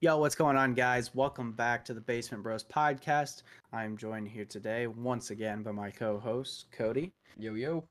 Yo, 0.00 0.16
what's 0.18 0.36
going 0.36 0.56
on, 0.56 0.74
guys? 0.74 1.12
Welcome 1.14 1.52
back 1.52 1.84
to 1.86 1.94
the 1.94 2.00
Basement 2.00 2.42
Bros 2.44 2.62
podcast. 2.62 3.42
I'm 3.72 3.96
joined 3.96 4.28
here 4.28 4.44
today 4.44 4.86
once 4.86 5.30
again 5.30 5.62
by 5.62 5.72
my 5.72 5.90
co 5.90 6.18
host, 6.18 6.66
Cody. 6.70 7.12
Yo 7.36 7.54
yo. 7.54 7.84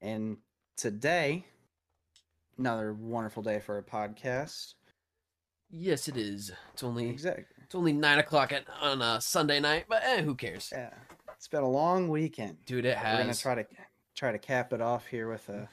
And 0.00 0.36
today, 0.76 1.44
another 2.58 2.92
wonderful 2.94 3.42
day 3.42 3.58
for 3.58 3.78
a 3.78 3.82
podcast. 3.82 4.74
Yes, 5.68 6.06
it 6.06 6.16
is. 6.16 6.52
It's 6.72 6.84
only 6.84 7.08
Exactly. 7.10 7.44
it's 7.64 7.74
only 7.74 7.92
nine 7.92 8.20
o'clock 8.20 8.52
at, 8.52 8.64
on 8.80 9.02
a 9.02 9.20
Sunday 9.20 9.58
night, 9.58 9.86
but 9.88 10.02
eh, 10.04 10.22
who 10.22 10.34
cares, 10.36 10.70
Yeah. 10.72 10.90
It's 11.34 11.48
been 11.48 11.64
a 11.64 11.68
long 11.68 12.08
weekend. 12.08 12.58
dude? 12.66 12.84
It 12.84 12.96
has. 12.96 13.18
We're 13.18 13.22
gonna 13.24 13.34
try 13.34 13.54
to 13.56 13.66
try 14.14 14.32
to 14.32 14.38
cap 14.38 14.72
it 14.72 14.80
off 14.80 15.06
here 15.08 15.28
with 15.28 15.48
a 15.48 15.68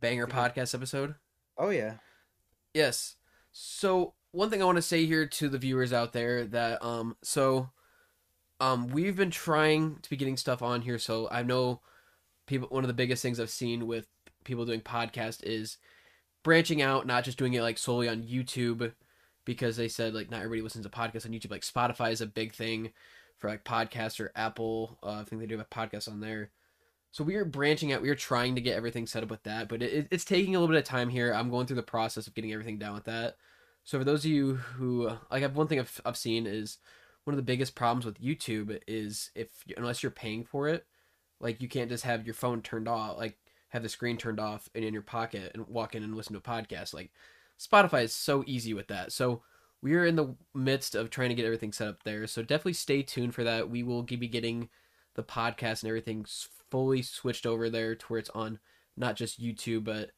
banger 0.00 0.28
podcast 0.28 0.72
episode. 0.72 1.16
oh 1.58 1.70
yeah. 1.70 1.94
Yes. 2.74 3.16
So 3.50 4.14
one 4.36 4.50
thing 4.50 4.60
I 4.60 4.66
want 4.66 4.76
to 4.76 4.82
say 4.82 5.06
here 5.06 5.26
to 5.26 5.48
the 5.48 5.58
viewers 5.58 5.94
out 5.94 6.12
there 6.12 6.44
that 6.44 6.84
um 6.84 7.16
so 7.22 7.70
um 8.60 8.88
we've 8.88 9.16
been 9.16 9.30
trying 9.30 9.98
to 10.02 10.10
be 10.10 10.16
getting 10.16 10.36
stuff 10.36 10.62
on 10.62 10.82
here. 10.82 10.98
So 10.98 11.28
I 11.30 11.42
know 11.42 11.80
people. 12.46 12.68
One 12.68 12.84
of 12.84 12.88
the 12.88 12.94
biggest 12.94 13.22
things 13.22 13.40
I've 13.40 13.50
seen 13.50 13.86
with 13.86 14.06
people 14.44 14.66
doing 14.66 14.82
podcast 14.82 15.42
is 15.42 15.78
branching 16.44 16.82
out, 16.82 17.06
not 17.06 17.24
just 17.24 17.38
doing 17.38 17.54
it 17.54 17.62
like 17.62 17.78
solely 17.78 18.08
on 18.08 18.22
YouTube, 18.22 18.92
because 19.46 19.76
they 19.76 19.88
said 19.88 20.12
like 20.12 20.30
not 20.30 20.42
everybody 20.42 20.60
listens 20.60 20.84
to 20.84 20.90
podcasts 20.90 21.24
on 21.24 21.32
YouTube. 21.32 21.50
Like 21.50 21.62
Spotify 21.62 22.12
is 22.12 22.20
a 22.20 22.26
big 22.26 22.52
thing 22.52 22.92
for 23.38 23.48
like 23.48 23.64
podcasts 23.64 24.20
or 24.20 24.32
Apple. 24.36 24.98
Uh, 25.02 25.20
I 25.20 25.24
think 25.24 25.40
they 25.40 25.46
do 25.46 25.58
have 25.58 25.70
podcasts 25.70 26.10
on 26.10 26.20
there. 26.20 26.50
So 27.10 27.24
we 27.24 27.36
are 27.36 27.46
branching 27.46 27.92
out. 27.92 28.02
We 28.02 28.10
are 28.10 28.14
trying 28.14 28.54
to 28.56 28.60
get 28.60 28.76
everything 28.76 29.06
set 29.06 29.22
up 29.22 29.30
with 29.30 29.42
that, 29.44 29.70
but 29.70 29.82
it, 29.82 30.08
it's 30.10 30.24
taking 30.26 30.54
a 30.54 30.60
little 30.60 30.74
bit 30.74 30.78
of 30.78 30.84
time 30.84 31.08
here. 31.08 31.32
I'm 31.32 31.48
going 31.48 31.66
through 31.66 31.76
the 31.76 31.82
process 31.82 32.26
of 32.26 32.34
getting 32.34 32.52
everything 32.52 32.78
down 32.78 32.94
with 32.94 33.04
that. 33.04 33.36
So 33.86 33.98
for 33.98 34.04
those 34.04 34.24
of 34.24 34.30
you 34.30 34.56
who 34.56 35.08
like, 35.30 35.44
I've 35.44 35.56
one 35.56 35.68
thing 35.68 35.78
I've, 35.78 36.00
I've 36.04 36.16
seen 36.16 36.46
is 36.46 36.78
one 37.24 37.32
of 37.32 37.38
the 37.38 37.42
biggest 37.42 37.76
problems 37.76 38.04
with 38.04 38.20
YouTube 38.20 38.78
is 38.86 39.30
if 39.34 39.48
unless 39.76 40.02
you're 40.02 40.10
paying 40.10 40.44
for 40.44 40.68
it, 40.68 40.84
like 41.40 41.62
you 41.62 41.68
can't 41.68 41.88
just 41.88 42.04
have 42.04 42.26
your 42.26 42.34
phone 42.34 42.62
turned 42.62 42.88
off, 42.88 43.16
like 43.16 43.38
have 43.68 43.84
the 43.84 43.88
screen 43.88 44.16
turned 44.16 44.40
off 44.40 44.68
and 44.74 44.84
in 44.84 44.92
your 44.92 45.02
pocket 45.02 45.52
and 45.54 45.68
walk 45.68 45.94
in 45.94 46.02
and 46.02 46.16
listen 46.16 46.32
to 46.32 46.38
a 46.40 46.42
podcast. 46.42 46.94
Like 46.94 47.12
Spotify 47.60 48.02
is 48.02 48.12
so 48.12 48.42
easy 48.46 48.74
with 48.74 48.88
that. 48.88 49.12
So 49.12 49.42
we 49.82 49.94
are 49.94 50.04
in 50.04 50.16
the 50.16 50.34
midst 50.52 50.96
of 50.96 51.08
trying 51.08 51.28
to 51.28 51.36
get 51.36 51.44
everything 51.44 51.72
set 51.72 51.86
up 51.86 52.02
there. 52.02 52.26
So 52.26 52.42
definitely 52.42 52.72
stay 52.72 53.02
tuned 53.02 53.36
for 53.36 53.44
that. 53.44 53.70
We 53.70 53.84
will 53.84 54.02
be 54.02 54.16
getting 54.26 54.68
the 55.14 55.22
podcast 55.22 55.82
and 55.82 55.88
everything 55.88 56.26
fully 56.70 57.02
switched 57.02 57.46
over 57.46 57.70
there 57.70 57.94
to 57.94 58.06
where 58.06 58.18
it's 58.18 58.30
on 58.30 58.58
not 58.96 59.14
just 59.14 59.40
YouTube, 59.40 59.84
but 59.84 60.10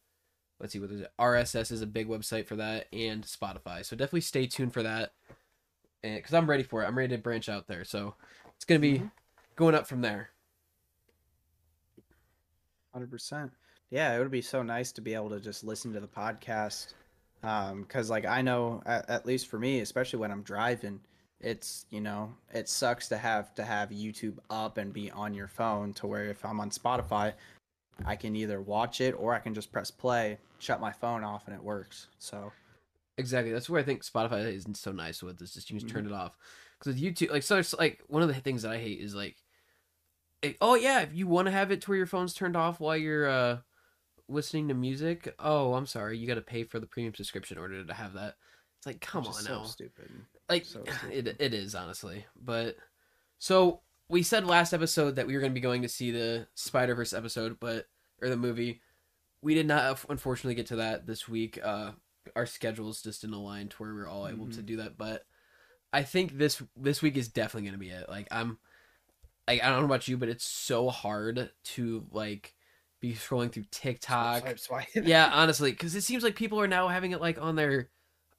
let's 0.61 0.73
see 0.73 0.81
what 0.81 0.91
is 0.91 1.01
it. 1.03 1.13
RSS 1.19 1.71
is 1.71 1.83
a 1.83 1.87
big 1.87 2.09
website 2.09 2.47
for 2.47 2.57
that, 2.57 2.87
and 2.93 3.25
Spotify. 3.25 3.85
So 3.85 3.97
definitely 3.97 4.23
stay 4.23 4.47
tuned 4.47 4.73
for 4.73 4.83
that, 4.83 5.13
because 6.03 6.35
I'm 6.35 6.49
ready 6.49 6.63
for 6.63 6.83
it. 6.83 6.87
I'm 6.87 6.97
ready 6.99 7.15
to 7.17 7.23
branch 7.23 7.49
out 7.49 7.67
there. 7.67 7.85
So 7.85 8.15
it's 8.57 8.65
gonna 8.65 8.81
be 8.81 8.99
Mhm. 9.01 9.11
going 9.57 9.75
up 9.75 9.87
from 9.87 10.01
there. 10.01 10.31
Hundred 12.93 13.11
percent. 13.11 13.53
Yeah, 13.91 14.15
it 14.15 14.19
would 14.19 14.31
be 14.31 14.43
so 14.43 14.63
nice 14.63 14.93
to 14.93 15.01
be 15.01 15.15
able 15.15 15.31
to 15.31 15.41
just 15.41 15.65
listen 15.65 15.93
to 15.93 16.01
the 16.01 16.09
podcast, 16.09 16.95
because 17.41 18.11
like 18.11 18.25
I 18.25 18.43
know 18.43 18.83
at, 18.87 19.09
at 19.09 19.27
least 19.27 19.47
for 19.47 19.59
me, 19.59 19.81
especially 19.81 20.19
when 20.19 20.31
I'm 20.31 20.43
driving, 20.43 21.01
it's 21.41 21.87
you 21.91 22.01
know 22.01 22.35
it 22.53 22.69
sucks 22.69 23.09
to 23.09 23.17
have 23.17 23.55
to 23.55 23.65
have 23.65 23.91
YouTube 23.91 24.39
up 24.51 24.77
and 24.77 24.93
be 24.93 25.11
on 25.13 25.33
your 25.35 25.47
phone 25.49 25.95
to 25.95 26.07
where 26.07 26.25
if 26.27 26.45
I'm 26.45 26.59
on 26.61 26.71
Spotify, 26.71 27.33
I 28.05 28.17
can 28.17 28.37
either 28.37 28.61
watch 28.61 29.01
it 29.01 29.13
or 29.13 29.35
I 29.35 29.39
can 29.41 29.55
just 29.55 29.73
press 29.73 29.91
play, 29.91 30.39
shut 30.59 30.81
my 30.81 30.93
phone 30.93 31.25
off, 31.25 31.47
and 31.47 31.55
it 31.57 31.63
works. 31.63 32.09
So 32.19 32.53
Exactly. 33.17 33.53
That's 33.53 33.69
where 33.69 33.81
I 33.81 33.85
think 33.85 34.05
Spotify 34.05 34.53
is 34.55 34.65
so 34.75 34.93
nice 34.93 35.23
with 35.23 35.41
is 35.43 35.53
just 35.53 35.71
you 35.71 35.77
just 35.79 35.89
turn 35.89 36.05
Mm-hmm. 36.05 36.13
it 36.13 36.13
off. 36.13 36.37
Because 36.79 36.95
with 36.95 37.03
YouTube, 37.03 37.31
like 37.33 37.43
so, 37.43 37.59
it's 37.59 37.75
like 37.75 38.01
one 38.07 38.23
of 38.23 38.29
the 38.29 38.35
things 38.35 38.63
that 38.63 38.71
I 38.73 38.79
hate 38.79 39.01
is 39.01 39.15
like, 39.15 39.37
it, 40.43 40.57
oh 40.61 40.77
yeah, 40.77 41.01
if 41.01 41.13
you 41.15 41.27
want 41.27 41.47
to 41.47 41.53
have 41.53 41.73
it 41.73 41.81
to 41.83 41.91
where 41.91 41.97
your 41.99 42.07
phone's 42.07 42.33
turned 42.35 42.57
off 42.57 42.79
while 42.81 42.97
you're 42.97 43.29
uh 43.29 43.59
listening 44.29 44.69
to 44.69 44.75
music, 44.75 45.35
oh 45.41 45.75
I'm 45.75 45.87
sorry, 45.87 46.17
you 46.19 46.29
got 46.29 46.35
to 46.37 46.41
pay 46.43 46.63
for 46.65 46.79
the 46.79 46.87
premium 46.87 47.15
subscription 47.15 47.57
in 47.57 47.63
order 47.63 47.85
to 47.85 47.95
have 47.95 48.13
that. 48.15 48.37
It's 48.79 48.87
like 48.87 49.01
come 49.01 49.25
on 49.27 49.31
is 49.31 49.49
now, 49.49 49.65
stupid. 49.65 50.09
like 50.49 50.65
so 50.65 50.85
it 51.11 51.27
it 51.41 51.55
is 51.55 51.75
honestly. 51.75 52.25
But 52.41 52.77
so 53.41 53.81
we 54.09 54.23
said 54.23 54.47
last 54.47 54.73
episode 54.73 55.17
that 55.17 55.27
we 55.27 55.35
were 55.35 55.41
going 55.41 55.53
to 55.53 55.55
be 55.55 55.61
going 55.61 55.83
to 55.83 55.89
see 55.89 56.11
the 56.11 56.47
Spider 56.55 56.95
Verse 56.95 57.13
episode, 57.13 57.59
but 57.61 57.87
or 58.23 58.29
the 58.29 58.37
movie. 58.37 58.81
We 59.43 59.55
did 59.55 59.67
not 59.67 60.05
unfortunately 60.09 60.55
get 60.57 60.67
to 60.69 60.77
that 60.77 61.07
this 61.07 61.29
week. 61.29 61.59
Uh, 61.63 61.93
our 62.35 62.47
schedules 62.47 63.03
just 63.03 63.21
didn't 63.21 63.35
align 63.37 63.69
to 63.69 63.77
where 63.77 63.95
we 63.95 64.01
were 64.01 64.09
all 64.09 64.27
able 64.27 64.47
to 64.49 64.61
Mhm. 64.63 64.67
do 64.67 64.77
that. 64.79 64.99
But 64.99 65.25
I 65.93 66.03
think 66.03 66.37
this 66.39 66.61
this 66.77 67.03
week 67.03 67.17
is 67.17 67.29
definitely 67.29 67.63
going 67.69 67.73
to 67.75 67.79
be 67.79 67.91
it. 67.91 68.09
Like 68.09 68.27
I'm, 68.31 68.59
like 69.47 69.63
I 69.63 69.69
don't 69.69 69.79
know 69.81 69.85
about 69.85 70.09
you, 70.09 70.17
but 70.17 70.29
it's 70.29 70.47
so 70.47 70.89
hard 70.91 71.51
to 71.65 72.07
like 72.11 72.55
be 73.01 73.15
scrolling 73.15 73.53
through 73.53 73.67
TikTok 73.71 74.43
Swipe, 74.43 74.59
swipe. 74.59 74.87
yeah, 75.07 75.31
honestly, 75.33 75.71
because 75.71 75.95
it 75.95 76.03
seems 76.03 76.25
like 76.25 76.35
people 76.35 76.61
are 76.61 76.67
now 76.67 76.89
having 76.89 77.13
it 77.13 77.21
like 77.21 77.41
on 77.41 77.55
their 77.55 77.91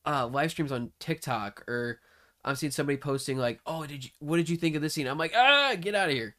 uh, 0.06 0.28
live 0.28 0.52
streams 0.52 0.72
on 0.72 0.92
TikTok, 1.00 1.64
or 1.70 2.02
I'm 2.44 2.56
seeing 2.56 2.72
somebody 2.72 2.98
posting 2.98 3.38
like, 3.38 3.60
"Oh, 3.66 3.86
did 3.86 4.06
you? 4.06 4.12
What 4.20 4.38
did 4.38 4.50
you 4.50 4.58
think 4.58 4.76
of 4.76 4.82
this 4.82 4.94
scene?" 4.94 5.08
I'm 5.08 5.18
like, 5.18 5.34
"Ah, 5.36 5.76
get 5.80 5.96
out 5.96 6.10
of 6.10 6.16
here!" 6.16 6.36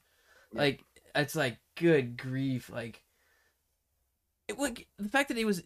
Yeah. 0.53 0.61
Like, 0.61 0.85
it's 1.15 1.37
like, 1.37 1.59
good 1.77 2.17
grief! 2.17 2.71
Like, 2.71 3.03
it 4.49 4.59
like 4.59 4.87
the 4.99 5.09
fact 5.09 5.29
that 5.29 5.39
it 5.39 5.45
was 5.45 5.63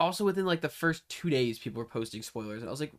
also 0.00 0.24
within 0.24 0.46
like 0.46 0.60
the 0.60 0.68
first 0.68 1.08
two 1.08 1.30
days, 1.30 1.58
people 1.58 1.78
were 1.78 1.88
posting 1.88 2.22
spoilers, 2.22 2.62
and 2.62 2.68
I 2.68 2.70
was 2.70 2.80
like, 2.80 2.92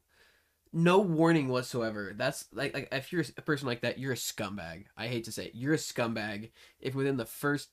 no 0.73 0.99
warning 0.99 1.47
whatsoever. 1.47 2.13
That's 2.15 2.45
like, 2.51 2.73
like 2.73 2.87
if 2.91 3.11
you're 3.11 3.23
a 3.37 3.41
person 3.41 3.67
like 3.67 3.81
that, 3.81 3.99
you're 3.99 4.13
a 4.13 4.15
scumbag. 4.15 4.85
I 4.95 5.07
hate 5.07 5.25
to 5.25 5.31
say 5.31 5.45
it, 5.45 5.55
you're 5.55 5.73
a 5.73 5.77
scumbag. 5.77 6.51
If 6.79 6.95
within 6.95 7.17
the 7.17 7.25
first, 7.25 7.69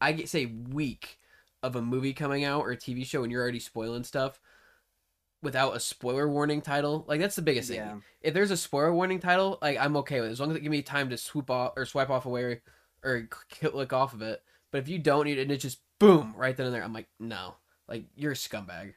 I 0.00 0.12
get 0.12 0.28
say 0.28 0.46
week 0.46 1.18
of 1.62 1.76
a 1.76 1.82
movie 1.82 2.12
coming 2.12 2.44
out 2.44 2.60
or 2.60 2.72
a 2.72 2.76
TV 2.76 3.06
show 3.06 3.22
and 3.22 3.32
you're 3.32 3.42
already 3.42 3.60
spoiling 3.60 4.04
stuff 4.04 4.38
without 5.44 5.76
a 5.76 5.80
spoiler 5.80 6.28
warning 6.28 6.60
title, 6.60 7.04
like 7.06 7.20
that's 7.20 7.36
the 7.36 7.42
biggest 7.42 7.68
thing. 7.68 7.78
Yeah. 7.78 7.96
If 8.22 8.34
there's 8.34 8.50
a 8.50 8.56
spoiler 8.56 8.92
warning 8.92 9.20
title, 9.20 9.58
like 9.62 9.78
I'm 9.78 9.96
okay 9.98 10.20
with 10.20 10.30
it 10.30 10.32
as 10.32 10.40
long 10.40 10.50
as 10.50 10.56
it 10.56 10.60
give 10.60 10.72
me 10.72 10.82
time 10.82 11.10
to 11.10 11.16
swoop 11.16 11.50
off 11.50 11.74
or 11.76 11.86
swipe 11.86 12.10
off 12.10 12.26
away 12.26 12.60
or 13.04 13.28
click 13.50 13.92
off 13.92 14.14
of 14.14 14.22
it. 14.22 14.42
But 14.72 14.78
if 14.78 14.88
you 14.88 14.98
don't 14.98 15.26
need 15.26 15.38
it 15.38 15.42
and 15.42 15.52
it's 15.52 15.62
just 15.62 15.78
boom 16.00 16.34
right 16.36 16.56
then 16.56 16.66
and 16.66 16.74
there, 16.74 16.82
I'm 16.82 16.92
like, 16.92 17.08
no, 17.20 17.54
like 17.88 18.04
you're 18.16 18.32
a 18.32 18.34
scumbag. 18.34 18.94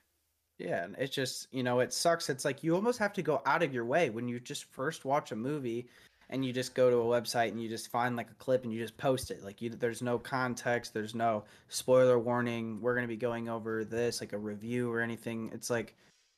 Yeah, 0.58 0.86
and 0.86 0.96
it 0.98 1.12
just, 1.12 1.48
you 1.52 1.62
know, 1.62 1.82
it 1.82 1.94
sucks. 1.94 2.30
It's 2.30 2.44
like 2.44 2.64
you 2.64 2.74
almost 2.74 2.98
have 2.98 3.14
to 3.14 3.22
go 3.22 3.44
out 3.46 3.62
of 3.62 3.74
your 3.74 3.86
way 3.86 4.10
when 4.10 4.28
you 4.28 4.40
just 4.40 4.64
first 4.64 5.06
watch 5.06 5.32
a 5.32 5.36
movie 5.36 5.88
and 6.30 6.44
you 6.44 6.52
just 6.52 6.76
go 6.76 6.90
to 6.90 6.98
a 6.98 7.22
website 7.22 7.50
and 7.50 7.62
you 7.62 7.70
just 7.70 7.90
find 7.90 8.16
like 8.16 8.30
a 8.30 8.36
clip 8.36 8.64
and 8.64 8.74
you 8.74 8.80
just 8.80 8.98
post 8.98 9.32
it. 9.32 9.44
Like 9.44 9.62
you 9.62 9.70
there's 9.70 10.02
no 10.02 10.18
context, 10.18 10.94
there's 10.94 11.16
no 11.16 11.44
spoiler 11.70 12.20
warning. 12.20 12.82
We're 12.82 12.96
going 12.96 13.06
to 13.06 13.08
be 13.08 13.18
going 13.18 13.50
over 13.50 13.86
this 13.86 14.20
like 14.20 14.34
a 14.34 14.38
review 14.38 14.92
or 14.92 15.02
anything. 15.02 15.52
It's 15.54 15.70
like 15.70 15.96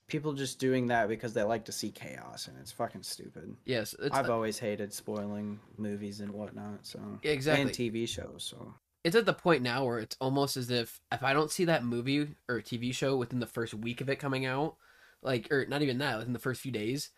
people 0.10 0.34
just 0.34 0.60
doing 0.60 0.88
that 0.88 1.08
because 1.08 1.34
they 1.34 1.44
like 1.44 1.66
to 1.66 1.72
see 1.72 1.92
chaos 1.92 2.48
and 2.48 2.58
it's 2.60 2.72
fucking 2.72 3.04
stupid. 3.04 3.56
Yes, 3.66 3.96
it's 4.00 4.16
I've 4.16 4.30
always 4.30 4.60
hated 4.60 4.94
spoiling 4.94 5.60
movies 5.78 6.20
and 6.20 6.32
whatnot, 6.32 6.86
so 6.86 7.00
exactly. 7.24 7.62
and 7.62 7.72
TV 7.72 8.08
shows, 8.08 8.44
so 8.44 8.74
it's 9.04 9.16
at 9.16 9.26
the 9.26 9.34
point 9.34 9.64
now 9.64 9.86
where 9.86 10.00
it's 10.00 10.18
almost 10.20 10.58
as 10.58 10.70
if 10.70 11.00
if 11.12 11.24
I 11.24 11.34
don't 11.34 11.52
see 11.52 11.66
that 11.66 11.86
movie 11.86 12.36
or 12.48 12.62
TV 12.62 12.94
show 12.94 13.16
within 13.16 13.40
the 13.40 13.46
first 13.46 13.74
week 13.74 14.02
of 14.02 14.10
it 14.10 14.18
coming 14.18 14.46
out, 14.46 14.76
like 15.22 15.52
or 15.52 15.66
not 15.66 15.82
even 15.82 16.00
that, 16.00 16.18
within 16.18 16.34
the 16.34 16.40
first 16.40 16.62
few 16.62 16.72
days, 16.72 17.12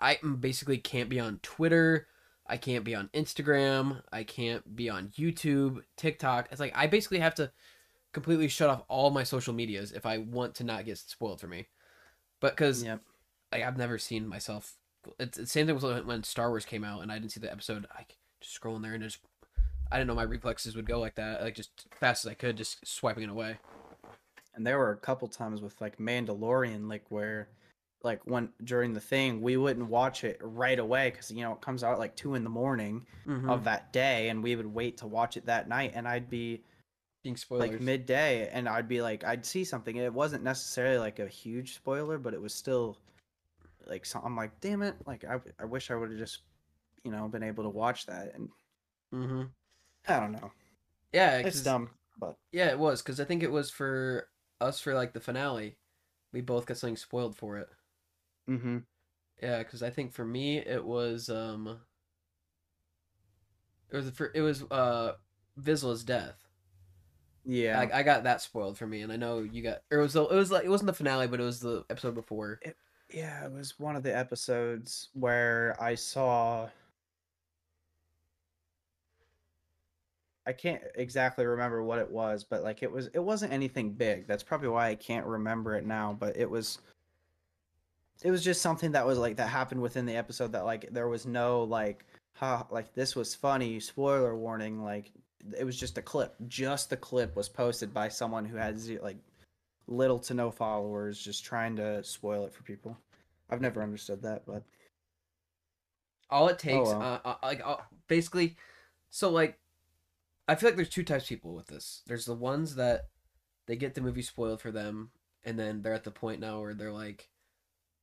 I 0.00 0.18
basically 0.40 0.78
can't 0.78 1.08
be 1.08 1.20
on 1.20 1.40
Twitter, 1.42 2.08
I 2.46 2.56
can't 2.56 2.84
be 2.84 2.94
on 2.94 3.08
Instagram, 3.14 4.02
I 4.12 4.24
can't 4.24 4.74
be 4.74 4.88
on 4.88 5.08
YouTube, 5.08 5.82
TikTok. 5.96 6.48
It's 6.50 6.60
like 6.60 6.72
I 6.74 6.86
basically 6.86 7.20
have 7.20 7.34
to 7.36 7.52
completely 8.12 8.48
shut 8.48 8.70
off 8.70 8.84
all 8.88 9.10
my 9.10 9.22
social 9.22 9.54
medias 9.54 9.92
if 9.92 10.06
I 10.06 10.18
want 10.18 10.54
to 10.56 10.64
not 10.64 10.84
get 10.84 10.98
spoiled 10.98 11.40
for 11.40 11.46
me. 11.46 11.66
But 12.40 12.56
because 12.56 12.82
yep. 12.84 13.00
like 13.52 13.62
I've 13.62 13.76
never 13.78 13.98
seen 13.98 14.26
myself. 14.26 14.74
It's 15.18 15.38
the 15.38 15.46
same 15.46 15.66
thing 15.66 15.74
with 15.76 16.04
when- 16.06 16.22
Star 16.24 16.50
Wars 16.50 16.64
came 16.64 16.84
out 16.84 17.02
and 17.02 17.10
I 17.10 17.18
didn't 17.18 17.32
see 17.32 17.40
the 17.40 17.50
episode. 17.50 17.86
I 17.96 18.04
just 18.40 18.60
scrolling 18.60 18.82
there 18.82 18.94
and 18.94 19.02
just 19.02 19.18
I 19.90 19.96
didn't 19.96 20.08
know 20.08 20.14
my 20.14 20.22
reflexes 20.22 20.76
would 20.76 20.86
go 20.86 21.00
like 21.00 21.14
that. 21.14 21.40
Like 21.42 21.54
just 21.54 21.86
fast 21.98 22.24
as 22.26 22.30
I 22.30 22.34
could, 22.34 22.56
just 22.56 22.86
swiping 22.86 23.24
it 23.24 23.30
away. 23.30 23.56
And 24.54 24.66
there 24.66 24.78
were 24.78 24.90
a 24.90 24.96
couple 24.96 25.28
times 25.28 25.60
with 25.62 25.80
like 25.80 25.98
Mandalorian, 25.98 26.88
like 26.90 27.04
where, 27.10 27.48
like 28.02 28.20
when 28.26 28.50
during 28.64 28.92
the 28.92 29.00
thing, 29.00 29.40
we 29.40 29.56
wouldn't 29.56 29.88
watch 29.88 30.24
it 30.24 30.38
right 30.42 30.78
away 30.78 31.10
because 31.10 31.30
you 31.30 31.42
know 31.42 31.52
it 31.52 31.60
comes 31.60 31.82
out 31.84 31.92
at 31.92 31.98
like 31.98 32.16
two 32.16 32.34
in 32.34 32.44
the 32.44 32.50
morning 32.50 33.06
Mm-hmm. 33.26 33.48
of 33.50 33.64
that 33.64 33.92
day, 33.92 34.28
and 34.30 34.42
we 34.42 34.56
would 34.56 34.66
wait 34.66 34.96
to 34.98 35.06
watch 35.06 35.36
it 35.36 35.46
that 35.46 35.68
night. 35.68 35.92
And 35.94 36.08
I'd 36.08 36.28
be 36.30 36.62
Being 37.22 37.36
spoilers. 37.36 37.70
like 37.70 37.80
midday, 37.80 38.48
and 38.52 38.68
I'd 38.68 38.88
be 38.88 39.02
like, 39.02 39.24
I'd 39.24 39.44
see 39.44 39.64
something. 39.64 39.96
It 39.96 40.12
wasn't 40.12 40.44
necessarily 40.44 40.98
like 40.98 41.18
a 41.18 41.26
huge 41.26 41.74
spoiler, 41.74 42.18
but 42.18 42.32
it 42.32 42.40
was 42.40 42.54
still 42.54 42.96
like 43.86 44.06
so, 44.06 44.20
I'm 44.24 44.36
like, 44.36 44.60
damn 44.60 44.82
it! 44.82 44.94
Like 45.06 45.24
I, 45.24 45.38
I 45.60 45.64
wish 45.64 45.90
I 45.90 45.96
would 45.96 46.10
have 46.10 46.18
just, 46.18 46.42
you 47.04 47.10
know, 47.10 47.26
been 47.28 47.42
able 47.42 47.64
to 47.64 47.70
watch 47.70 48.06
that. 48.06 48.34
And 48.34 48.48
mm-hmm. 49.12 49.42
I 50.06 50.20
don't 50.20 50.32
know, 50.32 50.52
Yeah, 51.12 51.38
it's 51.38 51.62
dumb, 51.62 51.90
but 52.20 52.36
Yeah, 52.52 52.68
it 52.68 52.78
was 52.78 53.02
because 53.02 53.20
I 53.20 53.24
think 53.24 53.42
it 53.42 53.50
was 53.50 53.70
for 53.70 54.28
us 54.60 54.80
for 54.80 54.94
like 54.94 55.12
the 55.12 55.20
finale. 55.20 55.76
We 56.32 56.40
both 56.40 56.66
got 56.66 56.76
something 56.76 56.96
spoiled 56.96 57.36
for 57.36 57.56
it. 57.58 57.68
Mm-hmm. 58.48 58.78
Yeah, 59.42 59.58
because 59.58 59.82
I 59.82 59.90
think 59.90 60.12
for 60.12 60.24
me 60.24 60.58
it 60.58 60.84
was 60.84 61.28
um. 61.28 61.80
It 63.90 63.96
was 63.96 64.10
for 64.10 64.30
it 64.34 64.42
was 64.42 64.62
uh 64.70 65.12
Vizsla's 65.60 66.04
death. 66.04 66.47
Yeah. 67.44 67.80
I, 67.80 68.00
I 68.00 68.02
got 68.02 68.24
that 68.24 68.42
spoiled 68.42 68.76
for 68.76 68.86
me, 68.86 69.02
and 69.02 69.12
I 69.12 69.16
know 69.16 69.40
you 69.40 69.62
got. 69.62 69.78
Or 69.90 69.98
it 69.98 70.02
was 70.02 70.12
the, 70.12 70.24
it 70.24 70.34
was 70.34 70.50
like 70.50 70.64
it 70.64 70.68
wasn't 70.68 70.88
the 70.88 70.92
finale, 70.92 71.26
but 71.26 71.40
it 71.40 71.44
was 71.44 71.60
the 71.60 71.84
episode 71.90 72.14
before. 72.14 72.60
Yeah, 73.12 73.44
it 73.46 73.52
was 73.52 73.78
one 73.78 73.96
of 73.96 74.02
the 74.02 74.14
episodes 74.16 75.08
where 75.14 75.76
I 75.80 75.94
saw. 75.94 76.68
I 80.46 80.52
can't 80.52 80.82
exactly 80.94 81.44
remember 81.44 81.82
what 81.82 81.98
it 81.98 82.10
was, 82.10 82.42
but 82.42 82.62
like 82.62 82.82
it 82.82 82.90
was, 82.90 83.08
it 83.12 83.18
wasn't 83.18 83.52
anything 83.52 83.92
big. 83.92 84.26
That's 84.26 84.42
probably 84.42 84.68
why 84.68 84.88
I 84.88 84.94
can't 84.94 85.26
remember 85.26 85.76
it 85.76 85.84
now. 85.84 86.16
But 86.18 86.38
it 86.38 86.48
was, 86.48 86.78
it 88.22 88.30
was 88.30 88.42
just 88.42 88.62
something 88.62 88.92
that 88.92 89.06
was 89.06 89.18
like 89.18 89.36
that 89.36 89.50
happened 89.50 89.82
within 89.82 90.06
the 90.06 90.16
episode 90.16 90.52
that 90.52 90.64
like 90.64 90.88
there 90.90 91.08
was 91.08 91.26
no 91.26 91.64
like, 91.64 92.06
ha, 92.32 92.66
like 92.70 92.94
this 92.94 93.14
was 93.14 93.34
funny. 93.34 93.78
Spoiler 93.78 94.34
warning. 94.34 94.82
Like 94.82 95.12
it 95.56 95.64
was 95.64 95.78
just 95.78 95.98
a 95.98 96.02
clip. 96.02 96.34
Just 96.46 96.90
the 96.90 96.96
clip 96.96 97.36
was 97.36 97.48
posted 97.48 97.92
by 97.94 98.08
someone 98.08 98.44
who 98.44 98.56
had 98.56 98.78
like 99.02 99.18
little 99.86 100.18
to 100.20 100.34
no 100.34 100.50
followers, 100.50 101.18
just 101.18 101.44
trying 101.44 101.76
to 101.76 102.02
spoil 102.04 102.44
it 102.46 102.54
for 102.54 102.62
people. 102.62 102.98
I've 103.50 103.60
never 103.60 103.82
understood 103.82 104.22
that, 104.22 104.44
but 104.46 104.62
All 106.30 106.48
it 106.48 106.58
takes, 106.58 106.90
well. 106.90 107.02
uh, 107.02 107.20
uh, 107.24 107.34
like 107.42 107.62
uh, 107.64 107.76
basically, 108.08 108.56
so 109.10 109.30
like, 109.30 109.58
I 110.46 110.54
feel 110.54 110.68
like 110.68 110.76
there's 110.76 110.88
two 110.90 111.04
types 111.04 111.24
of 111.24 111.28
people 111.28 111.54
with 111.54 111.66
this. 111.66 112.02
There's 112.06 112.26
the 112.26 112.34
ones 112.34 112.74
that 112.76 113.08
they 113.66 113.76
get 113.76 113.94
the 113.94 114.00
movie 114.02 114.22
spoiled 114.22 114.60
for 114.60 114.70
them, 114.70 115.10
and 115.44 115.58
then 115.58 115.82
they're 115.82 115.94
at 115.94 116.04
the 116.04 116.10
point 116.10 116.40
now 116.40 116.60
where 116.60 116.74
they're 116.74 116.92
like, 116.92 117.30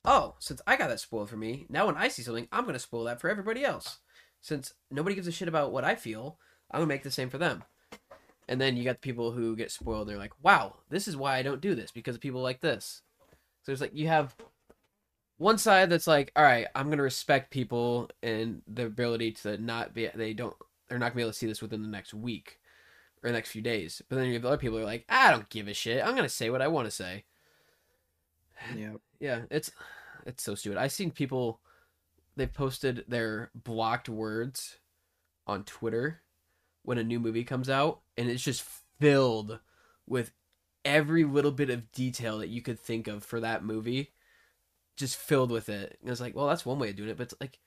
"Oh, 0.04 0.36
since 0.40 0.62
I 0.66 0.78
got 0.78 0.88
that 0.90 1.00
spoiled 1.00 1.30
for 1.30 1.38
me, 1.38 1.66
now 1.70 1.86
when 1.86 1.98
I 1.98 2.08
see 2.08 2.24
something, 2.24 2.48
I'm 2.52 2.66
gonna 2.66 2.80
spoil 2.80 3.04
that 3.06 3.22
for 3.22 3.30
everybody 3.30 3.64
else. 3.64 4.00
Since 4.42 4.74
nobody 4.92 5.16
gives 5.16 5.28
a 5.28 5.32
shit 5.32 5.48
about 5.48 5.72
what 5.72 5.84
I 5.84 5.96
feel, 5.96 6.40
I'm 6.72 6.80
gonna 6.80 6.88
make 6.88 7.04
the 7.04 7.12
same 7.12 7.30
for 7.30 7.38
them." 7.38 7.64
And 8.48 8.62
then 8.62 8.78
you 8.78 8.84
got 8.84 8.98
the 8.98 9.08
people 9.08 9.32
who 9.32 9.56
get 9.56 9.72
spoiled. 9.72 10.08
They're 10.08 10.18
like, 10.18 10.34
"Wow, 10.44 10.78
this 10.90 11.08
is 11.08 11.18
why 11.18 11.38
I 11.38 11.42
don't 11.44 11.62
do 11.62 11.76
this 11.76 11.92
because 11.92 12.16
of 12.16 12.22
people 12.22 12.42
like 12.42 12.62
this." 12.62 13.02
So 13.64 13.72
it's 13.72 13.82
like 13.82 13.96
you 13.96 14.08
have 14.08 14.36
one 15.38 15.58
side 15.58 15.90
that's 15.90 16.08
like, 16.08 16.32
all 16.36 16.44
right, 16.44 16.68
I'm 16.76 16.90
gonna 16.90 17.04
respect 17.04 17.52
people 17.52 18.10
and 18.24 18.62
the 18.68 18.86
ability 18.86 19.34
to 19.34 19.58
not 19.58 19.94
be 19.94 20.10
they 20.14 20.34
don't 20.34 20.56
they're 20.88 21.00
not 21.00 21.08
gonna 21.08 21.16
be 21.16 21.22
able 21.24 21.32
to 21.32 21.38
see 21.38 21.48
this 21.48 21.62
within 21.62 21.82
the 21.82 21.88
next 21.88 22.14
week 22.14 22.60
or 23.24 23.30
the 23.30 23.34
next 23.34 23.52
few 23.52 23.62
days. 23.62 24.02
But 24.08 24.18
then 24.18 24.28
you 24.28 24.34
have 24.34 24.46
other 24.46 24.58
people 24.58 24.78
who 24.78 24.84
are 24.84 24.88
like, 24.88 25.06
I 25.10 25.32
don't 25.32 25.50
give 25.50 25.68
a 25.68 25.74
shit. 25.74 26.06
I'm 26.06 26.16
gonna 26.16 26.30
say 26.30 26.50
what 26.50 26.62
I 26.62 26.68
want 26.68 26.88
to 26.88 26.92
say. 26.92 27.26
yeah. 28.76 28.94
Yeah, 29.18 29.44
it's 29.50 29.72
it's 30.26 30.44
so 30.44 30.56
stupid. 30.56 30.78
I've 30.78 30.92
seen 30.92 31.10
people 31.10 31.62
they've 32.36 32.54
posted 32.54 33.06
their 33.08 33.50
blocked 33.56 34.10
words 34.10 34.78
on 35.48 35.64
Twitter 35.64 36.22
when 36.86 36.98
a 36.98 37.04
new 37.04 37.20
movie 37.20 37.44
comes 37.44 37.70
out, 37.70 38.02
and 38.18 38.30
it's 38.30 38.44
just 38.44 38.64
filled 39.00 39.60
with 40.08 40.32
every 40.84 41.24
little 41.24 41.52
bit 41.52 41.70
of 41.70 41.92
detail 41.92 42.38
that 42.38 42.50
you 42.50 42.62
could 42.62 42.80
think 42.80 43.08
of 43.08 43.24
for 43.24 43.40
that 43.40 43.64
movie, 43.64 44.14
just 44.96 45.18
filled 45.18 45.52
with 45.52 45.68
it. 45.68 45.98
And 46.02 46.10
it's 46.10 46.22
like, 46.22 46.36
well, 46.36 46.48
that's 46.48 46.66
one 46.66 46.80
way 46.80 46.90
of 46.90 46.96
doing 46.96 47.10
it, 47.10 47.18
but 47.18 47.24
it's 47.24 47.42
like, 47.42 47.60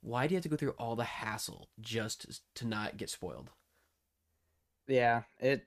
why 0.00 0.26
do 0.26 0.34
you 0.34 0.36
have 0.36 0.42
to 0.42 0.48
go 0.48 0.56
through 0.56 0.74
all 0.78 0.96
the 0.96 1.04
hassle 1.04 1.68
just 1.80 2.42
to 2.56 2.66
not 2.66 2.96
get 2.96 3.10
spoiled? 3.10 3.50
Yeah, 4.86 5.22
it 5.40 5.66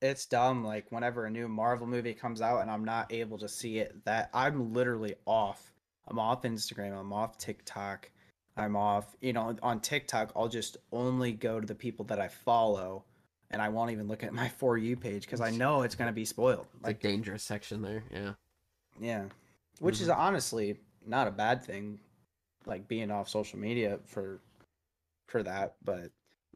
it's 0.00 0.26
dumb. 0.26 0.64
Like 0.64 0.90
whenever 0.90 1.26
a 1.26 1.30
new 1.30 1.48
Marvel 1.48 1.86
movie 1.86 2.14
comes 2.14 2.42
out 2.42 2.60
and 2.60 2.70
I'm 2.70 2.84
not 2.84 3.12
able 3.12 3.38
to 3.38 3.48
see 3.48 3.78
it, 3.78 4.04
that 4.04 4.30
I'm 4.34 4.72
literally 4.72 5.14
off. 5.26 5.72
I'm 6.08 6.18
off 6.18 6.42
Instagram. 6.42 6.98
I'm 6.98 7.12
off 7.12 7.38
TikTok. 7.38 8.10
I'm 8.56 8.76
off. 8.76 9.16
You 9.20 9.32
know, 9.32 9.56
on 9.62 9.80
TikTok, 9.80 10.32
I'll 10.36 10.48
just 10.48 10.76
only 10.92 11.32
go 11.32 11.60
to 11.60 11.66
the 11.66 11.74
people 11.74 12.04
that 12.06 12.20
I 12.20 12.28
follow, 12.28 13.04
and 13.50 13.62
I 13.62 13.68
won't 13.70 13.90
even 13.90 14.08
look 14.08 14.22
at 14.22 14.32
my 14.32 14.48
for 14.48 14.76
you 14.78 14.96
page 14.96 15.22
because 15.22 15.40
I 15.40 15.50
know 15.50 15.82
it's 15.82 15.94
gonna 15.94 16.12
be 16.12 16.24
spoiled. 16.24 16.66
It's 16.74 16.84
like 16.86 16.96
Like, 16.96 17.00
dangerous 17.00 17.42
section 17.42 17.82
there, 17.82 18.04
yeah. 18.12 18.32
yeah, 19.00 19.24
which 19.80 20.00
is 20.00 20.08
honestly 20.08 20.80
not 21.06 21.28
a 21.28 21.30
bad 21.30 21.62
thing. 21.64 21.98
Like 22.64 22.86
being 22.86 23.10
off 23.10 23.28
social 23.28 23.58
media 23.58 23.98
for 24.06 24.40
for 25.26 25.42
that, 25.42 25.76
but 25.84 26.10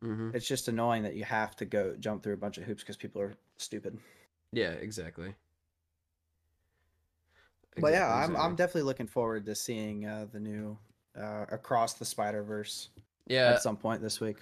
Mm-hmm. 0.05 0.37
it's 0.37 0.47
just 0.47 0.69
annoying 0.69 1.05
that 1.05 1.15
you 1.17 1.25
have 1.25 1.57
to 1.57 1.65
go 1.65 1.97
jump 1.99 2.23
through 2.23 2.35
a 2.35 2.37
bunch 2.37 2.59
of 2.59 2.65
hoops 2.65 2.83
because 2.83 2.99
people 2.99 3.23
are 3.23 3.35
stupid. 3.57 3.99
Yeah, 4.53 4.73
exactly. 4.73 5.35
But 7.79 7.93
yeah, 7.93 8.13
I'm 8.13 8.37
I'm 8.37 8.57
definitely 8.57 8.83
looking 8.83 9.07
forward 9.07 9.47
to 9.47 9.55
seeing 9.55 10.07
uh, 10.07 10.27
the 10.31 10.41
new 10.41 10.79
uh, 11.21 11.47
Across 11.51 11.95
the 11.95 12.05
Spider 12.05 12.43
Verse 12.43 12.89
yeah. 13.27 13.53
at 13.53 13.63
some 13.63 13.77
point 13.77 14.03
this 14.03 14.21
week. 14.21 14.37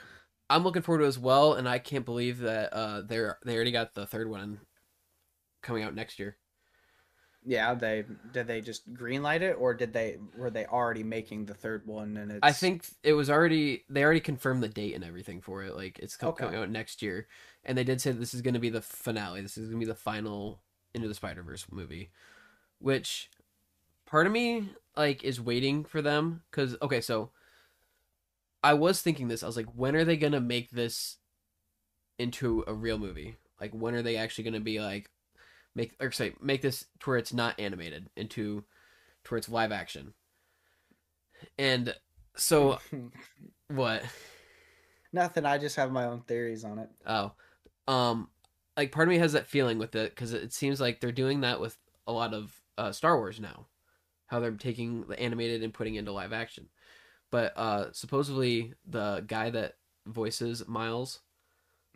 I'm 0.50 0.62
looking 0.62 0.82
forward 0.82 0.98
to 1.00 1.04
it 1.04 1.08
as 1.08 1.18
well, 1.18 1.54
and 1.54 1.68
I 1.68 1.78
can't 1.78 2.04
believe 2.04 2.38
that 2.40 2.72
uh 2.72 3.02
they're 3.02 3.38
they 3.44 3.54
already 3.54 3.72
got 3.72 3.94
the 3.94 4.06
third 4.06 4.28
one 4.28 4.60
coming 5.62 5.82
out 5.82 5.94
next 5.94 6.18
year. 6.18 6.36
Yeah, 7.46 7.74
they 7.74 8.04
did 8.32 8.46
they 8.46 8.60
just 8.62 8.92
greenlight 8.94 9.42
it 9.42 9.56
or 9.58 9.74
did 9.74 9.92
they 9.92 10.18
were 10.36 10.50
they 10.50 10.64
already 10.66 11.02
making 11.02 11.44
the 11.44 11.54
third 11.54 11.86
one 11.86 12.16
and 12.16 12.30
it's 12.30 12.40
I 12.42 12.52
think 12.52 12.86
it 13.02 13.12
was 13.12 13.28
already 13.28 13.84
they 13.90 14.02
already 14.02 14.20
confirmed 14.20 14.62
the 14.62 14.68
date 14.68 14.94
and 14.94 15.04
everything 15.04 15.40
for 15.42 15.62
it. 15.62 15.76
Like 15.76 15.98
it's 15.98 16.16
co- 16.16 16.28
Okay. 16.28 16.44
coming 16.44 16.58
out 16.58 16.70
next 16.70 17.02
year, 17.02 17.26
and 17.64 17.76
they 17.76 17.84
did 17.84 18.00
say 18.00 18.12
this 18.12 18.34
is 18.34 18.40
going 18.42 18.54
to 18.54 18.60
be 18.60 18.70
the 18.70 18.80
finale. 18.80 19.42
This 19.42 19.58
is 19.58 19.68
going 19.68 19.80
to 19.80 19.86
be 19.86 19.90
the 19.90 19.94
final 19.98 20.60
Into 20.94 21.08
the 21.08 21.14
Spider 21.14 21.42
Verse 21.42 21.66
movie, 21.70 22.10
which 22.78 23.28
part 24.14 24.28
of 24.28 24.32
me 24.32 24.68
like 24.96 25.24
is 25.24 25.40
waiting 25.40 25.84
for 25.84 26.00
them 26.00 26.40
because 26.48 26.76
okay, 26.80 27.00
so 27.00 27.30
I 28.62 28.74
was 28.74 29.02
thinking 29.02 29.26
this. 29.26 29.42
I 29.42 29.48
was 29.48 29.56
like, 29.56 29.66
when 29.74 29.96
are 29.96 30.04
they 30.04 30.16
going 30.16 30.34
to 30.34 30.40
make 30.40 30.70
this 30.70 31.16
into 32.16 32.62
a 32.68 32.72
real 32.72 32.96
movie? 32.96 33.34
Like 33.60 33.72
when 33.72 33.92
are 33.92 34.02
they 34.02 34.14
actually 34.14 34.44
going 34.44 34.54
to 34.54 34.60
be 34.60 34.78
like 34.78 35.10
make 35.74 35.96
or 35.98 36.12
say 36.12 36.34
make 36.40 36.62
this 36.62 36.86
to 37.00 37.10
where 37.10 37.18
it's 37.18 37.32
not 37.32 37.58
animated 37.58 38.08
into 38.16 38.62
to 39.24 39.30
where 39.30 39.38
it's 39.38 39.48
live 39.48 39.72
action? 39.72 40.14
And 41.58 41.92
so 42.36 42.78
what? 43.66 44.04
nothing. 45.12 45.44
I 45.44 45.58
just 45.58 45.74
have 45.74 45.90
my 45.90 46.04
own 46.04 46.20
theories 46.20 46.62
on 46.62 46.78
it. 46.78 46.88
Oh, 47.04 47.32
um, 47.88 48.28
like 48.76 48.92
part 48.92 49.08
of 49.08 49.10
me 49.10 49.18
has 49.18 49.32
that 49.32 49.48
feeling 49.48 49.78
with 49.78 49.96
it 49.96 50.14
because 50.14 50.32
it 50.32 50.52
seems 50.52 50.80
like 50.80 51.00
they're 51.00 51.10
doing 51.10 51.40
that 51.40 51.60
with 51.60 51.76
a 52.06 52.12
lot 52.12 52.32
of 52.32 52.54
uh, 52.78 52.92
Star 52.92 53.16
Wars 53.16 53.40
now, 53.40 53.66
how 54.26 54.40
they're 54.40 54.52
taking 54.52 55.02
the 55.06 55.18
animated 55.20 55.62
and 55.62 55.74
putting 55.74 55.96
into 55.96 56.12
live 56.12 56.32
action. 56.32 56.68
But 57.30 57.56
uh, 57.56 57.92
supposedly 57.92 58.74
the 58.86 59.24
guy 59.26 59.50
that 59.50 59.76
voices 60.06 60.66
Miles 60.68 61.20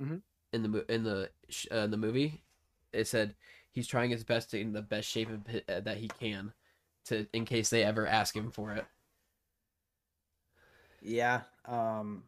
Mhm. 0.01 0.23
in 0.53 0.63
the 0.73 0.93
in 0.93 1.05
the 1.05 1.31
uh, 1.73 1.77
in 1.79 1.91
the 1.91 1.97
movie, 1.97 2.43
it 2.93 3.07
said 3.07 3.37
he's 3.71 3.87
trying 3.87 4.11
his 4.11 4.25
best 4.25 4.51
to 4.51 4.61
in 4.61 4.73
the 4.73 4.83
best 4.83 5.09
shape 5.09 5.31
of 5.31 5.47
hi- 5.47 5.63
uh, 5.69 5.81
that 5.81 5.99
he 5.99 6.09
can, 6.09 6.53
to 7.07 7.27
in 7.33 7.45
case 7.45 7.71
they 7.71 7.85
ever 7.85 8.07
ask 8.07 8.35
him 8.37 8.51
for 8.51 8.73
it. 8.73 8.87
Yeah. 11.01 11.43
Um 11.65 12.25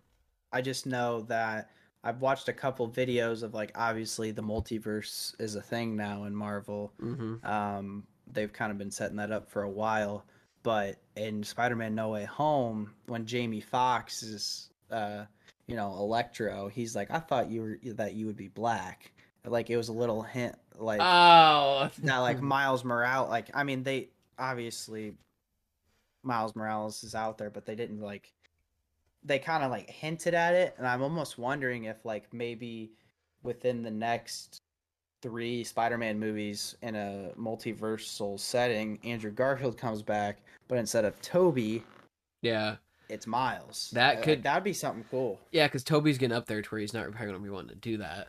I 0.52 0.60
just 0.62 0.86
know 0.86 1.22
that 1.22 1.70
I've 2.02 2.20
watched 2.20 2.48
a 2.48 2.52
couple 2.52 2.88
videos 2.90 3.42
of 3.42 3.54
like 3.54 3.72
obviously 3.74 4.30
the 4.32 4.42
multiverse 4.42 5.34
is 5.40 5.54
a 5.54 5.62
thing 5.62 5.96
now 5.96 6.24
in 6.24 6.34
Marvel. 6.34 6.92
Mm-hmm. 7.00 7.46
Um, 7.46 8.06
they've 8.32 8.52
kind 8.52 8.72
of 8.72 8.78
been 8.78 8.90
setting 8.90 9.16
that 9.16 9.32
up 9.32 9.50
for 9.50 9.62
a 9.62 9.70
while. 9.70 10.24
But 10.62 10.96
in 11.16 11.42
Spider-Man: 11.42 11.94
No 11.94 12.10
Way 12.10 12.24
Home, 12.24 12.92
when 13.06 13.26
Jamie 13.26 13.60
Foxx 13.60 14.22
is, 14.22 14.70
uh, 14.90 15.24
you 15.66 15.76
know, 15.76 15.92
Electro, 15.92 16.68
he's 16.68 16.94
like, 16.94 17.10
"I 17.10 17.18
thought 17.18 17.50
you 17.50 17.62
were 17.62 17.78
that 17.94 18.14
you 18.14 18.26
would 18.26 18.36
be 18.36 18.48
black." 18.48 19.12
Like 19.44 19.70
it 19.70 19.76
was 19.76 19.88
a 19.88 19.92
little 19.94 20.22
hint, 20.22 20.54
like 20.76 21.00
Oh, 21.02 21.90
that, 22.02 22.18
like 22.18 22.42
Miles 22.42 22.84
Morales. 22.84 23.30
Like 23.30 23.50
I 23.54 23.64
mean, 23.64 23.82
they 23.82 24.10
obviously 24.38 25.14
Miles 26.22 26.54
Morales 26.54 27.02
is 27.04 27.14
out 27.14 27.38
there, 27.38 27.50
but 27.50 27.64
they 27.64 27.74
didn't 27.74 28.00
like. 28.00 28.32
They 29.22 29.38
kind 29.38 29.62
of 29.62 29.70
like 29.70 29.88
hinted 29.88 30.34
at 30.34 30.54
it, 30.54 30.74
and 30.78 30.86
I'm 30.86 31.02
almost 31.02 31.38
wondering 31.38 31.84
if 31.84 32.04
like 32.04 32.32
maybe 32.32 32.92
within 33.42 33.82
the 33.82 33.90
next 33.90 34.60
three 35.22 35.64
Spider-Man 35.64 36.18
movies 36.18 36.76
in 36.82 36.94
a 36.96 37.30
multiversal 37.38 38.38
setting, 38.38 38.98
Andrew 39.04 39.30
Garfield 39.30 39.76
comes 39.76 40.02
back, 40.02 40.38
but 40.68 40.78
instead 40.78 41.04
of 41.04 41.20
Tobey, 41.20 41.82
yeah. 42.42 42.76
it's 43.08 43.26
Miles. 43.26 43.90
That 43.92 44.22
could- 44.22 44.42
that'd 44.42 44.64
be 44.64 44.72
something 44.72 45.04
cool. 45.10 45.38
Yeah, 45.52 45.66
because 45.66 45.84
Tobey's 45.84 46.18
getting 46.18 46.36
up 46.36 46.46
there 46.46 46.62
to 46.62 46.68
where 46.70 46.80
he's 46.80 46.94
not 46.94 47.02
probably 47.10 47.26
going 47.26 47.38
to 47.38 47.44
be 47.44 47.50
wanting 47.50 47.70
to 47.70 47.74
do 47.76 47.96
that. 47.98 48.28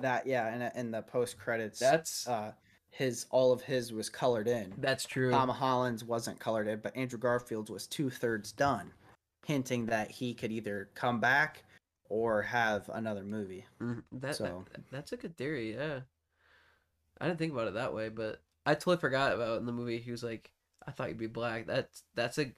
That 0.00 0.26
yeah, 0.26 0.46
and 0.48 0.72
in 0.76 0.90
the 0.90 1.02
post 1.02 1.38
credits, 1.38 1.78
That's 1.78 2.26
uh, 2.26 2.52
his 2.90 3.26
all 3.30 3.52
of 3.52 3.60
his 3.60 3.92
was 3.92 4.08
colored 4.08 4.48
in. 4.48 4.72
that's 4.78 5.04
true. 5.04 5.30
Tom 5.30 5.50
Holland's 5.50 6.04
wasn't 6.04 6.38
colored 6.38 6.68
in, 6.68 6.80
but 6.80 6.96
Andrew 6.96 7.18
Garfield's 7.18 7.70
was 7.70 7.86
two 7.86 8.08
thirds 8.08 8.50
done, 8.52 8.90
hinting 9.46 9.84
that 9.86 10.10
he 10.10 10.32
could 10.32 10.50
either 10.52 10.88
come 10.94 11.20
back 11.20 11.64
or 12.10 12.42
have 12.42 12.90
another 12.92 13.24
movie. 13.24 13.64
Mhm. 13.80 14.02
That, 14.12 14.36
So- 14.36 14.66
that 14.72 14.90
that's 14.90 15.12
a 15.12 15.16
good 15.16 15.38
theory. 15.38 15.72
Yeah, 15.74 16.00
I 17.18 17.26
didn't 17.26 17.38
think 17.38 17.52
about 17.54 17.68
it 17.68 17.74
that 17.74 17.94
way, 17.94 18.10
but 18.10 18.42
I 18.66 18.74
totally 18.74 18.98
forgot 18.98 19.32
about 19.32 19.58
in 19.60 19.64
the 19.66 19.72
movie. 19.72 19.98
He 19.98 20.10
was 20.10 20.22
like, 20.22 20.52
I 20.86 20.90
thought 20.90 21.08
you'd 21.08 21.16
be 21.18 21.26
black. 21.26 21.66
That's 21.66 22.02
that's 22.14 22.38
a 22.38 22.52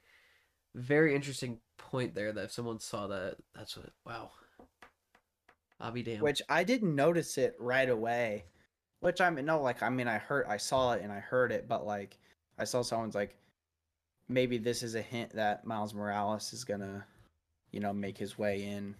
very 0.74 1.14
interesting 1.14 1.60
point 1.76 2.14
there. 2.14 2.32
That 2.32 2.44
if 2.46 2.52
someone 2.52 2.80
saw 2.80 3.06
that, 3.08 3.36
that's 3.54 3.76
what. 3.76 3.90
Wow. 4.04 4.32
I'll 5.80 5.92
be 5.92 6.02
damned. 6.02 6.22
Which 6.22 6.40
I 6.48 6.64
didn't 6.64 6.94
notice 6.94 7.36
it 7.38 7.54
right 7.58 7.88
away. 7.88 8.44
Which 9.00 9.20
I 9.20 9.30
mean, 9.30 9.44
no, 9.44 9.60
like 9.60 9.82
I 9.82 9.88
mean, 9.90 10.06
I 10.08 10.18
heard, 10.18 10.46
I 10.46 10.56
saw 10.56 10.92
it 10.92 11.02
and 11.02 11.12
I 11.12 11.18
heard 11.18 11.50
it, 11.52 11.66
but 11.68 11.84
like 11.84 12.18
I 12.56 12.64
saw 12.64 12.82
someone's 12.82 13.16
like, 13.16 13.36
maybe 14.28 14.58
this 14.58 14.82
is 14.84 14.94
a 14.94 15.02
hint 15.02 15.34
that 15.34 15.64
Miles 15.66 15.92
Morales 15.92 16.52
is 16.52 16.62
gonna, 16.64 17.04
you 17.72 17.80
know, 17.80 17.92
make 17.92 18.16
his 18.16 18.38
way 18.38 18.62
in, 18.64 18.94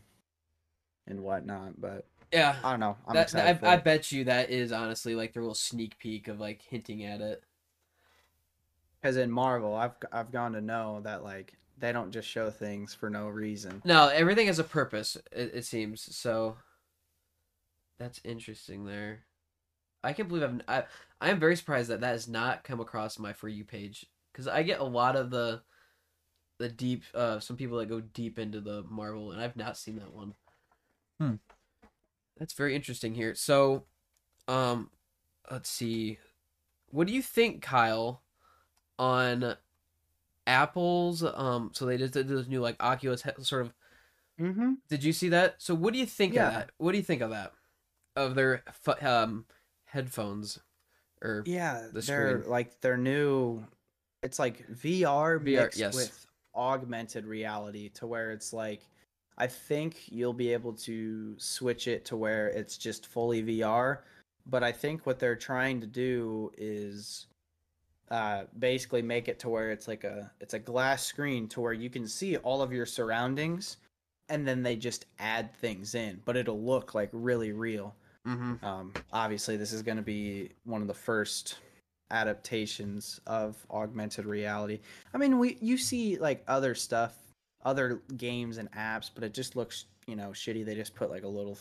and 1.07 1.21
whatnot. 1.21 1.81
But 1.81 2.07
yeah, 2.33 2.57
I 2.65 2.71
don't 2.71 2.81
know. 2.81 2.97
I'm 3.07 3.15
that, 3.15 3.25
excited. 3.25 3.65
I, 3.65 3.73
I 3.75 3.77
bet 3.77 4.13
you 4.13 4.25
that 4.25 4.51
is 4.51 4.73
honestly 4.73 5.15
like 5.15 5.33
the 5.33 5.41
little 5.41 5.55
sneak 5.55 5.99
peek 5.99 6.29
of 6.29 6.41
like 6.41 6.63
hinting 6.63 7.05
at 7.05 7.21
it. 7.21 7.45
Because 9.01 9.17
in 9.17 9.31
Marvel, 9.31 9.75
I've 9.75 9.97
I've 10.13 10.33
gone 10.33 10.53
to 10.53 10.61
know 10.61 11.01
that 11.05 11.25
like 11.25 11.55
they 11.79 11.93
don't 11.93 12.13
just 12.13 12.29
show 12.29 12.51
things 12.51 12.95
for 12.95 13.11
no 13.11 13.29
reason. 13.29 13.83
No, 13.85 14.09
everything 14.09 14.47
has 14.47 14.59
a 14.59 14.65
purpose. 14.65 15.17
It, 15.33 15.53
it 15.55 15.65
seems 15.65 16.15
so. 16.17 16.57
That's 17.99 18.21
interesting 18.25 18.85
there. 18.85 19.25
I 20.05 20.13
can't 20.13 20.29
believe 20.29 20.45
I've 20.45 20.61
I 20.69 20.85
I 21.21 21.31
am 21.31 21.39
very 21.39 21.57
surprised 21.57 21.91
that 21.91 22.01
that 22.01 22.13
has 22.13 22.29
not 22.29 22.65
come 22.65 22.81
across 22.81 23.19
my 23.19 23.33
for 23.33 23.49
you 23.49 23.65
page 23.65 24.07
because 24.33 24.49
I 24.49 24.63
get 24.63 24.81
a 24.81 24.85
lot 24.85 25.17
of 25.17 25.31
the 25.31 25.63
the 26.59 26.69
deep 26.69 27.03
uh 27.15 27.41
some 27.41 27.57
people 27.57 27.79
that 27.79 27.89
go 27.89 28.01
deep 28.01 28.39
into 28.39 28.61
the 28.61 28.85
Marvel 28.89 29.33
and 29.33 29.41
I've 29.41 29.57
not 29.57 29.77
seen 29.77 29.97
that 29.97 30.13
one. 30.13 30.35
Hmm. 31.23 31.35
That's 32.37 32.55
very 32.55 32.75
interesting 32.75 33.15
here. 33.15 33.35
So, 33.37 33.85
um, 34.49 34.91
let's 35.51 35.71
see. 35.71 36.19
What 36.91 37.07
do 37.07 37.13
you 37.13 37.23
think, 37.23 37.63
Kyle, 37.63 38.23
on 38.99 39.57
Apple's 40.47 41.23
um? 41.23 41.71
So 41.73 41.87
they 41.87 41.97
just 41.97 42.13
did 42.15 42.27
this 42.29 42.49
new 42.49 42.61
like 42.61 42.83
Oculus 42.83 43.23
sort 43.43 43.63
of 43.63 43.73
Mm-hmm. 44.41 44.73
did 44.89 45.05
you 45.05 45.13
see 45.13 45.29
that? 45.29 45.57
So 45.59 45.75
what 45.75 45.93
do 45.93 46.01
you 46.01 46.07
think 46.07 46.35
Yeah. 46.35 46.49
of 46.49 46.55
that? 46.55 46.71
What 46.79 46.93
do 46.93 46.99
you 46.99 47.05
think 47.05 47.23
of 47.23 47.31
that? 47.31 47.53
Of 48.17 48.35
their 48.35 48.65
um 49.03 49.45
headphones 49.85 50.59
or 51.21 51.45
Yeah, 51.47 51.87
the 51.93 52.01
they're 52.01 52.43
like 52.47 52.81
their 52.81 52.97
new. 52.97 53.65
It's 54.23 54.39
like 54.39 54.67
VR, 54.69 55.39
VR, 55.39 55.41
mixed 55.41 55.79
yes. 55.79 55.95
with 55.95 56.27
augmented 56.55 57.27
reality, 57.27 57.91
to 57.91 58.07
where 58.07 58.33
it's 58.33 58.53
like, 58.53 58.81
I 59.43 59.49
think 59.49 60.03
you'll 60.07 60.33
be 60.33 60.53
able 60.53 60.73
to 60.75 61.35
switch 61.37 61.89
it 61.89 62.05
to 62.05 62.17
where 62.17 62.47
it's 62.51 62.79
just 62.79 63.07
fully 63.07 63.43
VR. 63.43 63.99
But 64.47 64.63
I 64.63 64.71
think 64.71 65.05
what 65.05 65.19
they're 65.19 65.35
trying 65.35 65.81
to 65.81 65.87
do 65.89 66.53
is, 66.57 67.27
uh, 68.13 68.45
basically 68.61 69.03
make 69.03 69.27
it 69.27 69.41
to 69.41 69.49
where 69.49 69.73
it's 69.73 69.89
like 69.89 70.05
a 70.05 70.31
it's 70.41 70.55
a 70.55 70.61
glass 70.61 71.05
screen 71.05 71.49
to 71.49 71.61
where 71.61 71.73
you 71.73 71.91
can 71.91 72.07
see 72.07 72.37
all 72.37 72.63
of 72.63 72.73
your 72.73 72.87
surroundings, 72.87 73.79
and 74.29 74.47
then 74.47 74.63
they 74.63 74.77
just 74.77 75.07
add 75.19 75.53
things 75.57 75.97
in, 75.97 76.21
but 76.25 76.37
it'll 76.37 76.63
look 76.63 76.95
like 76.95 77.11
really 77.13 77.51
real. 77.51 77.97
mm-hmm. 78.25 78.65
Um, 78.65 78.93
obviously, 79.13 79.57
this 79.57 79.73
is 79.73 79.83
going 79.83 79.97
to 79.97 80.05
be 80.05 80.51
one 80.63 80.83
of 80.83 80.87
the 80.87 80.95
first 80.95 81.59
adaptations 82.13 83.21
of 83.27 83.57
augmented 83.73 84.25
reality. 84.25 84.79
I 85.13 85.19
mean, 85.19 85.41
we 85.41 85.59
you 85.61 85.79
see 85.79 86.17
like 86.17 86.45
other 86.47 86.77
stuff, 86.77 87.17
other 87.65 88.03
games 88.17 88.59
and 88.59 88.71
apps, 88.73 89.11
but 89.15 89.25
it 89.25 89.35
just 89.35 89.57
looks 89.57 89.87
you 90.07 90.17
know 90.17 90.31
shitty. 90.31 90.65
They 90.65 90.75
just 90.75 90.95
put 90.95 91.11
like 91.11 91.23
a 91.23 91.29
little, 91.29 91.59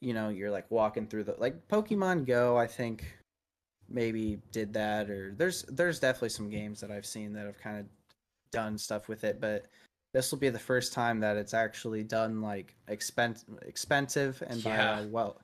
you 0.00 0.14
know, 0.14 0.28
you're 0.30 0.50
like 0.50 0.70
walking 0.70 1.06
through 1.06 1.24
the 1.24 1.34
like 1.38 1.68
Pokemon 1.68 2.26
Go. 2.26 2.56
I 2.56 2.66
think 2.66 3.04
maybe 3.88 4.40
did 4.52 4.72
that, 4.74 5.10
or 5.10 5.34
there's 5.36 5.62
there's 5.64 6.00
definitely 6.00 6.30
some 6.30 6.50
games 6.50 6.80
that 6.80 6.90
I've 6.90 7.06
seen 7.06 7.32
that 7.34 7.46
have 7.46 7.58
kind 7.58 7.78
of 7.78 7.86
done 8.50 8.78
stuff 8.78 9.08
with 9.08 9.24
it, 9.24 9.40
but 9.40 9.66
this 10.12 10.30
will 10.30 10.38
be 10.38 10.48
the 10.48 10.58
first 10.58 10.92
time 10.94 11.20
that 11.20 11.36
it's 11.36 11.52
actually 11.52 12.02
done 12.02 12.40
like 12.40 12.74
expense 12.88 13.44
expensive 13.62 14.42
and 14.46 14.64
Yeah. 14.64 14.96
by 14.96 15.00
a 15.02 15.06
well 15.08 15.36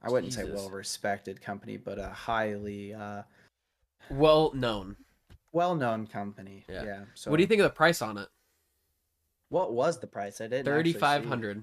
I 0.00 0.10
wouldn't 0.10 0.32
say 0.32 0.44
well 0.44 0.70
respected 0.70 1.40
company, 1.42 1.76
but 1.76 1.98
a 1.98 2.08
highly 2.08 2.94
uh 2.94 3.22
well 4.10 4.50
known. 4.54 4.96
well 5.52 5.74
known 5.74 6.06
company. 6.06 6.64
Yeah. 6.68 6.84
Yeah. 6.84 7.00
So 7.14 7.30
what 7.30 7.36
do 7.36 7.42
you 7.42 7.46
think 7.46 7.60
of 7.60 7.64
the 7.64 7.70
price 7.76 8.00
on 8.02 8.16
it? 8.18 8.28
What 9.52 9.72
was 9.72 9.98
the 10.00 10.06
price? 10.06 10.40
I 10.40 10.46
didn't 10.48 10.64
Thirty 10.64 10.92
five 10.92 11.24
hundred. 11.24 11.62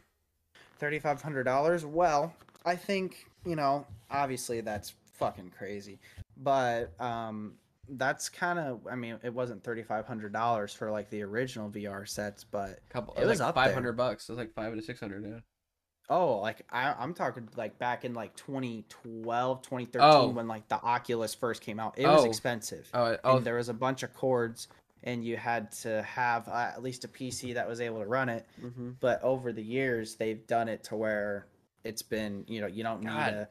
Thirty 0.78 1.00
five 1.00 1.22
hundred 1.22 1.44
dollars? 1.44 1.84
Well, 1.86 2.34
I 2.66 2.76
think, 2.76 3.26
you 3.46 3.56
know, 3.56 3.86
obviously 4.12 4.62
that's 4.62 4.94
fucking 5.16 5.52
crazy. 5.58 6.00
But 6.38 6.94
um 7.02 7.56
that's 7.90 8.30
kind 8.30 8.60
of 8.60 8.82
I 8.90 8.96
mean, 8.96 9.18
it 9.24 9.34
wasn't 9.34 9.64
thirty 9.64 9.82
five 9.84 10.06
hundred 10.06 10.32
dollars 10.34 10.74
for 10.74 10.92
like 10.92 11.10
the 11.10 11.24
original 11.24 11.70
VR 11.70 12.08
sets, 12.08 12.44
but 12.44 12.80
Couple. 12.90 13.16
It 13.16 13.22
It 13.22 13.26
was 13.26 13.30
was 13.32 13.40
like 13.42 13.56
five 13.56 13.74
hundred 13.74 13.94
bucks. 13.98 14.30
It 14.30 14.34
was 14.34 14.38
like 14.40 14.54
five 14.54 14.74
to 14.76 14.82
six 14.82 15.00
hundred. 15.00 15.26
Yeah. 15.26 15.40
Oh, 16.12 16.38
like 16.40 16.66
I, 16.72 16.94
I'm 16.98 17.14
talking 17.14 17.48
like 17.56 17.78
back 17.78 18.04
in 18.06 18.14
like 18.16 18.36
2012, 18.36 19.62
2013 19.62 20.00
Oh. 20.02 20.28
when 20.30 20.48
like 20.48 20.68
the 20.68 20.82
Oculus 20.82 21.36
first 21.36 21.62
came 21.62 21.80
out. 21.80 22.00
It 22.00 22.08
was 22.08 22.24
Oh. 22.24 22.28
expensive. 22.28 22.90
Oh. 22.94 23.16
Oh. 23.24 23.38
And 23.38 23.46
there 23.46 23.56
was 23.56 23.70
a 23.70 23.74
bunch 23.76 24.02
of 24.04 24.14
cords, 24.16 24.68
and 25.04 25.24
you 25.24 25.38
had 25.38 25.72
to 25.72 26.02
have 26.04 26.48
uh, 26.48 26.72
at 26.74 26.84
least 26.84 27.06
a 27.06 27.08
PC 27.08 27.54
that 27.54 27.68
was 27.68 27.82
able 27.82 28.00
to 28.00 28.06
run 28.06 28.30
it. 28.30 28.46
mm-hmm. 28.62 28.92
But 29.00 29.22
over 29.24 29.52
the 29.54 29.64
years, 29.64 30.16
they've 30.16 30.46
done 30.48 30.68
it 30.68 30.84
to 30.86 30.96
where 30.96 31.48
it's 31.84 32.02
been 32.02 32.44
you 32.48 32.60
know 32.62 32.68
you 32.68 32.84
don't 32.84 33.02
need 33.02 33.10
a 33.10 33.48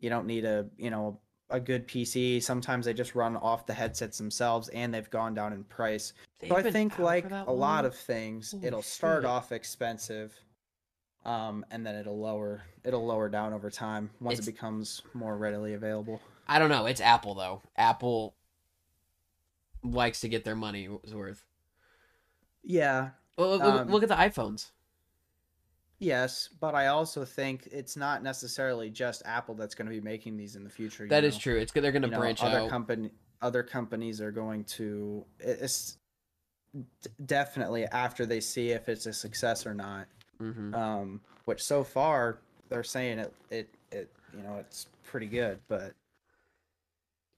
you 0.00 0.10
don't 0.10 0.26
need 0.26 0.44
a 0.44 0.66
you 0.76 0.90
know 0.90 1.18
a 1.50 1.60
good 1.60 1.86
PC. 1.86 2.42
Sometimes 2.42 2.86
they 2.86 2.94
just 2.94 3.14
run 3.14 3.36
off 3.36 3.66
the 3.66 3.74
headsets 3.74 4.18
themselves, 4.18 4.68
and 4.70 4.92
they've 4.92 5.10
gone 5.10 5.34
down 5.34 5.52
in 5.52 5.64
price. 5.64 6.12
So 6.46 6.56
I 6.56 6.62
think 6.62 6.98
like 6.98 7.30
a 7.30 7.52
lot 7.52 7.84
of 7.84 7.94
things, 7.94 8.50
Holy 8.52 8.66
it'll 8.66 8.82
start 8.82 9.22
shit. 9.22 9.30
off 9.30 9.52
expensive, 9.52 10.34
um, 11.24 11.64
and 11.70 11.86
then 11.86 11.94
it'll 11.94 12.18
lower 12.18 12.62
it'll 12.84 13.06
lower 13.06 13.28
down 13.28 13.52
over 13.52 13.70
time 13.70 14.10
once 14.20 14.38
It's- 14.38 14.48
it 14.48 14.52
becomes 14.52 15.02
more 15.14 15.36
readily 15.36 15.74
available. 15.74 16.20
I 16.46 16.58
don't 16.58 16.68
know. 16.68 16.84
It's 16.86 17.00
Apple 17.00 17.34
though. 17.34 17.62
Apple 17.76 18.34
likes 19.84 20.20
to 20.20 20.28
get 20.28 20.44
their 20.44 20.56
money 20.56 20.88
was 20.88 21.14
worth. 21.14 21.44
Yeah, 22.62 23.10
Well, 23.36 23.50
look, 23.50 23.62
Um, 23.62 23.88
look 23.90 24.02
at 24.02 24.08
the 24.08 24.14
iPhones. 24.16 24.70
yes, 25.98 26.48
but 26.60 26.74
I 26.74 26.86
also 26.88 27.24
think 27.24 27.68
it's 27.70 27.96
not 27.96 28.22
necessarily 28.22 28.90
just 28.90 29.22
Apple 29.26 29.54
that's 29.54 29.74
going 29.74 29.86
to 29.86 29.92
be 29.94 30.00
making 30.00 30.36
these 30.36 30.56
in 30.56 30.64
the 30.64 30.70
future. 30.70 31.06
That 31.08 31.24
is 31.24 31.34
know? 31.34 31.40
true. 31.40 31.56
It's. 31.58 31.72
They're 31.72 31.92
going 31.92 32.02
to 32.02 32.08
You 32.08 32.14
know, 32.14 32.22
other 32.22 32.58
out. 32.60 32.70
company 32.70 33.10
other 33.42 33.62
companies 33.62 34.22
are 34.22 34.30
going 34.30 34.64
to 34.64 35.24
it's 35.38 35.98
definitely 37.26 37.84
after 37.86 38.24
they 38.24 38.40
see 38.40 38.70
if 38.70 38.88
it's 38.88 39.04
a 39.06 39.12
success 39.12 39.66
or 39.66 39.74
not. 39.74 40.06
mm-hmm. 40.40 40.74
um, 40.74 41.20
which 41.44 41.62
so 41.62 41.84
far 41.84 42.38
they're 42.70 42.82
saying 42.82 43.18
it 43.18 43.34
it 43.50 43.68
it 43.92 44.10
you 44.36 44.42
know 44.42 44.56
it's 44.58 44.86
pretty 45.04 45.26
good, 45.26 45.58
but 45.68 45.92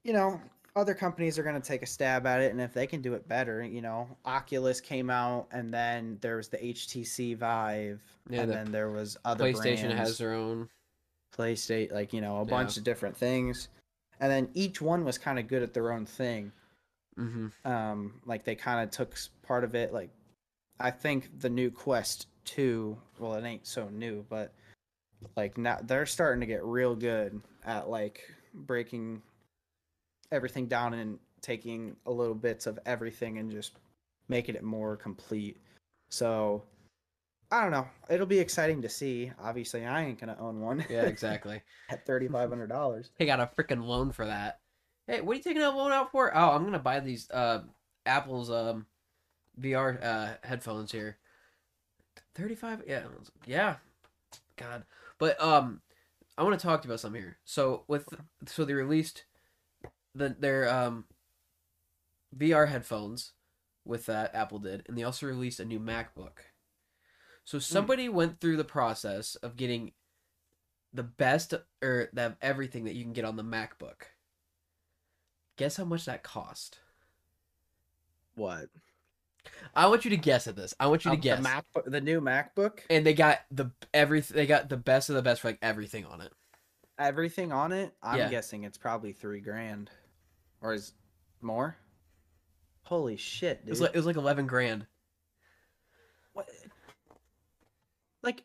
you 0.03 0.13
know 0.13 0.39
other 0.77 0.93
companies 0.93 1.37
are 1.39 1.43
going 1.43 1.59
to 1.59 1.67
take 1.67 1.81
a 1.81 1.85
stab 1.87 2.25
at 2.25 2.41
it, 2.41 2.51
and 2.51 2.61
if 2.61 2.73
they 2.73 2.87
can 2.87 3.01
do 3.01 3.13
it 3.13 3.27
better, 3.27 3.63
you 3.63 3.81
know, 3.81 4.07
Oculus 4.25 4.79
came 4.79 5.09
out, 5.09 5.47
and 5.51 5.73
then 5.73 6.17
there 6.21 6.37
was 6.37 6.47
the 6.47 6.57
HTC 6.57 7.35
Vive, 7.37 8.01
Yeah, 8.29 8.41
and 8.41 8.49
the 8.49 8.53
then 8.55 8.71
there 8.71 8.89
was 8.89 9.17
other 9.25 9.45
PlayStation 9.45 9.87
brands, 9.87 9.95
has 9.97 10.17
their 10.17 10.33
own. 10.33 10.69
PlayStation, 11.37 11.91
like 11.91 12.13
you 12.13 12.21
know 12.21 12.37
a 12.37 12.45
Yeah. 12.45 12.51
bunch 12.51 12.77
of 12.77 12.83
different 12.83 13.17
things, 13.17 13.67
and 14.19 14.31
then 14.31 14.49
each 14.53 14.81
one 14.81 15.03
was 15.03 15.17
kind 15.17 15.37
of 15.39 15.47
good 15.47 15.63
at 15.63 15.73
their 15.73 15.91
own 15.91 16.05
thing 16.05 16.51
Mm-hmm. 17.19 17.47
um 17.67 18.21
like 18.25 18.43
they 18.43 18.53
kind 18.53 18.83
of 18.83 18.91
took 18.91 19.17
part 19.41 19.63
of 19.63 19.73
it 19.73 19.91
like 19.91 20.11
i 20.79 20.91
think 20.91 21.39
the 21.39 21.49
new 21.49 21.71
quest 21.71 22.27
2 22.45 22.95
well 23.17 23.33
it 23.33 23.43
ain't 23.43 23.65
so 23.65 23.89
new 23.89 24.23
but 24.29 24.53
like 25.35 25.57
now 25.57 25.79
they're 25.81 26.05
starting 26.05 26.41
to 26.41 26.45
get 26.45 26.63
real 26.63 26.95
good 26.95 27.41
at 27.65 27.89
like 27.89 28.21
breaking 28.53 29.19
everything 30.31 30.67
down 30.67 30.93
and 30.93 31.19
taking 31.41 31.95
a 32.05 32.11
little 32.11 32.35
bits 32.35 32.65
of 32.67 32.79
everything 32.85 33.37
and 33.37 33.51
just 33.51 33.73
making 34.27 34.55
it 34.55 34.63
more 34.63 34.97
complete 34.97 35.57
so 36.09 36.63
i 37.51 37.61
don't 37.61 37.71
know 37.71 37.87
it'll 38.09 38.25
be 38.25 38.39
exciting 38.39 38.81
to 38.81 38.89
see 38.89 39.31
obviously 39.41 39.85
i 39.85 40.03
ain't 40.03 40.19
gonna 40.19 40.35
own 40.39 40.59
one 40.59 40.83
Yeah, 40.89 41.03
exactly. 41.03 41.61
at 41.89 42.05
$3500 42.05 43.09
He 43.17 43.25
got 43.25 43.39
a 43.39 43.49
freaking 43.57 43.83
loan 43.85 44.11
for 44.11 44.25
that. 44.25 44.59
Hey, 45.07 45.21
what 45.21 45.33
are 45.33 45.37
you 45.37 45.43
taking 45.43 45.61
a 45.61 45.69
loan 45.69 45.93
out 45.93 46.11
for? 46.11 46.35
Oh, 46.35 46.49
I'm 46.49 46.65
gonna 46.65 46.79
buy 46.79 46.99
these 46.99 47.29
uh 47.31 47.61
Apple's 48.05 48.49
um 48.51 48.85
VR 49.61 50.03
uh 50.03 50.33
headphones 50.43 50.91
here. 50.91 51.17
Thirty 52.35 52.55
five. 52.55 52.83
Yeah, 52.85 53.03
yeah. 53.45 53.75
God, 54.57 54.83
but 55.17 55.39
um, 55.41 55.79
I 56.37 56.43
want 56.43 56.59
to 56.59 56.65
talk 56.65 56.81
to 56.81 56.87
you 56.87 56.91
about 56.91 56.99
something 56.99 57.21
here. 57.21 57.37
So 57.45 57.83
with 57.87 58.05
so 58.45 58.65
they 58.65 58.73
released 58.73 59.23
the 60.17 60.35
their 60.39 60.67
um 60.69 61.05
VR 62.35 62.67
headphones 62.67 63.33
with 63.85 64.05
that 64.07 64.35
Apple 64.35 64.59
did, 64.59 64.83
and 64.87 64.97
they 64.97 65.03
also 65.03 65.25
released 65.25 65.59
a 65.59 65.65
new 65.65 65.79
MacBook. 65.79 66.39
So 67.45 67.59
somebody 67.59 68.09
went 68.09 68.41
through 68.41 68.57
the 68.57 68.65
process 68.65 69.35
of 69.35 69.55
getting 69.55 69.93
the 70.93 71.03
best 71.03 71.53
or 71.81 72.09
that 72.13 72.37
everything 72.41 72.83
that 72.85 72.95
you 72.95 73.03
can 73.03 73.13
get 73.13 73.23
on 73.25 73.37
the 73.37 73.43
MacBook. 73.43 74.03
Guess 75.55 75.77
how 75.77 75.85
much 75.85 76.05
that 76.05 76.23
cost? 76.23 76.79
What? 78.35 78.67
I 79.73 79.87
want 79.87 80.03
you 80.03 80.11
to 80.11 80.17
guess 80.17 80.47
at 80.47 80.55
this. 80.57 80.73
I 80.79 80.87
want 80.87 81.05
you 81.05 81.11
to 81.11 81.15
Um, 81.17 81.21
guess. 81.21 81.39
the 81.41 81.49
MacBook, 81.49 81.91
the 81.91 82.01
new 82.01 82.19
MacBook. 82.19 82.79
and 82.89 83.05
they 83.05 83.13
got 83.13 83.39
the 83.49 83.71
every 83.93 84.19
they 84.19 84.45
got 84.45 84.67
the 84.69 84.77
best 84.77 85.09
of 85.09 85.15
the 85.15 85.21
best 85.21 85.41
for 85.41 85.47
like 85.47 85.59
everything 85.61 86.05
on 86.05 86.19
it. 86.21 86.33
Everything 86.99 87.51
on 87.53 87.71
it. 87.71 87.95
I'm 88.03 88.17
Yeah. 88.19 88.29
guessing 88.29 88.63
it's 88.65 88.77
probably 88.77 89.13
three 89.13 89.39
grand, 89.39 89.89
or 90.61 90.73
is 90.73 90.93
more. 91.41 91.77
Holy 92.83 93.17
shit, 93.17 93.57
It 93.57 93.65
dude! 93.65 93.69
was 93.71 93.81
like 93.81 93.91
it 93.93 93.97
was 93.97 94.05
like 94.05 94.15
eleven 94.15 94.47
grand. 94.47 94.85
What? 96.33 96.47
Like, 98.23 98.43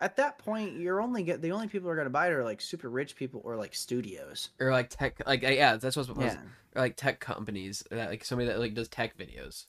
at 0.00 0.16
that 0.16 0.38
point, 0.38 0.76
you're 0.78 1.00
only 1.00 1.22
get 1.22 1.42
the 1.42 1.52
only 1.52 1.68
people 1.68 1.86
who 1.86 1.92
are 1.92 1.96
gonna 1.96 2.10
buy 2.10 2.28
it 2.28 2.32
are 2.32 2.44
like 2.44 2.60
super 2.60 2.88
rich 2.88 3.16
people 3.16 3.40
or 3.44 3.56
like 3.56 3.74
studios. 3.74 4.50
Or 4.60 4.70
like 4.70 4.90
tech 4.90 5.20
like 5.26 5.44
uh, 5.44 5.48
yeah, 5.48 5.76
that's 5.76 5.96
what 5.96 6.08
was 6.08 6.34
Yeah. 6.34 6.40
or 6.74 6.82
like 6.82 6.96
tech 6.96 7.20
companies 7.20 7.82
that 7.90 8.10
like 8.10 8.24
somebody 8.24 8.48
that 8.48 8.58
like 8.58 8.74
does 8.74 8.88
tech 8.88 9.16
videos. 9.16 9.66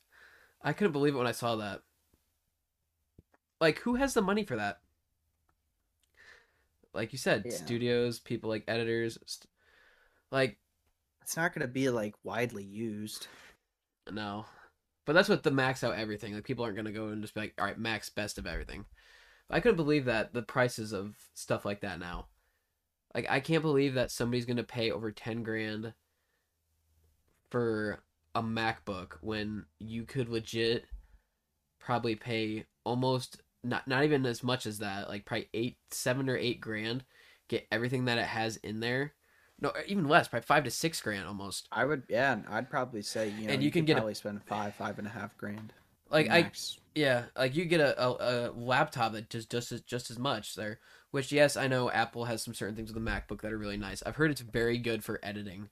I 0.62 0.74
couldn't 0.74 0.92
believe 0.94 1.16
it 1.16 1.18
when 1.18 1.28
I 1.28 1.32
saw 1.32 1.56
that. 1.58 1.82
Like 3.62 3.80
who 3.80 3.96
has 3.96 4.14
the 4.14 4.22
money 4.22 4.44
for 4.44 4.56
that? 4.58 4.80
Like 6.94 7.12
you 7.14 7.18
said, 7.20 7.44
Yeah. 7.46 7.52
studios, 7.56 8.20
people 8.20 8.50
like 8.50 8.64
editors, 8.68 9.18
st- 9.26 9.50
like 10.32 10.58
It's 11.30 11.38
not 11.38 11.54
gonna 11.54 11.68
be 11.68 11.92
like 11.92 12.16
widely 12.24 12.64
used. 12.64 13.28
no. 14.12 14.48
But 15.06 15.14
that's 15.14 15.30
what 15.30 15.44
the 15.44 15.52
max 15.52 15.84
out 15.84 15.94
everything. 15.94 16.34
Like 16.34 16.44
people 16.44 16.66
aren't 16.66 16.76
gonna 16.76 16.92
go 16.92 17.10
and 17.10 17.22
just 17.22 17.36
be 17.36 17.42
like, 17.42 17.54
all 17.60 17.66
right, 17.66 17.78
max 17.78 18.10
best 18.10 18.40
of 18.40 18.48
everything. 18.48 18.86
I 19.48 19.60
couldn't 19.60 19.76
believe 19.76 20.06
that 20.06 20.34
the 20.34 20.42
prices 20.42 20.92
of 20.92 21.16
stuff 21.36 21.66
like 21.66 21.82
that 21.82 22.00
now. 22.00 22.30
Like 23.14 23.28
I 23.30 23.42
can't 23.42 23.62
believe 23.62 23.94
that 23.94 24.10
somebody's 24.10 24.48
gonna 24.48 24.64
pay 24.64 24.90
over 24.90 25.12
ten 25.12 25.44
grand 25.44 25.94
for 27.52 28.00
a 28.34 28.42
MacBook 28.42 29.18
when 29.22 29.66
you 29.78 30.06
could 30.06 30.30
legit 30.30 30.86
probably 31.80 32.16
pay 32.16 32.66
almost 32.86 33.40
not 33.64 33.88
not 33.88 34.04
even 34.04 34.26
as 34.26 34.42
much 34.42 34.66
as 34.66 34.80
that, 34.80 35.08
like 35.08 35.26
probably 35.26 35.50
eight, 35.54 35.78
seven 35.92 36.28
or 36.28 36.38
eight 36.38 36.60
grand, 36.60 37.04
get 37.50 37.68
everything 37.72 38.06
that 38.06 38.18
it 38.18 38.26
has 38.26 38.58
in 38.58 38.80
there. 38.80 39.14
No, 39.62 39.74
even 39.88 40.08
less, 40.08 40.28
probably 40.28 40.46
five 40.46 40.64
to 40.64 40.72
six 40.72 41.02
grand 41.02 41.28
almost. 41.28 41.68
I 41.72 41.84
would, 41.86 42.04
yeah, 42.08 42.40
I'd 42.50 42.70
probably 42.70 43.02
say 43.02 43.30
you 43.30 43.48
know 43.48 43.54
And 43.54 43.62
you 43.64 43.72
can 43.72 43.86
could 43.86 43.96
get 43.98 44.04
a- 44.06 44.16
spend 44.16 44.42
five, 44.44 44.74
five 44.76 44.98
and 45.00 45.08
a 45.08 45.12
half 45.12 45.36
grand. 45.38 45.74
Like 46.10 46.30
I. 46.30 46.52
Yeah, 46.96 47.26
like 47.38 47.56
you 47.56 47.66
get 47.66 47.80
a, 47.82 48.02
a, 48.02 48.10
a 48.10 48.52
laptop 48.52 49.12
that 49.14 49.30
does 49.30 49.46
just 49.46 49.72
as 49.72 49.82
just 49.82 50.10
as 50.10 50.18
much 50.18 50.56
there. 50.56 50.80
Which 51.12 51.32
yes, 51.32 51.56
I 51.58 51.68
know 51.68 51.90
Apple 51.92 52.26
has 52.26 52.42
some 52.42 52.54
certain 52.54 52.76
things 52.76 52.92
with 52.94 53.04
the 53.04 53.10
MacBook 53.12 53.42
that 53.42 53.52
are 53.52 53.58
really 53.58 53.78
nice. 53.78 54.02
I've 54.06 54.16
heard 54.16 54.32
it's 54.32 54.42
very 54.42 54.78
good 54.78 55.04
for 55.04 55.20
editing. 55.24 55.70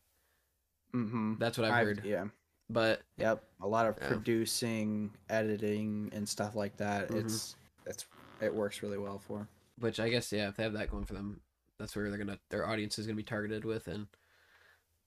Mm-hmm. 0.94 1.36
That's 1.39 1.58
what 1.58 1.70
I've 1.70 1.84
heard. 1.86 2.01
Yeah. 2.06 2.25
But 2.70 3.01
Yep. 3.17 3.44
A 3.62 3.67
lot 3.67 3.86
of 3.88 3.98
Yeah. 4.01 4.08
producing, 4.10 5.12
editing, 5.29 6.10
and 6.13 6.27
stuff 6.27 6.56
like 6.56 6.77
that. 6.77 7.10
Mhm. 7.10 7.25
It's 7.25 7.56
it's 7.86 8.06
it 8.41 8.53
works 8.53 8.84
really 8.84 8.98
well 8.98 9.20
for. 9.20 9.48
which 9.79 10.00
I 10.00 10.10
guess 10.10 10.32
yeah, 10.32 10.50
if 10.50 10.56
they 10.58 10.63
have 10.63 10.74
that 10.74 10.89
going 10.91 11.06
for 11.06 11.13
them, 11.13 11.39
that's 11.79 11.96
where 11.96 12.10
they're 12.10 12.17
gonna 12.17 12.39
their 12.50 12.67
audience 12.67 12.98
is 13.00 13.07
gonna 13.07 13.15
be 13.15 13.24
targeted 13.24 13.65
with, 13.65 13.88
and 13.88 14.07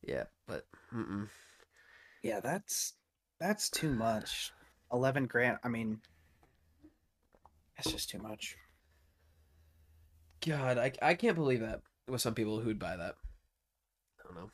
yeah, 0.02 0.24
but 0.46 0.66
mm-mm. 0.94 1.28
Yeah, 2.22 2.40
that's 2.40 2.94
that's 3.38 3.70
too 3.70 3.92
much. 3.92 4.52
Eleven 4.92 5.26
grand. 5.26 5.58
I 5.64 5.68
mean, 5.68 6.00
that's 7.76 7.90
just 7.90 8.10
too 8.10 8.18
much. 8.18 8.56
God, 10.46 10.78
I 10.78 10.92
I 11.02 11.14
can't 11.14 11.36
believe 11.36 11.60
that 11.60 11.82
with 12.08 12.20
some 12.20 12.34
people 12.34 12.60
who'd 12.60 12.78
buy 12.78 12.96
that. 12.96 13.16
I 14.20 14.24
don't 14.24 14.36
know. 14.36 14.50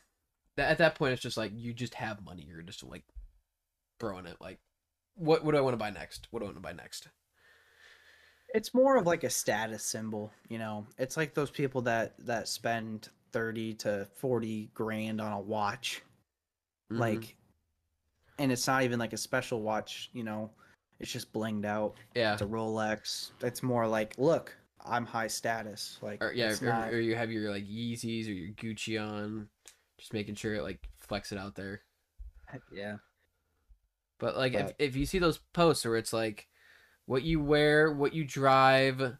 That 0.56 0.70
at 0.70 0.78
that 0.78 0.94
point, 0.94 1.12
it's 1.12 1.22
just 1.22 1.36
like 1.36 1.52
you 1.54 1.72
just 1.72 1.94
have 1.94 2.24
money. 2.24 2.44
You're 2.46 2.62
just 2.62 2.82
like 2.84 3.04
throwing 3.98 4.26
it. 4.26 4.36
Like, 4.40 4.58
what 5.14 5.44
what 5.44 5.52
do 5.52 5.58
I 5.58 5.62
want 5.62 5.74
to 5.74 5.78
buy 5.78 5.90
next? 5.90 6.28
What 6.30 6.40
do 6.40 6.46
I 6.46 6.48
want 6.48 6.56
to 6.58 6.62
buy 6.62 6.72
next? 6.72 7.08
It's 8.56 8.72
more 8.74 8.96
of 8.96 9.06
like 9.06 9.22
a 9.24 9.30
status 9.30 9.82
symbol, 9.84 10.32
you 10.48 10.58
know. 10.58 10.86
It's 10.98 11.16
like 11.16 11.34
those 11.34 11.50
people 11.50 11.82
that 11.82 12.14
that 12.26 12.48
spend 12.48 13.08
thirty 13.32 13.74
to 13.74 14.06
forty 14.16 14.70
grand 14.74 15.20
on 15.20 15.32
a 15.32 15.40
watch, 15.40 16.02
Mhm. 16.90 16.98
like, 16.98 17.36
and 18.38 18.50
it's 18.50 18.66
not 18.66 18.82
even 18.82 18.98
like 18.98 19.12
a 19.12 19.16
special 19.18 19.60
watch, 19.62 20.10
you 20.12 20.24
know. 20.24 20.50
It's 20.98 21.12
just 21.12 21.32
blinged 21.32 21.66
out. 21.66 21.96
yeah, 22.14 22.32
It's 22.32 22.42
a 22.42 22.46
Rolex. 22.46 23.32
It's 23.42 23.62
more 23.62 23.86
like, 23.86 24.16
look, 24.16 24.56
I'm 24.82 25.04
high 25.04 25.26
status. 25.26 25.98
Like, 26.00 26.22
or 26.24 26.32
yeah, 26.32 26.56
or, 26.62 26.64
not- 26.64 26.92
or 26.94 27.00
you 27.00 27.14
have 27.14 27.30
your 27.30 27.50
like 27.50 27.64
Yeezys 27.64 28.26
or 28.28 28.32
your 28.32 28.54
Gucci 28.54 28.98
on, 28.98 29.48
just 29.98 30.14
making 30.14 30.36
sure 30.36 30.54
it 30.54 30.62
like 30.62 30.80
flex 30.96 31.32
it 31.32 31.38
out 31.38 31.54
there. 31.56 31.82
yeah. 32.72 32.96
But 34.18 34.38
like 34.38 34.54
if 34.54 34.72
if 34.78 34.96
you 34.96 35.04
see 35.04 35.18
those 35.18 35.36
posts 35.52 35.84
where 35.84 35.96
it's 35.96 36.14
like 36.14 36.48
what 37.06 37.22
you 37.22 37.40
wear, 37.40 37.92
what 37.92 38.14
you 38.14 38.24
drive, 38.24 39.16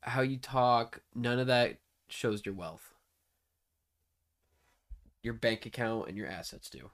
how 0.00 0.20
you 0.20 0.36
talk, 0.36 1.00
none 1.14 1.38
of 1.38 1.48
that 1.48 1.78
shows 2.08 2.44
your 2.46 2.54
wealth. 2.54 2.94
Your 5.22 5.34
bank 5.34 5.66
account 5.66 6.08
and 6.08 6.16
your 6.16 6.28
assets 6.28 6.70
do. 6.70 6.90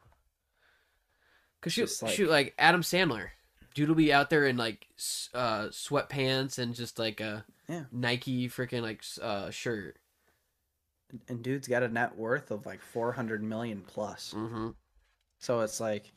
Cause 1.61 1.73
shoot, 1.73 1.91
like- 2.03 2.13
shoot, 2.13 2.31
like 2.31 2.55
Adam 2.59 2.83
Sandler, 2.83 3.29
dude 3.75 3.89
will 3.89 3.97
be 3.97 4.13
out 4.13 4.31
there 4.31 4.47
in 4.47 4.57
like 4.57 4.87
uh, 5.35 5.67
sweatpants 5.67 6.59
and 6.59 6.75
just 6.75 6.99
like 6.99 7.21
a 7.21 7.45
Yeah. 7.69 7.85
Nike 7.93 8.49
freaking 8.49 8.83
like 8.83 9.03
uh, 9.21 9.51
shirt. 9.51 9.99
And 11.29 11.43
dude's 11.43 11.69
got 11.69 11.83
a 11.83 11.89
net 11.89 12.17
worth 12.17 12.51
of 12.51 12.67
like 12.67 12.81
400 12.83 13.43
million 13.43 13.83
plus. 13.87 14.35
Mm-hmm. 14.37 14.71
So 15.39 15.61
it's 15.61 15.81
like, 15.81 16.13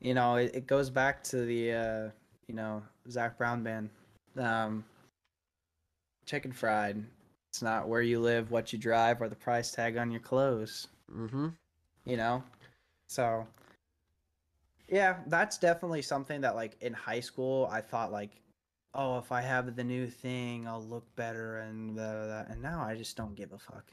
you 0.00 0.14
know, 0.14 0.36
it, 0.36 0.54
it 0.54 0.66
goes 0.66 0.90
back 0.90 1.22
to 1.24 1.44
the, 1.44 1.72
uh, 1.72 2.10
you 2.50 2.56
know, 2.56 2.82
Zac 3.08 3.38
Brown 3.38 3.62
band. 3.62 3.90
Um, 4.36 4.84
chicken 6.26 6.50
fried. 6.52 7.04
It's 7.52 7.62
not 7.62 7.88
where 7.88 8.02
you 8.02 8.18
live, 8.18 8.50
what 8.50 8.72
you 8.72 8.78
drive, 8.78 9.22
or 9.22 9.28
the 9.28 9.36
price 9.36 9.70
tag 9.70 9.96
on 9.96 10.10
your 10.10 10.20
clothes. 10.20 10.88
Mm-hmm. 11.14 11.48
You 12.06 12.16
know, 12.16 12.42
so 13.06 13.46
yeah, 14.88 15.18
that's 15.28 15.58
definitely 15.58 16.02
something 16.02 16.40
that 16.40 16.56
like 16.56 16.76
in 16.80 16.92
high 16.92 17.20
school 17.20 17.68
I 17.70 17.80
thought 17.82 18.10
like, 18.10 18.30
oh, 18.94 19.18
if 19.18 19.30
I 19.30 19.42
have 19.42 19.76
the 19.76 19.84
new 19.84 20.08
thing, 20.08 20.66
I'll 20.66 20.82
look 20.82 21.04
better 21.14 21.58
and 21.58 21.94
blah, 21.94 22.12
blah, 22.12 22.24
blah. 22.26 22.44
and 22.48 22.60
now 22.60 22.80
I 22.82 22.96
just 22.96 23.16
don't 23.16 23.36
give 23.36 23.52
a 23.52 23.58
fuck. 23.58 23.84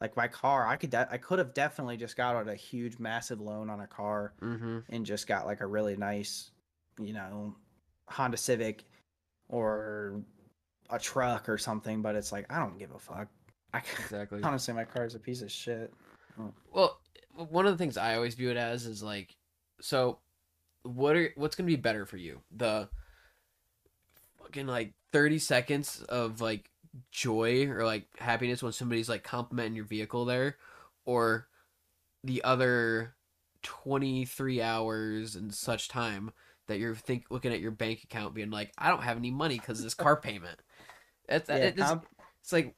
Like 0.00 0.16
my 0.16 0.26
car, 0.28 0.66
I 0.66 0.76
could 0.76 0.88
de- 0.90 1.08
I 1.10 1.18
could 1.18 1.38
have 1.38 1.52
definitely 1.52 1.98
just 1.98 2.16
got 2.16 2.34
out 2.34 2.48
a 2.48 2.54
huge 2.54 2.98
massive 2.98 3.42
loan 3.42 3.68
on 3.68 3.80
a 3.80 3.86
car 3.86 4.32
Mm-hmm. 4.40 4.78
and 4.88 5.04
just 5.04 5.26
got 5.26 5.44
like 5.44 5.60
a 5.60 5.66
really 5.66 5.96
nice, 5.96 6.50
you 6.98 7.12
know, 7.12 7.54
Honda 8.10 8.36
Civic 8.36 8.84
or 9.48 10.22
a 10.90 10.98
truck 10.98 11.48
or 11.48 11.58
something, 11.58 12.02
but 12.02 12.14
it's 12.14 12.32
like 12.32 12.46
I 12.52 12.58
don't 12.58 12.78
give 12.78 12.90
a 12.92 12.98
fuck. 12.98 13.28
I 13.72 13.82
Exactly. 14.00 14.42
honestly 14.42 14.74
my 14.74 14.84
car 14.84 15.04
is 15.04 15.14
a 15.14 15.18
piece 15.18 15.42
of 15.42 15.50
shit. 15.50 15.92
Oh. 16.38 16.52
Well, 16.72 17.00
one 17.34 17.66
of 17.66 17.72
the 17.72 17.78
things 17.78 17.96
I 17.96 18.16
always 18.16 18.34
view 18.34 18.50
it 18.50 18.56
as 18.56 18.86
is 18.86 19.02
like, 19.02 19.36
so, 19.80 20.18
what 20.82 21.16
are 21.16 21.32
what's 21.36 21.56
gonna 21.56 21.66
be 21.66 21.76
better 21.76 22.06
for 22.06 22.16
you? 22.16 22.40
The 22.56 22.88
fucking 24.38 24.66
like 24.66 24.92
thirty 25.12 25.38
seconds 25.38 26.02
of 26.08 26.40
like 26.40 26.70
joy 27.12 27.68
or 27.68 27.84
like 27.84 28.06
happiness 28.18 28.62
when 28.62 28.72
somebody's 28.72 29.08
like 29.08 29.22
complimenting 29.22 29.76
your 29.76 29.84
vehicle 29.84 30.24
there, 30.24 30.56
or 31.04 31.46
the 32.24 32.42
other 32.44 33.14
twenty 33.62 34.24
three 34.24 34.60
hours 34.60 35.36
and 35.36 35.54
such 35.54 35.88
time 35.88 36.32
that 36.70 36.78
you're 36.80 36.94
think 36.96 37.26
looking 37.30 37.52
at 37.52 37.60
your 37.60 37.70
bank 37.70 38.02
account 38.04 38.34
being 38.34 38.50
like, 38.50 38.72
I 38.78 38.88
don't 38.88 39.02
have 39.02 39.16
any 39.18 39.30
money 39.30 39.58
because 39.58 39.78
of 39.78 39.84
this 39.84 39.94
car 39.94 40.16
payment. 40.20 40.58
It's, 41.28 41.48
Yeah, 41.48 41.56
it 41.56 41.76
just- 41.76 41.88
comp- 41.88 42.06
it's 42.42 42.52
like 42.52 42.74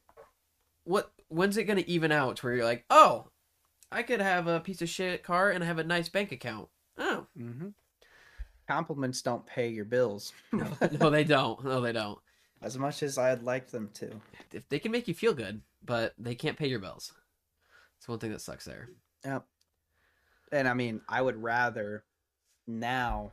what 0.85 1.13
when's 1.29 1.57
it 1.57 1.65
gonna 1.65 1.85
even 1.87 2.11
out 2.11 2.37
to 2.37 2.45
where 2.47 2.55
you're 2.57 2.65
like 2.65 2.85
oh 2.91 3.29
i 3.93 4.03
could 4.03 4.21
have 4.21 4.49
a 4.49 4.59
piece 4.59 4.83
of 4.83 4.89
shit 4.89 5.23
car 5.23 5.51
and 5.51 5.63
have 5.63 5.79
a 5.79 5.85
nice 5.85 6.09
bank 6.09 6.33
account. 6.33 6.69
Oh. 6.99 7.27
Hmm 7.37 7.69
Compliments 8.69 9.23
don't 9.23 9.45
pay 9.47 9.69
your 9.69 9.85
bills. 9.85 10.33
No 10.53 11.11
they 11.11 11.25
don't. 11.25 11.65
No 11.65 11.81
they 11.81 11.93
don't. 11.93 12.19
As 12.61 12.79
much 12.79 13.03
as 13.03 13.19
I'd 13.19 13.43
like 13.43 13.71
them 13.71 13.91
to. 13.95 14.21
if 14.53 14.69
they 14.69 14.79
can 14.79 14.93
make 14.93 15.09
you 15.09 15.15
feel 15.15 15.35
good 15.35 15.63
but 15.85 16.15
they 16.19 16.35
can't 16.35 16.57
pay 16.59 16.69
your 16.69 16.79
bills. 16.81 17.13
It's 17.99 18.09
one 18.09 18.19
thing 18.19 18.33
that 18.33 18.41
sucks 18.41 18.65
there. 18.65 18.89
Yep. 19.25 19.45
And 20.53 20.69
I 20.69 20.75
mean, 20.75 21.01
I 21.09 21.23
would 21.23 21.41
rather 21.43 22.05
now 22.67 23.33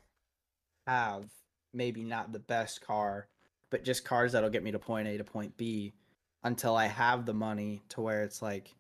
have 0.90 1.26
maybe 1.74 2.04
not 2.04 2.32
the 2.32 2.40
best 2.40 2.82
car, 2.82 3.28
but 3.70 3.84
just 3.84 4.04
cars 4.06 4.32
that'll 4.32 4.50
get 4.50 4.64
me 4.64 4.72
to 4.72 4.80
point 4.80 5.08
A 5.08 5.18
to 5.18 5.24
point 5.24 5.56
B 5.58 5.94
until 6.44 6.76
I 6.76 6.88
have 6.88 7.26
the 7.26 7.34
money 7.34 7.82
to 7.90 8.02
where 8.02 8.24
it's 8.24 8.42
like, 8.42 8.74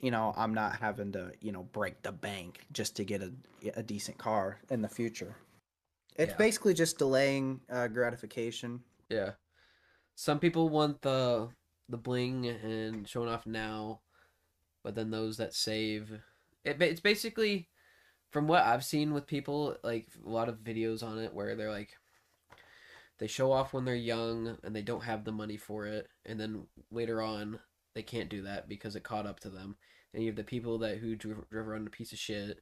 you 0.00 0.10
know, 0.10 0.34
I'm 0.36 0.54
not 0.54 0.76
having 0.76 1.12
to, 1.12 1.32
you 1.40 1.52
know, 1.52 1.62
break 1.62 2.02
the 2.02 2.12
bank 2.12 2.60
just 2.72 2.96
to 2.96 3.04
get 3.04 3.22
a, 3.22 3.32
a 3.76 3.82
decent 3.82 4.18
car 4.18 4.58
in 4.70 4.82
the 4.82 4.88
future. 4.88 5.36
It's 6.16 6.32
Yeah. 6.32 6.36
basically 6.36 6.74
just 6.74 6.98
delaying 6.98 7.60
uh, 7.70 7.88
gratification. 7.88 8.80
yeah 9.08 9.32
some 10.16 10.38
people 10.38 10.68
want 10.68 11.02
the 11.02 11.48
the 11.88 11.96
bling 11.96 12.46
and 12.46 13.06
showing 13.08 13.28
off 13.28 13.46
now 13.46 14.00
but 14.84 14.94
then 14.94 15.10
those 15.10 15.36
that 15.38 15.52
save 15.52 16.12
it, 16.64 16.80
it's 16.80 17.00
basically 17.00 17.68
from 18.30 18.48
what 18.48 18.64
I've 18.64 18.84
seen 18.84 19.14
with 19.14 19.26
people, 19.26 19.76
like 19.84 20.08
a 20.24 20.28
lot 20.28 20.48
of 20.48 20.64
videos 20.64 21.02
on 21.02 21.18
it 21.18 21.32
where 21.32 21.54
they're 21.54 21.70
like, 21.70 21.94
they 23.18 23.26
show 23.26 23.52
off 23.52 23.72
when 23.72 23.84
they're 23.84 23.94
young 23.94 24.58
and 24.64 24.74
they 24.74 24.82
don't 24.82 25.04
have 25.04 25.24
the 25.24 25.32
money 25.32 25.56
for 25.56 25.86
it, 25.86 26.08
and 26.26 26.38
then 26.38 26.66
later 26.90 27.22
on 27.22 27.60
they 27.94 28.02
can't 28.02 28.28
do 28.28 28.42
that 28.42 28.68
because 28.68 28.96
it 28.96 29.04
caught 29.04 29.26
up 29.26 29.40
to 29.40 29.50
them. 29.50 29.76
And 30.12 30.22
you 30.22 30.28
have 30.28 30.36
the 30.36 30.44
people 30.44 30.78
that 30.78 30.98
who 30.98 31.16
drove, 31.16 31.44
around 31.52 31.86
a 31.86 31.90
piece 31.90 32.12
of 32.12 32.18
shit, 32.18 32.60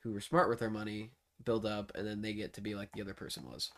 who 0.00 0.12
were 0.12 0.20
smart 0.20 0.48
with 0.48 0.58
their 0.60 0.70
money, 0.70 1.12
build 1.44 1.66
up, 1.66 1.92
and 1.94 2.06
then 2.06 2.22
they 2.22 2.32
get 2.32 2.54
to 2.54 2.60
be 2.60 2.74
like 2.74 2.90
the 2.92 3.02
other 3.02 3.14
person 3.14 3.44
was. 3.44 3.70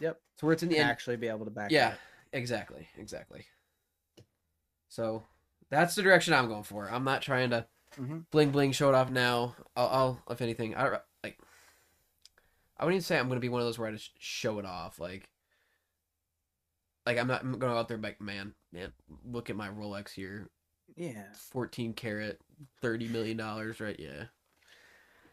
Yep. 0.00 0.20
So 0.36 0.46
where 0.46 0.54
it's 0.54 0.62
in 0.62 0.68
the 0.68 0.78
end, 0.78 0.90
actually 0.90 1.16
be 1.16 1.28
able 1.28 1.44
to 1.44 1.50
back. 1.50 1.70
yeah, 1.70 1.88
up. 1.88 1.98
exactly, 2.32 2.88
exactly. 2.98 3.44
So 4.88 5.24
that's 5.70 5.94
the 5.94 6.02
direction 6.02 6.34
I'm 6.34 6.48
going 6.48 6.62
for. 6.62 6.90
I'm 6.90 7.04
not 7.04 7.22
trying 7.22 7.50
to 7.50 7.66
Mhm. 7.98 8.24
bling 8.30 8.50
bling 8.50 8.72
show 8.72 8.88
it 8.88 8.94
off 8.94 9.10
now. 9.10 9.56
I'll, 9.76 9.88
I'll 9.88 10.22
if 10.30 10.40
anything, 10.40 10.74
I 10.74 10.84
don't 10.84 11.02
like. 11.24 11.38
I 12.78 12.84
wouldn't 12.84 12.96
even 12.96 13.04
say 13.04 13.18
I'm 13.18 13.28
going 13.28 13.36
to 13.36 13.40
be 13.40 13.48
one 13.50 13.60
of 13.60 13.66
those 13.66 13.78
where 13.78 13.88
I 13.88 13.92
just 13.92 14.12
show 14.18 14.58
it 14.58 14.64
off. 14.64 14.98
Like, 14.98 15.28
like 17.06 17.18
I'm 17.18 17.26
not 17.26 17.42
I'm 17.42 17.48
going 17.52 17.60
to 17.60 17.66
go 17.66 17.78
out 17.78 17.88
there 17.88 17.96
and 17.96 18.02
be 18.02 18.08
like, 18.08 18.20
man, 18.20 18.54
man, 18.72 18.92
look 19.24 19.50
at 19.50 19.56
my 19.56 19.68
Rolex 19.68 20.10
here, 20.12 20.48
yeah. 20.96 21.24
14 21.32 21.94
karat, 21.94 22.40
thirty 22.80 23.08
million 23.08 23.36
dollars, 23.36 23.80
right? 23.80 23.98
Yeah, 23.98 24.24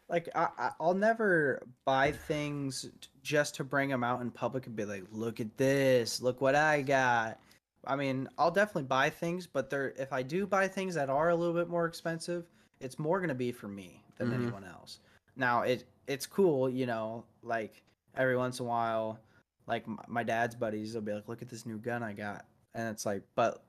Like 0.08 0.30
I, 0.36 0.50
I, 0.58 0.72
I'll 0.80 0.94
never 0.94 1.64
buy 1.84 2.12
things 2.12 2.90
just 3.24 3.56
to 3.56 3.64
bring 3.64 3.90
them 3.90 4.04
out 4.04 4.22
in 4.22 4.30
public 4.30 4.68
and 4.68 4.76
be 4.76 4.86
like, 4.86 5.04
"Look 5.12 5.40
at 5.40 5.58
this! 5.58 6.22
Look 6.22 6.42
what 6.42 6.56
I 6.56 6.82
got!" 6.84 7.40
I 7.88 7.96
mean, 7.96 8.28
I'll 8.38 8.52
definitely 8.52 8.84
buy 8.84 9.10
things, 9.10 9.48
but 9.48 9.70
there, 9.70 9.94
if 9.98 10.14
I 10.14 10.22
do 10.24 10.46
buy 10.48 10.68
things 10.68 10.96
that 10.96 11.10
are 11.10 11.30
a 11.30 11.36
little 11.36 11.54
bit 11.56 11.70
more 11.70 11.86
expensive, 11.86 12.46
it's 12.80 13.00
more 13.00 13.20
gonna 13.22 13.34
be 13.36 13.52
for 13.52 13.68
me 13.68 14.04
than 14.18 14.30
Mhm. 14.30 14.34
anyone 14.34 14.64
else. 14.64 15.00
Now, 15.36 15.62
it 15.64 15.86
it's 16.08 16.26
cool, 16.28 16.70
you 16.70 16.86
know, 16.86 17.26
like 17.42 17.84
every 18.16 18.38
once 18.38 18.60
in 18.60 18.66
a 18.66 18.70
while, 18.70 19.20
like 19.68 19.86
my 20.08 20.24
dad's 20.24 20.56
buddies 20.56 20.94
will 20.94 21.02
be 21.02 21.14
like, 21.14 21.28
"Look 21.28 21.42
at 21.42 21.50
this 21.50 21.66
new 21.66 21.78
gun 21.80 22.04
I 22.04 22.14
got," 22.14 22.46
and 22.74 22.90
it's 22.90 23.06
like, 23.06 23.24
but 23.36 23.64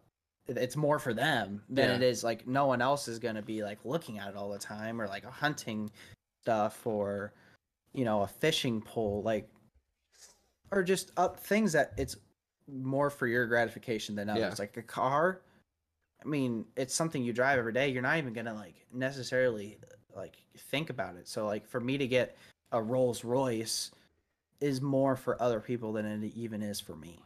it's 0.49 0.77
more 0.77 0.99
for 0.99 1.13
them 1.15 1.65
than 1.69 1.89
Yeah. 1.89 1.97
it 1.97 2.03
is 2.03 2.23
like 2.23 2.47
no 2.47 2.67
one 2.67 2.81
else 2.83 3.09
is 3.09 3.19
gonna 3.19 3.43
be 3.43 3.63
like 3.65 3.85
looking 3.85 4.19
at 4.19 4.29
it 4.29 4.37
all 4.37 4.51
the 4.51 4.59
time 4.59 5.01
or 5.01 5.09
like 5.09 5.25
a 5.25 5.31
hunting 5.31 5.91
stuff 6.43 6.87
or 6.87 7.33
you 7.93 8.05
know 8.05 8.23
a 8.23 8.29
fishing 8.29 8.81
pole 8.81 9.23
like 9.25 9.51
or 10.71 10.83
just 10.85 11.11
up 11.17 11.41
things 11.41 11.73
that 11.73 11.93
it's 11.97 12.17
more 12.69 13.11
for 13.11 13.27
your 13.27 13.47
gratification 13.47 14.15
than 14.15 14.29
others 14.29 14.41
Yeah. 14.41 14.55
like 14.59 14.77
a 14.77 14.83
car 14.83 15.41
i 16.27 16.29
mean 16.29 16.65
it's 16.77 16.95
something 16.95 17.23
you 17.23 17.33
drive 17.33 17.59
every 17.59 17.73
day 17.73 17.89
you're 17.89 18.03
not 18.03 18.19
even 18.19 18.33
gonna 18.33 18.55
like 18.55 18.75
necessarily 18.93 19.79
like 20.15 20.37
think 20.71 20.91
about 20.91 21.17
it 21.17 21.29
so 21.29 21.47
like 21.47 21.67
for 21.67 21.81
me 21.81 21.97
to 21.97 22.07
get 22.07 22.37
a 22.73 22.83
rolls 22.83 23.25
royce 23.25 23.93
is 24.61 24.81
more 24.83 25.17
for 25.17 25.41
other 25.41 25.61
people 25.61 25.93
than 25.93 26.05
it 26.07 26.33
even 26.35 26.63
is 26.63 26.81
for 26.81 26.97
me 26.97 27.19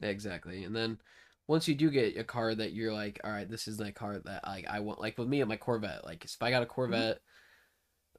yeah, 0.00 0.08
exactly. 0.10 0.64
And 0.64 0.74
then 0.74 0.98
once 1.46 1.68
you 1.68 1.74
do 1.74 1.90
get 1.90 2.16
a 2.16 2.24
car 2.24 2.54
that 2.54 2.72
you're 2.72 2.92
like, 2.92 3.20
all 3.24 3.30
right, 3.30 3.48
this 3.48 3.68
is 3.68 3.76
the 3.76 3.92
car 3.92 4.18
that 4.18 4.46
like 4.46 4.66
I 4.68 4.80
want. 4.80 5.00
Like 5.00 5.18
with 5.18 5.28
me 5.28 5.40
and 5.40 5.48
my 5.48 5.56
Corvette, 5.56 6.04
like 6.04 6.24
if 6.24 6.36
I 6.40 6.50
got 6.50 6.62
a 6.62 6.66
Corvette. 6.66 7.18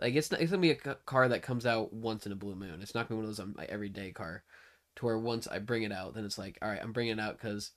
Like 0.01 0.15
it's 0.15 0.29
not, 0.29 0.41
it's 0.41 0.51
gonna 0.51 0.61
be 0.61 0.71
a 0.71 0.75
car 1.05 1.29
that 1.29 1.41
comes 1.41 1.65
out 1.65 1.93
once 1.93 2.25
in 2.25 2.33
a 2.33 2.35
blue 2.35 2.55
moon. 2.55 2.81
It's 2.81 2.93
not 2.93 3.07
gonna 3.07 3.21
be 3.21 3.23
one 3.23 3.29
of 3.29 3.37
those 3.37 3.39
um, 3.39 3.55
like 3.57 3.69
everyday 3.69 4.11
car, 4.11 4.43
to 4.97 5.05
where 5.05 5.17
once 5.17 5.47
I 5.47 5.59
bring 5.59 5.83
it 5.83 5.93
out, 5.93 6.15
then 6.15 6.25
it's 6.25 6.37
like, 6.37 6.57
all 6.61 6.67
right, 6.67 6.81
I'm 6.81 6.91
bringing 6.91 7.13
it 7.13 7.21
out 7.21 7.37
because, 7.37 7.71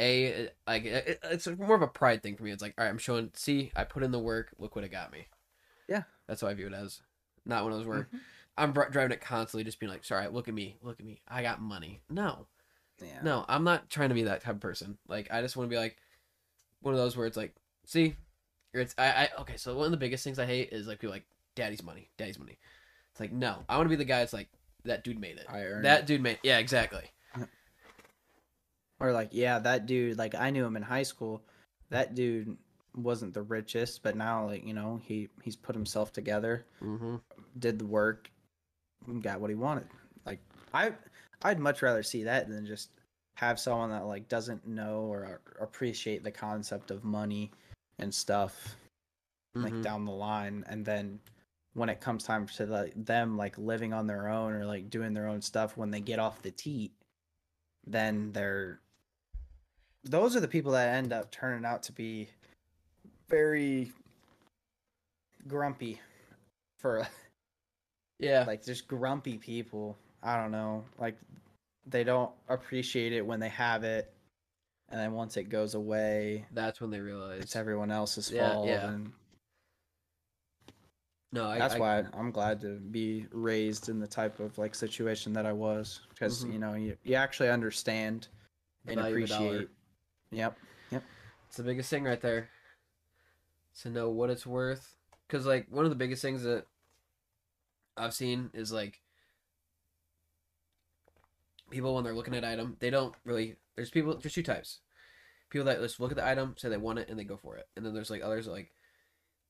a 0.00 0.48
like 0.66 0.82
it's 0.84 1.46
more 1.46 1.74
of 1.76 1.82
a 1.82 1.86
pride 1.86 2.22
thing 2.22 2.36
for 2.36 2.42
me. 2.44 2.50
It's 2.50 2.62
like, 2.62 2.74
all 2.78 2.84
right, 2.84 2.90
I'm 2.90 2.98
showing. 2.98 3.30
See, 3.34 3.70
I 3.76 3.84
put 3.84 4.02
in 4.02 4.10
the 4.10 4.18
work. 4.18 4.54
Look 4.58 4.74
what 4.74 4.84
it 4.84 4.90
got 4.90 5.12
me. 5.12 5.26
Yeah. 5.88 6.02
that's 6.26 6.40
how 6.40 6.48
I 6.48 6.54
view 6.54 6.66
it 6.68 6.72
as. 6.72 7.00
Not 7.44 7.64
one 7.64 7.72
of 7.72 7.78
those 7.78 7.86
where 7.86 8.08
Mhm. 8.12 8.20
I'm 8.56 8.72
driving 8.72 9.12
it 9.12 9.20
constantly, 9.20 9.64
just 9.64 9.80
being 9.80 9.90
like, 9.90 10.04
sorry, 10.04 10.26
look 10.28 10.46
at 10.48 10.54
me, 10.54 10.76
look 10.82 11.00
at 11.00 11.06
me, 11.06 11.20
I 11.26 11.42
got 11.42 11.60
money. 11.60 12.00
No, 12.10 12.46
yeah 13.00 13.20
no, 13.22 13.44
I'm 13.48 13.64
not 13.64 13.88
trying 13.90 14.10
to 14.10 14.14
be 14.14 14.22
that 14.24 14.42
type 14.42 14.54
of 14.54 14.60
person. 14.60 14.98
Like, 15.08 15.32
I 15.32 15.40
just 15.42 15.56
want 15.56 15.68
to 15.68 15.74
be 15.74 15.78
like 15.78 15.96
one 16.80 16.94
of 16.94 16.98
those 17.00 17.16
where 17.16 17.26
it's 17.26 17.36
like, 17.36 17.54
see, 17.86 18.14
it's 18.74 18.94
I, 18.98 19.06
I 19.06 19.28
okay. 19.40 19.56
So 19.56 19.76
one 19.76 19.86
of 19.86 19.90
the 19.90 19.96
biggest 19.96 20.22
things 20.24 20.38
I 20.38 20.46
hate 20.46 20.70
is 20.72 20.86
like 20.86 20.98
people 21.00 21.12
like 21.12 21.24
daddy's 21.54 21.82
money, 21.82 22.08
daddy's 22.16 22.38
money. 22.38 22.58
It's 23.10 23.20
like 23.20 23.32
no, 23.32 23.64
I 23.68 23.76
want 23.76 23.86
to 23.86 23.90
be 23.90 23.96
the 23.96 24.04
guy 24.04 24.20
that's 24.20 24.32
like 24.32 24.48
that 24.84 25.04
dude 25.04 25.18
made 25.20 25.36
it. 25.38 25.46
i 25.48 25.60
earned 25.62 25.84
That 25.84 26.00
it. 26.00 26.06
dude 26.06 26.22
made 26.22 26.38
yeah 26.42 26.58
exactly. 26.58 27.04
Or 29.02 29.12
like 29.12 29.28
yeah 29.32 29.58
that 29.58 29.84
dude 29.86 30.16
like 30.16 30.34
i 30.34 30.48
knew 30.48 30.64
him 30.64 30.76
in 30.76 30.82
high 30.82 31.02
school 31.02 31.42
that 31.90 32.14
dude 32.14 32.56
wasn't 32.94 33.34
the 33.34 33.42
richest 33.42 34.02
but 34.02 34.16
now 34.16 34.46
like 34.46 34.64
you 34.66 34.72
know 34.72 35.00
he 35.04 35.28
he's 35.42 35.56
put 35.56 35.74
himself 35.74 36.12
together 36.12 36.64
Mm-hmm. 36.82 37.16
did 37.58 37.78
the 37.78 37.86
work 37.86 38.30
and 39.06 39.22
got 39.22 39.40
what 39.40 39.50
he 39.50 39.56
wanted 39.56 39.86
like 40.24 40.40
i 40.72 40.92
i'd 41.42 41.58
much 41.58 41.82
rather 41.82 42.02
see 42.02 42.24
that 42.24 42.48
than 42.48 42.64
just 42.66 42.90
have 43.34 43.58
someone 43.58 43.90
that 43.90 44.06
like 44.06 44.28
doesn't 44.28 44.66
know 44.66 45.00
or 45.00 45.40
appreciate 45.60 46.22
the 46.22 46.30
concept 46.30 46.90
of 46.90 47.02
money 47.02 47.50
and 47.98 48.12
stuff 48.14 48.76
like 49.54 49.72
Mhm. 49.74 49.82
down 49.82 50.04
the 50.04 50.12
line 50.12 50.64
and 50.68 50.84
then 50.84 51.18
when 51.74 51.88
it 51.88 52.00
comes 52.00 52.24
time 52.24 52.46
to 52.46 52.66
like 52.66 52.92
them 52.96 53.36
like 53.36 53.56
living 53.58 53.92
on 53.92 54.06
their 54.06 54.28
own 54.28 54.52
or 54.52 54.64
like 54.66 54.90
doing 54.90 55.14
their 55.14 55.28
own 55.28 55.40
stuff 55.40 55.76
when 55.76 55.90
they 55.90 56.00
get 56.00 56.18
off 56.18 56.42
the 56.42 56.50
teat 56.50 56.92
then 57.86 58.32
they're 58.32 58.80
those 60.04 60.34
are 60.36 60.40
the 60.40 60.48
people 60.48 60.72
that 60.72 60.94
end 60.94 61.12
up 61.12 61.30
turning 61.30 61.64
out 61.64 61.82
to 61.84 61.92
be 61.92 62.28
very 63.28 63.92
grumpy 65.46 66.00
for 66.78 67.06
yeah, 68.18 68.44
like 68.46 68.64
just 68.64 68.86
grumpy 68.86 69.38
people 69.38 69.96
i 70.22 70.36
don't 70.36 70.50
know 70.52 70.84
like 70.98 71.16
they 71.86 72.04
don't 72.04 72.30
appreciate 72.48 73.12
it 73.12 73.24
when 73.24 73.40
they 73.40 73.48
have 73.48 73.84
it 73.84 74.12
and 74.90 75.00
then 75.00 75.12
once 75.12 75.36
it 75.36 75.44
goes 75.44 75.74
away 75.74 76.44
that's 76.52 76.80
when 76.80 76.90
they 76.90 77.00
realize. 77.00 77.40
it's 77.42 77.56
everyone 77.56 77.90
else's 77.90 78.30
Yeah, 78.30 78.52
fault 78.52 78.68
yeah. 78.68 78.88
and 78.90 79.12
no, 81.34 81.46
I, 81.46 81.58
that's 81.58 81.76
I, 81.76 81.78
why 81.78 82.04
I'm 82.12 82.30
glad 82.30 82.60
to 82.60 82.74
be 82.76 83.26
raised 83.32 83.88
in 83.88 83.98
the 83.98 84.06
type 84.06 84.38
of 84.38 84.58
like 84.58 84.74
situation 84.74 85.32
that 85.32 85.46
I 85.46 85.52
was 85.52 86.00
because 86.10 86.44
Mhm. 86.44 86.52
you 86.52 86.58
know 86.58 86.74
you, 86.74 86.96
you 87.04 87.14
actually 87.14 87.48
understand 87.48 88.28
and 88.86 89.00
value 89.00 89.22
of 89.24 89.30
dollar. 89.30 89.44
appreciate. 89.48 89.70
Yep. 90.32 90.56
Yep. 90.90 91.04
It's 91.46 91.56
the 91.56 91.62
biggest 91.62 91.90
thing 91.90 92.04
right 92.04 92.20
there. 92.20 92.48
To 93.82 93.90
know 93.90 94.10
what 94.10 94.28
it's 94.28 94.46
worth, 94.46 94.96
because 95.26 95.46
like 95.46 95.66
one 95.70 95.84
of 95.84 95.90
the 95.90 95.96
biggest 95.96 96.20
things 96.20 96.42
that 96.42 96.66
I've 97.96 98.12
seen 98.12 98.50
is 98.52 98.70
like 98.70 99.00
people 101.70 101.94
when 101.94 102.04
they're 102.04 102.14
looking 102.14 102.34
at 102.34 102.44
item, 102.44 102.76
they 102.80 102.90
don't 102.90 103.14
really. 103.24 103.56
There's 103.74 103.90
people. 103.90 104.18
There's 104.18 104.34
two 104.34 104.42
types. 104.42 104.80
People 105.48 105.64
that 105.66 105.80
just 105.80 106.00
look 106.00 106.10
at 106.10 106.16
the 106.18 106.26
item, 106.26 106.54
say 106.58 106.68
they 106.68 106.76
want 106.76 106.98
it, 106.98 107.08
and 107.08 107.18
they 107.18 107.24
go 107.24 107.38
for 107.38 107.56
it. 107.56 107.66
And 107.76 107.84
then 107.84 107.94
there's 107.94 108.10
like 108.10 108.22
others 108.22 108.44
that 108.44 108.52
like, 108.52 108.72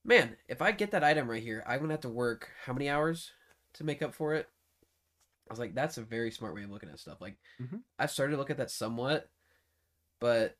man, 0.04 0.36
if 0.48 0.62
I 0.62 0.70
get 0.70 0.92
that 0.92 1.02
item 1.04 1.28
right 1.28 1.42
here, 1.42 1.64
I'm 1.66 1.80
gonna 1.80 1.94
have 1.94 2.00
to 2.02 2.08
work 2.08 2.48
how 2.64 2.72
many 2.72 2.88
hours 2.88 3.32
to 3.74 3.84
make 3.84 4.02
up 4.02 4.14
for 4.14 4.34
it. 4.34 4.48
I 5.50 5.52
was 5.52 5.58
like, 5.58 5.74
that's 5.74 5.98
a 5.98 6.02
very 6.02 6.30
smart 6.30 6.54
way 6.54 6.62
of 6.62 6.70
looking 6.70 6.88
at 6.90 7.00
stuff. 7.00 7.20
Like, 7.20 7.38
Mhm. 7.60 7.82
I've 7.98 8.10
started 8.12 8.32
to 8.32 8.38
look 8.38 8.50
at 8.50 8.56
that 8.58 8.70
somewhat, 8.70 9.28
but 10.20 10.56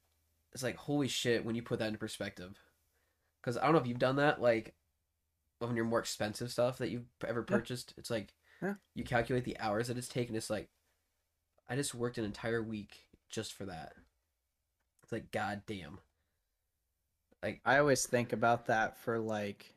it's 0.53 0.63
like 0.63 0.77
holy 0.77 1.09
shit 1.09 1.45
when 1.45 1.55
you 1.55 1.63
put 1.63 1.79
that 1.79 1.87
into 1.87 1.99
perspective. 1.99 2.59
Because 3.41 3.57
I 3.57 3.63
don't 3.63 3.73
know 3.73 3.79
if 3.79 3.87
you've 3.87 3.99
done 3.99 4.17
that, 4.17 4.41
like 4.41 4.75
when 5.59 5.77
you're 5.77 5.85
more 5.85 5.99
expensive 6.01 6.51
stuff 6.51 6.79
that 6.79 6.91
you've 6.91 7.07
ever 7.27 7.41
Yeah. 7.49 7.57
purchased. 7.57 7.95
It's 7.97 8.11
like 8.11 8.35
Yeah. 8.61 8.75
you 8.95 9.05
calculate 9.05 9.45
the 9.45 9.59
hours 9.59 9.89
that 9.89 9.99
it's 9.99 10.09
taken. 10.09 10.35
It's 10.37 10.51
like 10.51 10.69
I 11.69 11.77
just 11.77 11.95
worked 11.95 12.19
an 12.19 12.25
entire 12.25 12.63
week 12.63 13.09
just 13.31 13.53
for 13.55 13.65
that. 13.67 13.95
It's 15.03 15.13
like 15.13 15.31
god 15.31 15.63
damn. 15.67 15.99
Like 17.43 17.61
I 17.65 17.79
always 17.79 18.07
think 18.07 18.33
about 18.33 18.67
that 18.67 18.99
for 18.99 19.19
like 19.19 19.75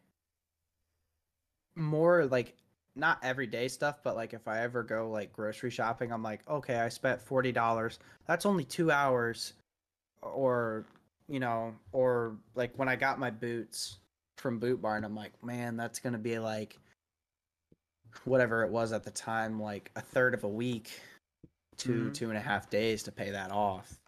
more 1.76 2.26
like 2.26 2.56
not 2.96 3.20
everyday 3.24 3.68
stuff, 3.68 4.00
but 4.04 4.16
like 4.16 4.34
if 4.34 4.48
I 4.48 4.62
ever 4.62 4.84
go 4.84 5.10
like 5.10 5.34
grocery 5.34 5.70
shopping, 5.70 6.12
I'm 6.12 6.24
like, 6.24 6.48
okay, 6.50 6.76
I 6.78 6.90
spent 6.90 7.22
forty 7.22 7.52
dollars. 7.52 8.00
That's 8.28 8.46
only 8.46 8.64
two 8.64 8.92
hours, 8.92 9.54
or 10.34 10.86
you 11.28 11.40
know, 11.40 11.74
or 11.92 12.38
like 12.56 12.78
when 12.78 12.88
I 12.90 12.96
got 12.96 13.20
my 13.20 13.32
boots 13.32 13.98
from 14.38 14.60
Boot 14.60 14.82
Barn, 14.82 15.04
I'm 15.04 15.16
like, 15.16 15.44
man, 15.44 15.78
that's 15.78 16.00
gonna 16.00 16.18
be 16.20 16.40
like 16.40 16.78
whatever 18.24 18.64
it 18.64 18.72
was 18.72 18.92
at 18.94 19.04
the 19.04 19.12
time, 19.12 19.60
like 19.62 19.92
a 19.96 20.02
third 20.02 20.34
of 20.34 20.44
a 20.44 20.50
week, 20.50 21.00
2 21.78 22.10
Mhm. 22.10 22.14
two 22.14 22.30
and 22.30 22.38
a 22.38 22.42
half 22.42 22.70
days 22.70 23.04
to 23.04 23.12
pay 23.12 23.32
that 23.32 23.52
off. 23.52 24.00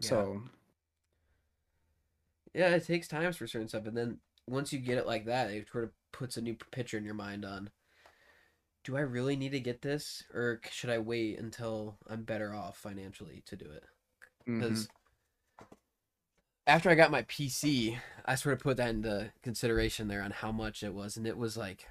Yeah. 0.00 0.10
So 0.10 0.42
yeah, 2.54 2.70
it 2.74 2.86
takes 2.86 3.08
times 3.08 3.36
for 3.36 3.46
certain 3.46 3.68
stuff, 3.68 3.86
and 3.86 3.96
then 3.96 4.18
once 4.46 4.72
you 4.72 4.78
get 4.78 4.98
it 4.98 5.06
like 5.06 5.24
that, 5.26 5.50
it 5.50 5.68
sort 5.68 5.84
of 5.84 5.90
puts 6.12 6.36
a 6.36 6.42
new 6.42 6.54
picture 6.70 6.98
in 6.98 7.04
your 7.04 7.14
mind 7.14 7.44
on. 7.44 7.70
Do 8.84 8.96
I 8.96 9.00
really 9.00 9.34
need 9.34 9.50
to 9.50 9.58
get 9.58 9.82
this, 9.82 10.22
or 10.32 10.60
should 10.70 10.88
I 10.90 10.98
wait 11.00 11.40
until 11.40 11.98
I'm 12.06 12.22
better 12.22 12.54
off 12.54 12.78
financially 12.78 13.42
to 13.46 13.56
do 13.56 13.68
it? 13.68 13.84
Mhm. 14.46 14.58
because 14.60 14.88
after 16.66 16.90
I 16.90 16.94
got 16.94 17.10
my 17.10 17.22
PC, 17.22 17.98
I 18.24 18.34
sort 18.34 18.54
of 18.54 18.60
put 18.60 18.76
that 18.78 18.90
into 18.90 19.32
consideration 19.42 20.08
there 20.08 20.22
on 20.22 20.30
how 20.30 20.52
much 20.52 20.82
it 20.82 20.94
was, 20.94 21.16
and 21.16 21.26
it 21.26 21.36
was 21.36 21.56
like 21.56 21.86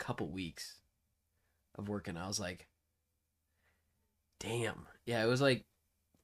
a 0.00 0.04
couple 0.04 0.28
weeks 0.28 0.80
of 1.76 1.88
working. 1.88 2.16
I 2.16 2.26
was 2.26 2.40
like, 2.40 2.68
damn. 4.40 4.86
Yeah, 5.06 5.22
it 5.22 5.26
was 5.28 5.40
like 5.40 5.64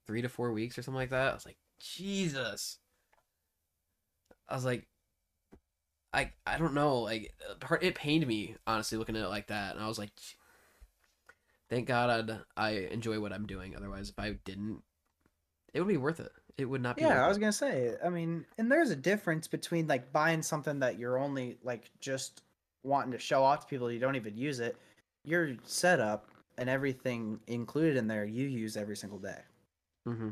three 0.07 0.23
to 0.23 0.29
four 0.29 0.53
weeks 0.53 0.79
or 0.79 0.83
something 0.83 0.99
like 0.99 1.11
that. 1.11 1.31
I 1.33 1.35
was 1.35 1.47
like, 1.47 1.59
Jesus. 1.81 2.79
I 4.49 4.55
was 4.55 4.65
like, 4.65 4.87
I 6.13 6.33
I 6.47 6.59
don't 6.59 6.75
know. 6.75 7.01
Like, 7.01 7.35
it 7.83 7.95
pained 7.95 8.27
me 8.27 8.57
honestly 8.67 8.99
looking 8.99 9.17
at 9.17 9.25
it 9.25 9.29
like 9.29 9.49
that, 9.49 9.75
and 9.75 9.85
I 9.85 9.89
was 9.89 9.99
like, 9.99 10.13
thank 11.69 11.89
God 11.89 12.31
I'd, 12.31 12.39
I 12.57 12.71
enjoy 12.91 13.21
what 13.21 13.33
I'm 13.33 13.47
doing. 13.47 13.77
Otherwise, 13.77 14.11
if 14.11 14.19
I 14.19 14.33
didn't, 14.45 14.83
it 15.75 15.81
would 15.81 15.89
be 15.89 15.97
worth 15.97 16.21
it. 16.21 16.33
It 16.57 16.65
would 16.65 16.83
not 16.83 16.97
be. 16.97 17.03
Yeah, 17.03 17.25
I 17.25 17.29
was 17.29 17.39
gonna 17.39 17.53
say. 17.53 17.95
I 18.05 18.09
mean, 18.09 18.45
and 18.59 18.71
there's 18.71 18.91
a 18.91 18.97
difference 18.97 19.47
between 19.47 19.87
like 19.87 20.13
buying 20.13 20.43
something 20.43 20.81
that 20.81 20.99
you're 20.99 21.19
only 21.19 21.57
like 21.63 21.91
just 22.01 22.43
wanting 22.83 23.13
to 23.13 23.19
show 23.19 23.45
off 23.45 23.61
to 23.61 23.67
people. 23.67 23.91
You 23.93 24.01
don't 24.01 24.17
even 24.17 24.37
use 24.37 24.59
it. 24.59 24.77
Your 25.25 25.55
setup 25.63 26.31
and 26.57 26.69
everything 26.69 27.39
included 27.47 27.97
in 27.97 28.09
there, 28.09 28.25
you 28.25 28.47
use 28.47 28.77
every 28.77 28.97
single 28.97 29.19
day. 29.19 29.39
Mm-hmm. 30.09 30.31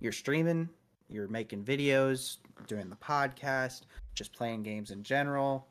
You're 0.00 0.12
streaming. 0.12 0.68
You're 1.08 1.28
making 1.28 1.64
videos, 1.64 2.38
doing 2.66 2.88
the 2.88 2.96
podcast, 2.96 3.82
just 4.14 4.32
playing 4.32 4.62
games 4.62 4.90
in 4.90 5.02
general. 5.02 5.68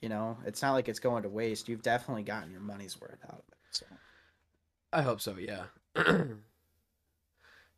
You 0.00 0.10
know, 0.10 0.36
it's 0.44 0.62
not 0.62 0.72
like 0.72 0.88
it's 0.88 1.00
going 1.00 1.22
to 1.22 1.28
waste. 1.28 1.68
You've 1.68 1.82
definitely 1.82 2.22
gotten 2.22 2.50
your 2.50 2.60
money's 2.60 3.00
worth 3.00 3.18
out 3.24 3.32
of 3.32 3.44
it. 3.48 3.56
So. 3.70 3.86
I 4.96 5.02
hope 5.02 5.20
so. 5.20 5.36
Yeah. 5.38 5.64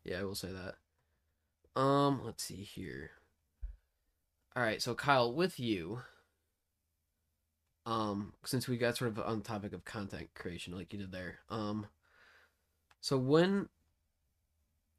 yeah, 0.05 0.21
I 0.21 0.23
will 0.23 0.35
say 0.35 0.47
that. 0.53 1.79
Um, 1.79 2.21
let's 2.23 2.41
see 2.41 2.63
here. 2.63 3.11
All 4.55 4.63
right, 4.63 4.81
so 4.81 4.95
Kyle, 4.95 5.33
with 5.33 5.59
you, 5.59 5.99
um, 7.85 8.31
since 8.45 8.69
we 8.69 8.77
got 8.77 8.95
sort 8.95 9.11
of 9.11 9.19
on 9.19 9.39
the 9.39 9.43
topic 9.43 9.73
of 9.73 9.83
content 9.83 10.29
creation, 10.33 10.73
like 10.73 10.93
you 10.93 10.99
did 10.99 11.11
there, 11.11 11.39
um, 11.49 11.87
so 13.01 13.17
when 13.17 13.67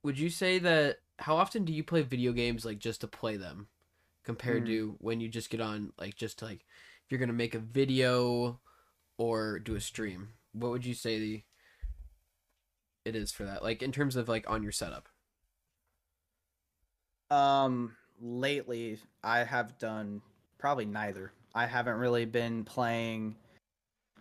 would 0.03 0.19
you 0.19 0.29
say 0.29 0.59
that? 0.59 0.99
How 1.19 1.37
often 1.37 1.65
do 1.65 1.73
you 1.73 1.83
play 1.83 2.03
video 2.03 2.33
games 2.33 2.67
like 2.67 2.79
just 2.79 3.01
to 3.01 3.07
play 3.07 3.39
them, 3.39 3.69
compared 4.25 4.65
mm. 4.65 4.69
to 4.69 4.97
when 4.99 5.21
you 5.21 5.29
just 5.29 5.49
get 5.49 5.63
on 5.63 5.95
like 5.99 6.17
just 6.17 6.41
to, 6.41 6.45
like 6.45 6.67
if 7.05 7.11
you're 7.11 7.21
gonna 7.21 7.33
make 7.33 7.55
a 7.55 7.61
video 7.61 8.61
or 9.17 9.59
do 9.59 9.75
a 9.75 9.81
stream? 9.81 10.29
What 10.53 10.71
would 10.71 10.85
you 10.85 10.95
say 10.95 11.19
the 11.19 11.43
it 13.05 13.17
is 13.17 13.33
for 13.33 13.45
that? 13.45 13.63
Like 13.63 13.83
in 13.83 13.93
terms 13.93 14.17
of 14.17 14.29
like 14.29 14.49
on 14.49 14.63
your 14.63 14.73
setup. 14.73 15.09
Um, 17.31 17.97
lately 18.21 18.99
I 19.23 19.45
have 19.45 19.79
done 19.79 20.23
probably 20.59 20.87
neither. 20.87 21.33
I 21.55 21.67
haven't 21.67 21.97
really 21.97 22.25
been 22.25 22.65
playing 22.65 23.37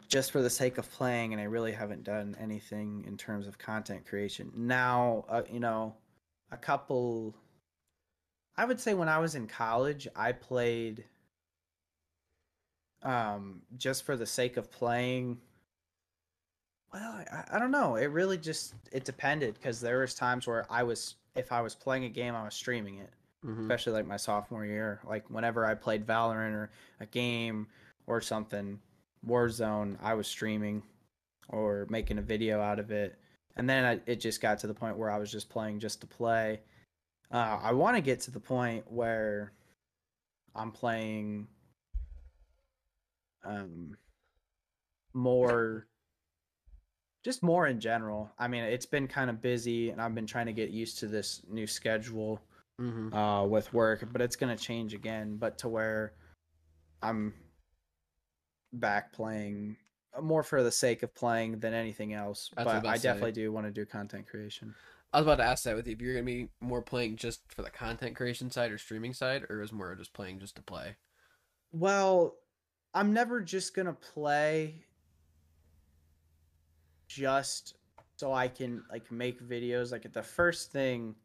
just 0.08 0.32
for 0.32 0.42
the 0.42 0.50
sake 0.50 0.80
of 0.80 0.92
playing, 0.92 1.34
and 1.34 1.42
I 1.42 1.46
really 1.46 1.72
haven't 1.72 2.04
done 2.04 2.36
anything 2.39 3.06
in 3.08 3.15
terms 3.15 3.48
of 3.48 3.60
content 3.60 4.08
creation. 4.08 4.52
Now, 4.56 5.26
uh, 5.30 5.44
you 5.52 5.60
know, 5.60 5.96
a 6.52 6.58
couple. 6.58 7.36
I 8.58 8.65
would 8.65 8.80
say 8.80 8.96
when 8.96 9.08
I 9.08 9.20
was 9.20 9.36
in 9.36 9.48
college, 9.48 10.08
I 10.15 10.32
played 10.32 11.06
um, 13.04 13.62
just 13.78 14.04
for 14.04 14.18
the 14.18 14.26
sake 14.26 14.58
of 14.58 14.72
playing 14.72 15.38
well, 16.93 17.23
I, 17.32 17.43
I 17.56 17.60
don't 17.60 17.71
know. 17.71 17.95
It 17.95 18.06
really 18.06 18.38
just 18.38 18.73
it 18.91 19.06
depended 19.06 19.56
because 19.56 19.80
there 19.80 19.99
was 19.99 20.13
times 20.13 20.47
where 20.47 20.65
I 20.69 20.84
was 20.84 21.15
if 21.36 21.52
I 21.52 21.62
was 21.62 21.75
playing 21.75 22.06
a 22.06 22.10
game, 22.10 22.36
I 22.36 22.43
was 22.43 22.56
streaming 22.56 22.97
it. 22.97 23.12
Mm-hmm. 23.45 23.62
Especially 23.62 23.93
like 23.93 24.06
my 24.06 24.17
sophomore 24.17 24.65
year, 24.65 24.99
like 25.08 25.30
whenever 25.30 25.65
I 25.65 25.73
played 25.73 26.06
Valorant 26.06 26.54
or 26.54 26.69
a 26.99 27.06
game 27.06 27.67
or 28.06 28.19
something, 28.19 28.78
Warzone, 29.25 29.95
I 30.02 30.13
was 30.13 30.28
streaming 30.28 30.84
or 31.47 31.88
making 31.89 32.17
a 32.17 32.21
video 32.21 32.60
out 32.60 32.80
of 32.80 32.91
it. 32.91 33.17
And 33.56 33.69
then 33.69 33.86
I, 33.86 33.99
it 34.06 34.19
just 34.19 34.41
got 34.41 34.60
to 34.60 34.67
the 34.67 34.73
point 34.73 34.97
where 34.97 35.10
I 35.10 35.17
was 35.17 35.32
just 35.32 35.49
playing 35.49 35.80
just 35.80 36.02
to 36.02 36.08
play. 36.08 36.60
Uh, 37.32 37.60
I 37.62 37.71
want 37.71 37.95
to 37.95 38.02
get 38.02 38.19
to 38.21 38.32
the 38.32 38.41
point 38.41 38.84
where 38.91 39.54
I'm 40.54 40.71
playing 40.71 41.47
um, 43.45 43.95
more 45.13 45.88
just 47.24 47.44
more 47.44 47.68
in 47.68 47.80
general. 47.80 48.32
I 48.40 48.48
mean, 48.48 48.64
it's 48.64 48.86
been 48.86 49.08
kind 49.08 49.30
of 49.30 49.42
busy, 49.42 49.90
and 49.90 50.02
I've 50.02 50.16
been 50.16 50.28
trying 50.28 50.46
to 50.46 50.54
get 50.54 50.70
used 50.70 51.00
to 51.00 51.08
this 51.08 51.42
new 51.50 51.68
schedule 51.68 52.42
mm-hmm. 52.80 53.14
uh, 53.14 53.46
with 53.46 53.74
work, 53.74 54.08
but 54.12 54.22
it's 54.22 54.36
going 54.36 54.56
to 54.56 54.62
change 54.62 54.94
again. 54.94 55.38
But 55.38 55.58
to 55.60 55.70
where 55.70 56.14
I'm 57.02 57.34
back 58.74 59.14
playing 59.14 59.78
more 60.22 60.44
for 60.44 60.64
the 60.64 60.72
sake 60.72 61.04
of 61.04 61.14
playing 61.14 61.60
than 61.60 61.74
anything 61.74 62.14
else. 62.14 62.50
That's 62.56 62.66
but 62.66 62.86
I 62.86 62.98
definitely 62.98 63.32
do 63.32 63.52
want 63.52 63.68
to 63.68 63.72
do 63.72 63.86
content 63.86 64.28
creation. 64.28 64.74
I 65.12 65.20
was 65.20 65.26
about 65.26 65.38
to 65.38 65.50
ask 65.50 65.64
that 65.64 65.76
with 65.76 65.88
you 65.88 65.94
if 65.94 66.02
you're 66.02 66.14
gonna 66.14 66.26
be 66.26 66.50
more 66.62 66.82
playing 66.82 67.16
just 67.16 67.42
for 67.52 67.64
the 67.64 67.70
content 67.70 68.16
creation 68.16 68.52
side 68.52 68.72
or 68.72 68.78
streaming 68.78 69.14
side, 69.14 69.44
or 69.50 69.62
is 69.62 69.72
more 69.72 69.96
just 69.96 70.14
playing 70.14 70.40
just 70.40 70.56
to 70.56 70.62
play. 70.62 70.98
Well, 71.72 72.36
I'm 72.94 73.14
never 73.14 73.42
just 73.42 73.76
gonna 73.76 73.94
play 73.94 74.86
just 77.10 77.74
so 78.15 78.32
I 78.32 78.48
can 78.48 78.84
like 78.89 79.12
make 79.12 79.41
videos. 79.41 79.91
Like 79.91 80.12
the 80.13 80.24
first 80.24 80.72
thing, 80.72 81.15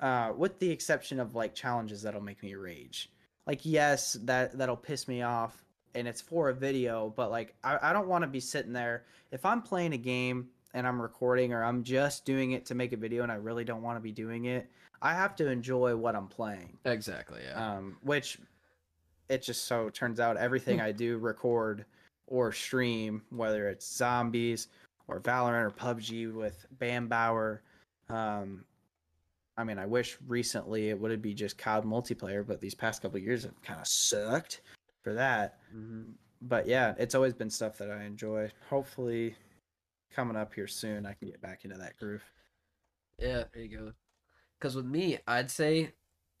uh, 0.00 0.32
with 0.36 0.58
the 0.58 0.70
exception 0.70 1.18
of 1.18 1.34
like 1.34 1.54
challenges 1.54 2.02
that'll 2.02 2.20
make 2.20 2.42
me 2.42 2.54
rage. 2.54 3.10
Like 3.46 3.60
yes, 3.62 4.18
that 4.24 4.58
that'll 4.58 4.76
piss 4.76 5.08
me 5.08 5.22
off, 5.22 5.64
and 5.94 6.06
it's 6.06 6.20
for 6.20 6.50
a 6.50 6.54
video. 6.54 7.14
But 7.16 7.30
like 7.30 7.54
I, 7.64 7.78
I 7.80 7.92
don't 7.94 8.08
want 8.08 8.22
to 8.22 8.28
be 8.28 8.40
sitting 8.40 8.72
there 8.72 9.04
if 9.30 9.46
I'm 9.46 9.62
playing 9.62 9.94
a 9.94 9.98
game 9.98 10.48
and 10.74 10.86
I'm 10.86 11.00
recording 11.00 11.52
or 11.52 11.62
I'm 11.64 11.82
just 11.84 12.24
doing 12.24 12.52
it 12.52 12.66
to 12.66 12.74
make 12.74 12.92
a 12.92 12.96
video 12.96 13.22
and 13.22 13.32
I 13.32 13.36
really 13.36 13.64
don't 13.64 13.82
want 13.82 13.96
to 13.96 14.00
be 14.00 14.12
doing 14.12 14.46
it. 14.46 14.68
I 15.00 15.14
have 15.14 15.36
to 15.36 15.48
enjoy 15.48 15.96
what 15.96 16.14
I'm 16.14 16.28
playing. 16.28 16.78
Exactly. 16.84 17.40
Yeah. 17.46 17.76
Um, 17.76 17.96
which 18.02 18.38
it 19.28 19.42
just 19.42 19.64
so 19.64 19.90
turns 19.90 20.20
out 20.20 20.36
everything 20.36 20.80
I 20.80 20.92
do 20.92 21.18
record 21.18 21.84
or 22.32 22.50
stream, 22.50 23.22
whether 23.28 23.68
it's 23.68 23.86
zombies 23.86 24.68
or 25.06 25.20
Valorant 25.20 25.66
or 25.66 25.70
PUBG 25.70 26.32
with 26.32 26.64
Bambauer. 26.78 27.58
Um, 28.08 28.64
I 29.58 29.64
mean, 29.64 29.78
I 29.78 29.84
wish 29.84 30.16
recently 30.26 30.88
it 30.88 30.98
would 30.98 31.20
be 31.20 31.34
just 31.34 31.58
COD 31.58 31.84
multiplayer, 31.84 32.44
but 32.44 32.58
these 32.58 32.74
past 32.74 33.02
couple 33.02 33.18
years 33.18 33.42
have 33.42 33.60
kind 33.62 33.78
of 33.78 33.86
sucked 33.86 34.62
for 35.02 35.12
that. 35.12 35.58
Mm-hmm. 35.76 36.12
But 36.40 36.66
yeah, 36.66 36.94
it's 36.98 37.14
always 37.14 37.34
been 37.34 37.50
stuff 37.50 37.76
that 37.76 37.90
I 37.90 38.04
enjoy. 38.04 38.50
Hopefully, 38.70 39.36
coming 40.10 40.36
up 40.36 40.54
here 40.54 40.66
soon, 40.66 41.04
I 41.04 41.12
can 41.12 41.28
get 41.28 41.42
back 41.42 41.66
into 41.66 41.76
that 41.76 41.98
groove. 41.98 42.24
Yeah, 43.18 43.44
there 43.52 43.62
you 43.62 43.76
go. 43.76 43.92
Because 44.58 44.74
with 44.74 44.86
me, 44.86 45.18
I'd 45.28 45.50
say, 45.50 45.92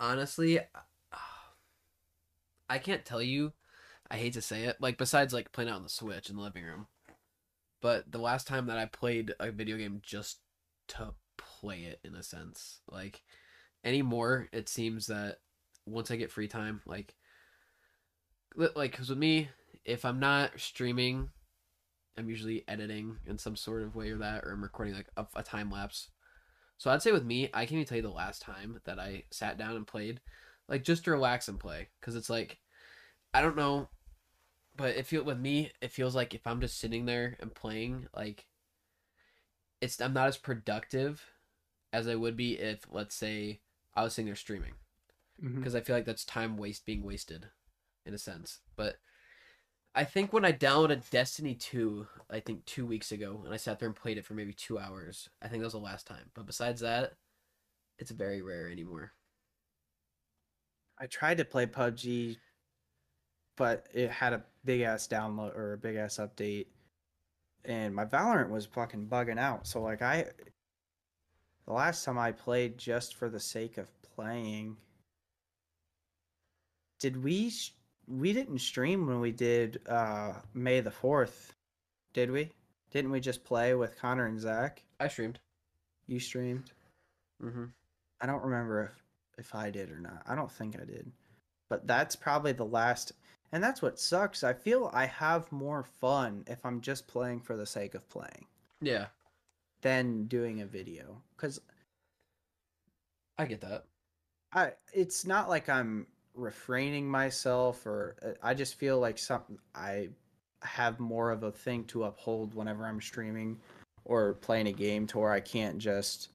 honestly, 0.00 0.60
I 2.70 2.78
can't 2.78 3.04
tell 3.04 3.20
you 3.20 3.52
I 4.10 4.16
hate 4.16 4.32
to 4.34 4.42
say 4.42 4.64
it. 4.64 4.76
Like 4.80 4.98
besides 4.98 5.32
like 5.32 5.52
playing 5.52 5.70
out 5.70 5.76
on 5.76 5.82
the 5.82 5.88
Switch 5.88 6.28
in 6.28 6.36
the 6.36 6.42
living 6.42 6.64
room. 6.64 6.86
But 7.80 8.10
the 8.10 8.18
last 8.18 8.46
time 8.46 8.66
that 8.66 8.78
I 8.78 8.86
played 8.86 9.32
a 9.40 9.50
video 9.50 9.76
game 9.76 10.00
just 10.02 10.40
to 10.88 11.14
play 11.38 11.84
it 11.84 12.00
in 12.04 12.14
a 12.14 12.22
sense, 12.22 12.80
like 12.90 13.22
anymore, 13.84 14.48
it 14.52 14.68
seems 14.68 15.06
that 15.06 15.38
once 15.86 16.10
I 16.10 16.16
get 16.16 16.30
free 16.30 16.48
time, 16.48 16.82
like 16.84 17.14
like 18.56 18.92
cuz 18.92 19.08
with 19.08 19.18
me, 19.18 19.48
if 19.84 20.04
I'm 20.04 20.18
not 20.18 20.58
streaming, 20.60 21.30
I'm 22.18 22.28
usually 22.28 22.64
editing 22.68 23.18
in 23.26 23.38
some 23.38 23.56
sort 23.56 23.82
of 23.82 23.94
way 23.94 24.10
or 24.10 24.18
that 24.18 24.44
or 24.44 24.52
I'm 24.52 24.62
recording 24.62 24.94
like 24.94 25.08
a, 25.16 25.26
a 25.36 25.42
time 25.42 25.70
lapse. 25.70 26.10
So 26.76 26.90
I'd 26.90 27.02
say 27.02 27.12
with 27.12 27.24
me, 27.24 27.48
I 27.54 27.64
can't 27.64 27.72
even 27.72 27.84
tell 27.86 27.96
you 27.96 28.02
the 28.02 28.10
last 28.10 28.42
time 28.42 28.80
that 28.84 28.98
I 28.98 29.24
sat 29.30 29.56
down 29.56 29.76
and 29.76 29.86
played 29.86 30.20
like 30.68 30.82
just 30.82 31.04
to 31.04 31.12
relax 31.12 31.48
and 31.48 31.58
play 31.58 31.88
cuz 32.02 32.16
it's 32.16 32.28
like 32.28 32.58
I 33.32 33.40
don't 33.40 33.56
know 33.56 33.88
but 34.80 34.96
it 34.96 35.06
feel 35.06 35.22
with 35.22 35.38
me, 35.38 35.70
it 35.82 35.92
feels 35.92 36.14
like 36.14 36.32
if 36.34 36.46
I'm 36.46 36.60
just 36.60 36.78
sitting 36.78 37.04
there 37.04 37.36
and 37.38 37.54
playing, 37.54 38.06
like 38.16 38.46
it's 39.82 40.00
I'm 40.00 40.14
not 40.14 40.28
as 40.28 40.38
productive 40.38 41.22
as 41.92 42.08
I 42.08 42.14
would 42.14 42.34
be 42.34 42.54
if, 42.54 42.86
let's 42.90 43.14
say, 43.14 43.60
I 43.94 44.02
was 44.02 44.14
sitting 44.14 44.26
there 44.26 44.36
streaming, 44.36 44.72
because 45.38 45.74
mm-hmm. 45.74 45.76
I 45.76 45.80
feel 45.80 45.96
like 45.96 46.06
that's 46.06 46.24
time 46.24 46.56
waste 46.56 46.86
being 46.86 47.02
wasted, 47.02 47.48
in 48.06 48.14
a 48.14 48.18
sense. 48.18 48.60
But 48.74 48.96
I 49.94 50.04
think 50.04 50.32
when 50.32 50.46
I 50.46 50.52
downloaded 50.52 51.10
Destiny 51.10 51.54
2, 51.54 52.06
I 52.30 52.40
think 52.40 52.64
two 52.64 52.86
weeks 52.86 53.12
ago, 53.12 53.42
and 53.44 53.52
I 53.52 53.58
sat 53.58 53.80
there 53.80 53.88
and 53.88 53.96
played 53.96 54.16
it 54.16 54.24
for 54.24 54.32
maybe 54.32 54.54
two 54.54 54.78
hours, 54.78 55.28
I 55.42 55.48
think 55.48 55.60
that 55.60 55.66
was 55.66 55.74
the 55.74 55.78
last 55.78 56.06
time. 56.06 56.30
But 56.32 56.46
besides 56.46 56.80
that, 56.80 57.12
it's 57.98 58.12
very 58.12 58.40
rare 58.40 58.70
anymore. 58.70 59.12
I 60.98 61.06
tried 61.06 61.36
to 61.36 61.44
play 61.44 61.66
PUBG 61.66 62.38
but 63.60 63.86
it 63.92 64.10
had 64.10 64.32
a 64.32 64.42
big 64.64 64.82
ass 64.82 65.08
download 65.08 65.56
or 65.56 65.72
a 65.72 65.78
big 65.78 65.96
ass 65.96 66.18
update, 66.18 66.66
and 67.64 67.94
my 67.94 68.04
Valorant 68.04 68.50
was 68.50 68.66
fucking 68.66 69.06
bugging 69.06 69.38
out. 69.38 69.66
So 69.66 69.82
like 69.82 70.02
I, 70.02 70.26
the 71.66 71.72
last 71.72 72.04
time 72.04 72.18
I 72.18 72.32
played 72.32 72.78
just 72.78 73.14
for 73.16 73.28
the 73.28 73.40
sake 73.40 73.78
of 73.78 73.88
playing. 74.14 74.76
Did 76.98 77.22
we 77.22 77.50
sh- 77.50 77.74
we 78.06 78.32
didn't 78.32 78.58
stream 78.58 79.06
when 79.06 79.20
we 79.20 79.32
did 79.32 79.80
uh 79.88 80.32
May 80.52 80.80
the 80.80 80.90
4th. 80.90 81.50
Did 82.12 82.30
we? 82.30 82.50
Didn't 82.90 83.12
we 83.12 83.20
just 83.20 83.44
play 83.44 83.74
with 83.74 83.98
Connor 83.98 84.26
and 84.26 84.40
Zach? 84.40 84.82
I 84.98 85.08
streamed. 85.08 85.38
You 86.06 86.18
streamed? 86.18 86.72
Mm-hmm. 87.42 87.66
I 88.20 88.26
don't 88.26 88.42
remember 88.42 88.84
if 88.84 89.02
if 89.38 89.54
I 89.54 89.70
did 89.70 89.90
or 89.90 90.00
not. 90.00 90.22
I 90.26 90.34
don't 90.34 90.50
think 90.50 90.76
I 90.76 90.84
did. 90.84 91.10
But 91.68 91.86
that's 91.86 92.16
probably 92.16 92.52
the 92.52 92.64
last 92.64 93.12
and 93.52 93.62
that's 93.62 93.82
what 93.82 93.98
sucks. 93.98 94.44
I 94.44 94.52
feel 94.52 94.90
I 94.92 95.06
have 95.06 95.50
more 95.52 95.82
fun 95.82 96.44
if 96.46 96.64
I'm 96.64 96.80
just 96.80 97.06
playing 97.06 97.40
for 97.40 97.56
the 97.56 97.66
sake 97.66 97.94
of 97.94 98.08
playing 98.08 98.46
Yeah, 98.80 99.06
than 99.82 100.26
doing 100.26 100.60
a 100.60 100.66
video 100.66 101.22
cuz 101.36 101.60
I 103.38 103.46
get 103.46 103.60
that. 103.62 103.84
I 104.52 104.72
it's 104.92 105.24
not 105.24 105.48
like 105.48 105.68
I'm 105.68 106.06
refraining 106.34 107.08
myself 107.08 107.86
or 107.86 108.16
uh, 108.22 108.32
I 108.42 108.54
just 108.54 108.74
feel 108.76 108.98
like 108.98 109.18
some 109.18 109.58
I 109.74 110.10
have 110.62 111.00
more 111.00 111.30
of 111.30 111.42
a 111.42 111.52
thing 111.52 111.84
to 111.86 112.04
uphold 112.04 112.54
whenever 112.54 112.86
I'm 112.86 113.00
streaming 113.00 113.58
or 114.04 114.34
playing 114.34 114.68
a 114.68 114.72
game 114.72 115.06
to 115.08 115.18
where 115.18 115.32
I 115.32 115.40
can't 115.40 115.78
just 115.78 116.30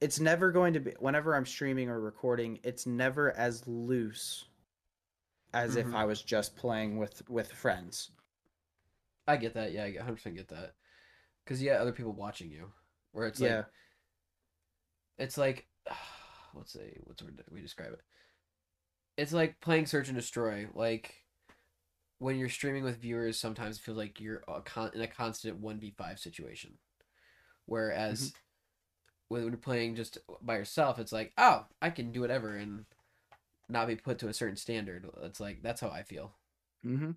it's 0.00 0.18
never 0.20 0.50
going 0.50 0.72
to 0.74 0.80
be 0.80 0.92
whenever 0.98 1.34
I'm 1.34 1.46
streaming 1.46 1.88
or 1.88 2.00
recording, 2.00 2.58
it's 2.62 2.86
never 2.86 3.36
as 3.36 3.66
loose 3.66 4.46
as 5.52 5.76
if 5.76 5.86
Mhm. 5.86 5.94
I 5.94 6.04
was 6.04 6.22
just 6.22 6.56
playing 6.56 6.96
with 6.98 7.28
with 7.28 7.52
friends. 7.52 8.10
I 9.26 9.36
get 9.36 9.54
that. 9.54 9.72
Yeah, 9.72 9.84
I 9.84 9.92
100% 9.92 10.36
get 10.36 10.48
that. 10.48 10.74
Because 11.44 11.62
yeah, 11.62 11.74
other 11.74 11.92
people 11.92 12.12
watching 12.12 12.50
you, 12.50 12.72
where 13.12 13.26
it's 13.26 13.40
yeah. 13.40 13.56
like 13.56 13.66
it's 15.18 15.38
like 15.38 15.66
let's 16.54 16.72
say 16.72 16.96
what's 17.04 17.22
word 17.22 17.42
we 17.50 17.60
describe 17.60 17.92
it. 17.92 18.00
It's 19.16 19.32
like 19.32 19.60
playing 19.60 19.86
Search 19.86 20.08
and 20.08 20.16
Destroy. 20.16 20.68
Like 20.74 21.24
when 22.18 22.38
you're 22.38 22.48
streaming 22.48 22.84
with 22.84 22.98
viewers, 22.98 23.38
sometimes 23.38 23.76
it 23.76 23.82
feels 23.82 23.96
like 23.98 24.20
you're 24.20 24.42
a 24.48 24.60
con- 24.60 24.92
in 24.94 25.00
a 25.00 25.06
constant 25.06 25.58
one 25.58 25.78
v 25.78 25.90
five 25.96 26.18
situation. 26.18 26.78
Whereas 27.66 28.32
when 29.28 29.42
you're 29.44 29.56
playing 29.56 29.94
just 29.94 30.18
by 30.42 30.56
yourself, 30.56 30.98
it's 30.98 31.12
like, 31.12 31.32
oh, 31.38 31.66
I 31.80 31.90
can 31.90 32.12
do 32.12 32.20
whatever 32.20 32.56
and 32.56 32.84
not 33.70 33.88
be 33.88 33.96
put 33.96 34.18
to 34.20 34.28
a 34.28 34.34
certain 34.34 34.56
standard. 34.56 35.08
It's 35.22 35.40
like 35.40 35.62
that's 35.62 35.80
how 35.80 35.88
I 35.88 36.02
feel. 36.02 36.32
Mhm. 36.84 37.16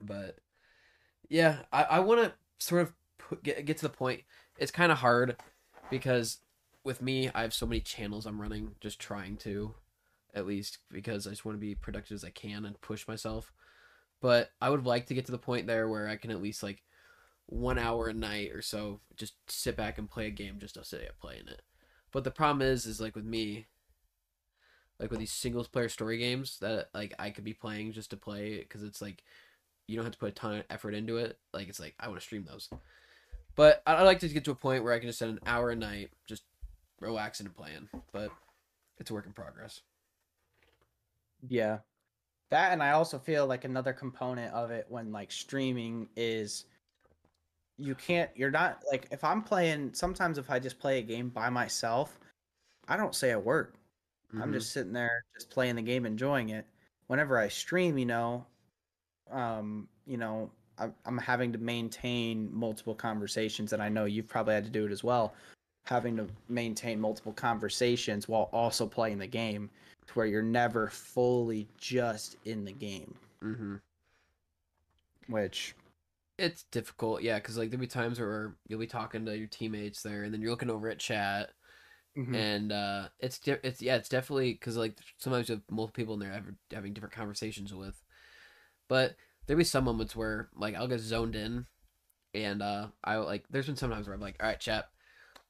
But 0.00 0.38
yeah, 1.28 1.60
I, 1.72 1.82
I 1.84 1.98
want 2.00 2.22
to 2.22 2.32
sort 2.58 2.82
of 2.82 2.92
put, 3.18 3.42
get 3.42 3.64
get 3.64 3.76
to 3.78 3.82
the 3.82 3.88
point. 3.88 4.22
It's 4.58 4.70
kind 4.70 4.92
of 4.92 4.98
hard 4.98 5.36
because 5.90 6.38
with 6.84 7.02
me, 7.02 7.30
I 7.34 7.42
have 7.42 7.54
so 7.54 7.66
many 7.66 7.80
channels 7.80 8.26
I'm 8.26 8.40
running, 8.40 8.72
just 8.80 8.98
trying 8.98 9.36
to, 9.38 9.74
at 10.34 10.46
least 10.46 10.78
because 10.90 11.26
I 11.26 11.30
just 11.30 11.44
want 11.44 11.56
to 11.56 11.60
be 11.60 11.74
productive 11.74 12.14
as 12.14 12.24
I 12.24 12.30
can 12.30 12.64
and 12.64 12.80
push 12.80 13.06
myself. 13.06 13.52
But 14.20 14.50
I 14.60 14.70
would 14.70 14.86
like 14.86 15.06
to 15.06 15.14
get 15.14 15.26
to 15.26 15.32
the 15.32 15.38
point 15.38 15.66
there 15.66 15.88
where 15.88 16.08
I 16.08 16.16
can 16.16 16.30
at 16.30 16.42
least 16.42 16.62
like 16.62 16.82
one 17.46 17.78
hour 17.78 18.08
a 18.08 18.14
night 18.14 18.52
or 18.52 18.60
so 18.60 19.00
just 19.16 19.34
sit 19.48 19.76
back 19.76 19.98
and 19.98 20.10
play 20.10 20.26
a 20.26 20.30
game 20.30 20.58
just 20.58 20.74
to 20.74 20.84
sit 20.84 21.00
and 21.00 21.18
playing 21.20 21.48
it. 21.48 21.62
But 22.12 22.24
the 22.24 22.30
problem 22.30 22.62
is, 22.62 22.86
is 22.86 23.00
like 23.00 23.14
with 23.14 23.24
me, 23.24 23.66
like 25.00 25.10
with 25.10 25.20
these 25.20 25.32
singles 25.32 25.68
player 25.68 25.88
story 25.88 26.18
games 26.18 26.58
that 26.60 26.88
like 26.94 27.14
I 27.18 27.30
could 27.30 27.44
be 27.44 27.54
playing 27.54 27.92
just 27.92 28.10
to 28.10 28.16
play 28.16 28.58
because 28.58 28.82
it's 28.82 29.00
like 29.00 29.22
you 29.86 29.96
don't 29.96 30.04
have 30.04 30.12
to 30.12 30.18
put 30.18 30.30
a 30.30 30.32
ton 30.32 30.58
of 30.58 30.64
effort 30.70 30.94
into 30.94 31.16
it. 31.16 31.38
Like 31.52 31.68
it's 31.68 31.80
like 31.80 31.94
I 31.98 32.08
want 32.08 32.20
to 32.20 32.24
stream 32.24 32.44
those, 32.48 32.68
but 33.56 33.82
I'd 33.86 34.02
like 34.02 34.20
to 34.20 34.28
get 34.28 34.44
to 34.44 34.50
a 34.50 34.56
point 34.56 34.84
where 34.84 34.92
I 34.92 34.98
can 34.98 35.08
just 35.08 35.18
spend 35.18 35.32
an 35.32 35.40
hour 35.46 35.70
a 35.70 35.76
night 35.76 36.10
just 36.26 36.42
relaxing 37.00 37.46
and 37.46 37.56
playing. 37.56 37.88
But 38.12 38.30
it's 38.98 39.10
a 39.10 39.14
work 39.14 39.26
in 39.26 39.32
progress. 39.32 39.80
Yeah. 41.48 41.78
That 42.50 42.72
and 42.72 42.82
I 42.82 42.92
also 42.92 43.18
feel 43.18 43.46
like 43.46 43.64
another 43.64 43.92
component 43.92 44.52
of 44.54 44.70
it 44.70 44.86
when 44.88 45.12
like 45.12 45.30
streaming 45.30 46.08
is 46.16 46.64
you 47.76 47.94
can't 47.94 48.30
you're 48.34 48.50
not 48.50 48.82
like 48.90 49.06
if 49.10 49.22
I'm 49.22 49.42
playing 49.42 49.92
sometimes 49.94 50.38
if 50.38 50.50
I 50.50 50.58
just 50.58 50.78
play 50.78 50.98
a 50.98 51.02
game 51.02 51.28
by 51.28 51.50
myself, 51.50 52.18
I 52.88 52.96
don't 52.96 53.14
say 53.14 53.30
a 53.32 53.38
word. 53.38 53.74
I'm 54.36 54.52
Mhm. 54.52 54.52
just 54.52 54.72
sitting 54.72 54.92
there 54.92 55.24
just 55.34 55.50
playing 55.50 55.76
the 55.76 55.82
game 55.82 56.06
enjoying 56.06 56.50
it. 56.50 56.66
Whenever 57.08 57.38
I 57.38 57.48
stream, 57.48 57.98
you 57.98 58.06
know, 58.06 58.46
um, 59.30 59.88
you 60.06 60.16
know, 60.16 60.50
I'm, 60.78 60.94
I'm 61.04 61.18
having 61.18 61.52
to 61.52 61.58
maintain 61.58 62.52
multiple 62.54 62.94
conversations 62.94 63.72
and 63.72 63.82
I 63.82 63.88
know 63.88 64.04
you've 64.06 64.28
probably 64.28 64.54
had 64.54 64.64
to 64.64 64.70
do 64.70 64.86
it 64.86 64.92
as 64.92 65.04
well, 65.04 65.34
having 65.86 66.16
to 66.16 66.28
maintain 66.48 67.00
multiple 67.00 67.32
conversations 67.32 68.28
while 68.28 68.50
also 68.52 68.86
playing 68.86 69.18
the 69.18 69.26
game 69.26 69.70
to 70.06 70.14
where 70.14 70.26
you're 70.26 70.42
never 70.42 70.88
fully 70.88 71.68
just 71.78 72.36
in 72.44 72.64
the 72.64 72.72
game, 72.72 73.14
Mm-hmm. 73.42 73.76
which 75.28 75.74
It's 76.38 76.64
difficult, 76.70 77.22
yeah, 77.22 77.38
because 77.38 77.58
like 77.58 77.70
there'll 77.70 77.80
be 77.80 77.86
times 77.88 78.20
where 78.20 78.56
you'll 78.68 78.78
be 78.78 78.86
talking 78.86 79.24
to 79.26 79.36
your 79.36 79.48
teammates 79.48 80.02
there, 80.02 80.22
and 80.22 80.32
then 80.32 80.40
you're 80.40 80.50
looking 80.50 80.70
over 80.70 80.88
at 80.88 80.98
chat, 81.00 81.52
mhm, 82.18 82.34
and 82.34 82.72
uh, 82.72 83.08
it's 83.20 83.38
di- 83.38 83.56
it's 83.62 83.80
yeah, 83.80 83.96
it's 83.96 84.08
definitely 84.08 84.52
because 84.52 84.76
like 84.76 84.96
sometimes 85.18 85.48
you 85.48 85.56
have 85.56 85.62
multiple 85.70 85.94
people 85.94 86.14
in 86.14 86.20
there 86.20 86.32
having, 86.32 86.56
having 86.72 86.92
different 86.92 87.14
conversations 87.14 87.72
with, 87.72 88.02
but 88.88 89.16
there'll 89.46 89.58
be 89.58 89.64
some 89.64 89.84
moments 89.84 90.16
where 90.16 90.48
like 90.54 90.74
I'll 90.74 90.88
get 90.88 91.00
zoned 91.00 91.36
in, 91.36 91.66
and 92.34 92.62
uh, 92.62 92.88
I 93.04 93.16
like 93.16 93.44
there's 93.50 93.66
been 93.66 93.76
sometimes 93.76 94.06
where 94.06 94.14
I'm 94.14 94.20
like, 94.20 94.36
all 94.40 94.48
right, 94.48 94.60
chap, 94.60 94.86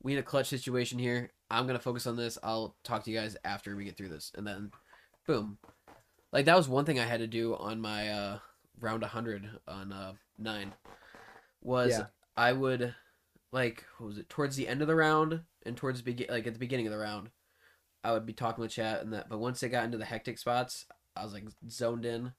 we 0.02 0.12
need 0.12 0.20
a 0.20 0.24
clutch 0.24 0.48
situation 0.48 0.98
here. 0.98 1.32
I'm 1.50 1.66
gonna 1.66 1.78
focus 1.78 2.06
on 2.06 2.16
this. 2.16 2.38
I'll 2.42 2.76
talk 2.84 3.04
to 3.04 3.10
you 3.10 3.18
guys 3.18 3.36
after 3.44 3.74
we 3.74 3.84
get 3.84 3.96
through 3.96 4.10
this, 4.10 4.32
and 4.36 4.46
then, 4.46 4.70
boom, 5.26 5.58
like 6.32 6.44
that 6.46 6.56
was 6.56 6.68
one 6.68 6.84
thing 6.84 6.98
I 6.98 7.06
had 7.06 7.20
to 7.20 7.26
do 7.26 7.56
on 7.56 7.80
my 7.80 8.10
uh, 8.10 8.38
round 8.80 9.02
100 9.02 9.48
on 9.66 9.92
uh, 9.92 10.12
nine 10.38 10.72
was 11.62 11.90
Yeah. 11.90 12.06
I 12.36 12.52
would 12.52 12.94
like 13.50 13.84
what 13.98 14.08
was 14.08 14.18
it 14.18 14.28
towards 14.28 14.56
the 14.56 14.68
end 14.68 14.82
of 14.82 14.88
the 14.88 14.94
round 14.94 15.40
and 15.68 15.76
towards 15.76 16.00
the 16.00 16.04
begin 16.04 16.26
like 16.30 16.46
at 16.46 16.54
the 16.54 16.58
beginning 16.58 16.86
of 16.86 16.92
the 16.92 16.98
round 16.98 17.30
I 18.02 18.12
would 18.12 18.26
be 18.26 18.32
talking 18.32 18.62
with 18.62 18.72
chat 18.72 19.02
and 19.02 19.12
that 19.12 19.28
but 19.28 19.38
once 19.38 19.60
they 19.60 19.68
got 19.68 19.84
into 19.84 19.98
the 19.98 20.04
hectic 20.04 20.38
spots 20.38 20.86
I 21.14 21.24
was 21.24 21.32
like 21.32 21.44
zoned 21.68 22.04
in. 22.04 22.32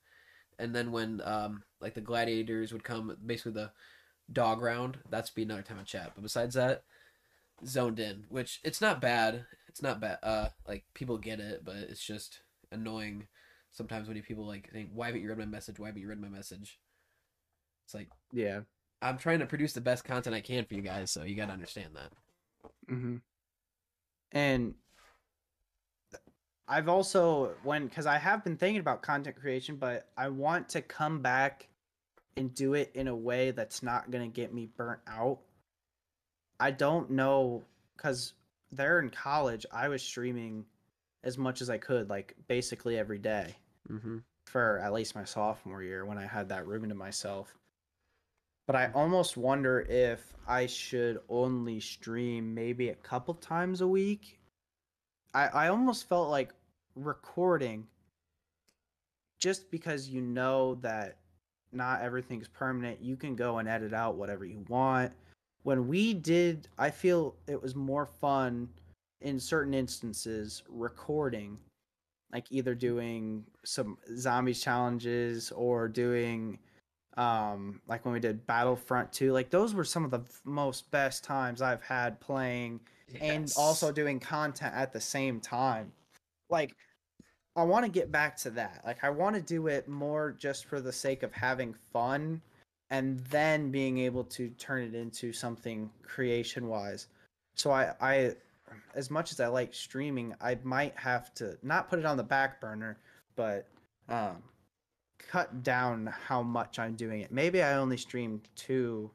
And 0.57 0.75
then 0.75 0.91
when 0.91 1.21
um 1.23 1.63
like 1.79 1.93
the 1.93 2.01
gladiators 2.01 2.73
would 2.73 2.83
come 2.83 3.15
basically 3.25 3.53
the 3.53 3.71
dog 4.31 4.61
round 4.61 4.99
that's 5.09 5.29
be 5.29 5.43
another 5.43 5.61
time 5.61 5.79
of 5.79 5.85
chat. 5.85 6.11
But 6.15 6.23
besides 6.23 6.55
that 6.55 6.83
zoned 7.65 7.99
in 7.99 8.25
which 8.29 8.59
it's 8.63 8.81
not 8.81 9.01
bad. 9.01 9.45
It's 9.67 9.81
not 9.81 9.99
bad 9.99 10.17
uh 10.23 10.49
like 10.67 10.85
people 10.93 11.17
get 11.17 11.39
it 11.39 11.63
but 11.63 11.75
it's 11.75 12.03
just 12.03 12.41
annoying 12.71 13.27
sometimes 13.71 14.07
when 14.07 14.17
you 14.17 14.23
people 14.23 14.45
like 14.45 14.71
think 14.71 14.89
why 14.93 15.07
haven't 15.07 15.21
you 15.21 15.29
read 15.29 15.37
my 15.37 15.45
message? 15.45 15.79
Why 15.79 15.87
haven't 15.87 16.01
you 16.01 16.09
read 16.09 16.21
my 16.21 16.29
message? 16.29 16.79
It's 17.85 17.93
like 17.93 18.09
yeah. 18.31 18.61
I'm 19.01 19.17
trying 19.17 19.39
to 19.39 19.45
produce 19.45 19.73
the 19.73 19.81
best 19.81 20.03
content 20.03 20.35
I 20.35 20.41
can 20.41 20.65
for 20.65 20.73
you 20.73 20.81
guys, 20.81 21.09
so 21.09 21.23
you 21.23 21.35
got 21.35 21.45
to 21.45 21.53
understand 21.53 21.95
that. 21.95 22.11
Hmm 22.89 23.17
And 24.32 24.75
I've 26.67 26.88
also 26.88 27.56
when 27.63 27.88
because 27.88 28.06
I 28.06 28.17
have 28.17 28.43
been 28.43 28.58
thinking 28.58 28.80
about 28.80 29.02
content 29.02 29.36
creation, 29.36 29.75
but 29.78 30.08
I 30.17 30.30
want 30.30 30.69
to 30.69 30.82
come 30.82 31.21
back 31.21 31.67
and 32.38 32.54
do 32.54 32.73
it 32.75 32.91
in 32.93 33.08
a 33.08 33.15
way 33.15 33.52
that's 33.52 33.82
not 33.84 34.12
gonna 34.12 34.28
get 34.28 34.54
me 34.54 34.69
burnt 34.78 35.02
out. 35.08 35.39
I 36.60 36.71
don't 36.71 37.12
know 37.12 37.63
because 37.97 38.34
there 38.71 38.99
in 38.99 39.10
college, 39.10 39.65
I 39.71 39.88
was 39.89 40.04
streaming 40.04 40.65
as 41.23 41.38
much 41.38 41.62
as 41.62 41.69
I 41.69 41.78
could, 41.78 42.10
like 42.10 42.36
basically 42.47 42.97
every 42.97 43.17
day 43.19 43.56
Mm-hmm. 43.91 44.17
for 44.45 44.80
at 44.80 44.93
least 44.93 45.15
my 45.15 45.23
sophomore 45.23 45.84
year 45.84 46.06
when 46.06 46.17
I 46.17 46.25
had 46.25 46.49
that 46.49 46.67
room 46.67 46.88
to 46.89 46.95
myself. 46.95 47.56
But 48.69 48.75
I 48.75 48.91
almost 48.93 49.36
wonder 49.36 49.79
if 49.89 50.32
I 50.47 50.67
should 50.67 51.21
only 51.27 51.79
stream 51.79 52.54
maybe 52.54 52.89
a 52.89 52.96
couple 52.96 53.33
times 53.33 53.81
a 53.81 53.87
week. 53.87 54.37
I, 55.33 55.48
I 55.48 55.67
almost 55.69 56.08
felt 56.08 56.29
like 56.29 56.54
recording 56.93 57.87
just 59.39 59.71
because 59.71 60.08
you 60.08 60.21
know 60.21 60.75
that 60.83 61.17
not 61.71 62.04
everything's 62.04 62.48
permanent, 62.48 63.02
you 63.02 63.15
can 63.15 63.35
go 63.35 63.58
and 63.58 63.67
edit 63.67 63.91
out 63.91 64.17
whatever 64.17 64.46
you 64.46 64.63
want. 64.69 65.13
When 65.63 65.87
we 65.87 66.13
did, 66.13 66.67
I 66.77 66.91
feel 66.91 67.37
it 67.48 67.60
was 67.60 67.75
more 67.75 68.06
fun 68.06 68.69
in 69.21 69.39
certain 69.39 69.73
instances 69.73 70.62
recording 70.69 71.58
like 72.31 72.46
either 72.52 72.75
doing 72.75 73.46
some 73.65 73.98
zombies 74.15 74.62
challenges 74.62 75.52
or 75.54 75.87
doing 75.87 76.60
um 77.19 77.81
like 77.87 78.05
when 78.05 78.13
we 78.13 78.19
did 78.19 78.47
battlefront 78.47 79.11
2 79.11 79.33
like 79.33 79.49
those 79.49 79.73
were 79.73 79.83
some 79.83 80.05
of 80.05 80.11
the 80.11 80.21
most 80.45 80.89
best 80.89 81.23
times 81.23 81.61
i've 81.61 81.83
had 81.83 82.19
playing 82.21 82.79
and 83.21 83.51
also 83.57 83.91
doing 83.91 84.19
content 84.19 84.73
at 84.75 84.93
the 84.93 85.01
same 85.01 85.39
time. 85.39 85.91
Like 86.49 86.75
i 87.55 87.63
want 87.63 87.85
to 87.85 87.91
get 87.91 88.11
back 88.11 88.37
to 88.37 88.49
that. 88.51 88.81
Like 88.85 89.03
i 89.03 89.09
want 89.09 89.35
to 89.35 89.41
do 89.41 89.67
it 89.67 89.87
more 89.87 90.35
just 90.37 90.65
for 90.65 90.79
the 90.79 90.93
sake 90.93 91.23
of 91.23 91.33
having 91.33 91.73
fun 91.91 92.41
and 92.89 93.19
then 93.25 93.69
being 93.69 93.99
able 93.99 94.23
to 94.23 94.49
turn 94.51 94.83
it 94.83 94.95
into 94.95 95.31
something 95.33 95.89
creation 96.03 96.67
wise 96.67 97.07
So 97.55 97.71
I 97.71 97.93
I 97.99 98.35
as 98.95 99.09
much 99.09 99.31
as 99.31 99.39
I 99.39 99.47
like 99.47 99.73
streaming, 99.73 100.35
I 100.39 100.57
might 100.63 100.95
have 100.95 101.33
to 101.35 101.57
not 101.63 101.89
put 101.89 101.99
it 101.99 102.05
on 102.05 102.17
the 102.17 102.23
back 102.23 102.61
burner, 102.61 102.97
but 103.35 103.67
um 104.07 104.43
cut 105.19 105.63
down 105.63 106.07
how 106.07 106.41
much 106.41 106.79
I'm 106.79 106.95
doing 106.95 107.21
it. 107.21 107.31
Maybe 107.31 107.61
I 107.61 107.75
only 107.75 107.97
stream 107.97 108.41
2 108.55 109.09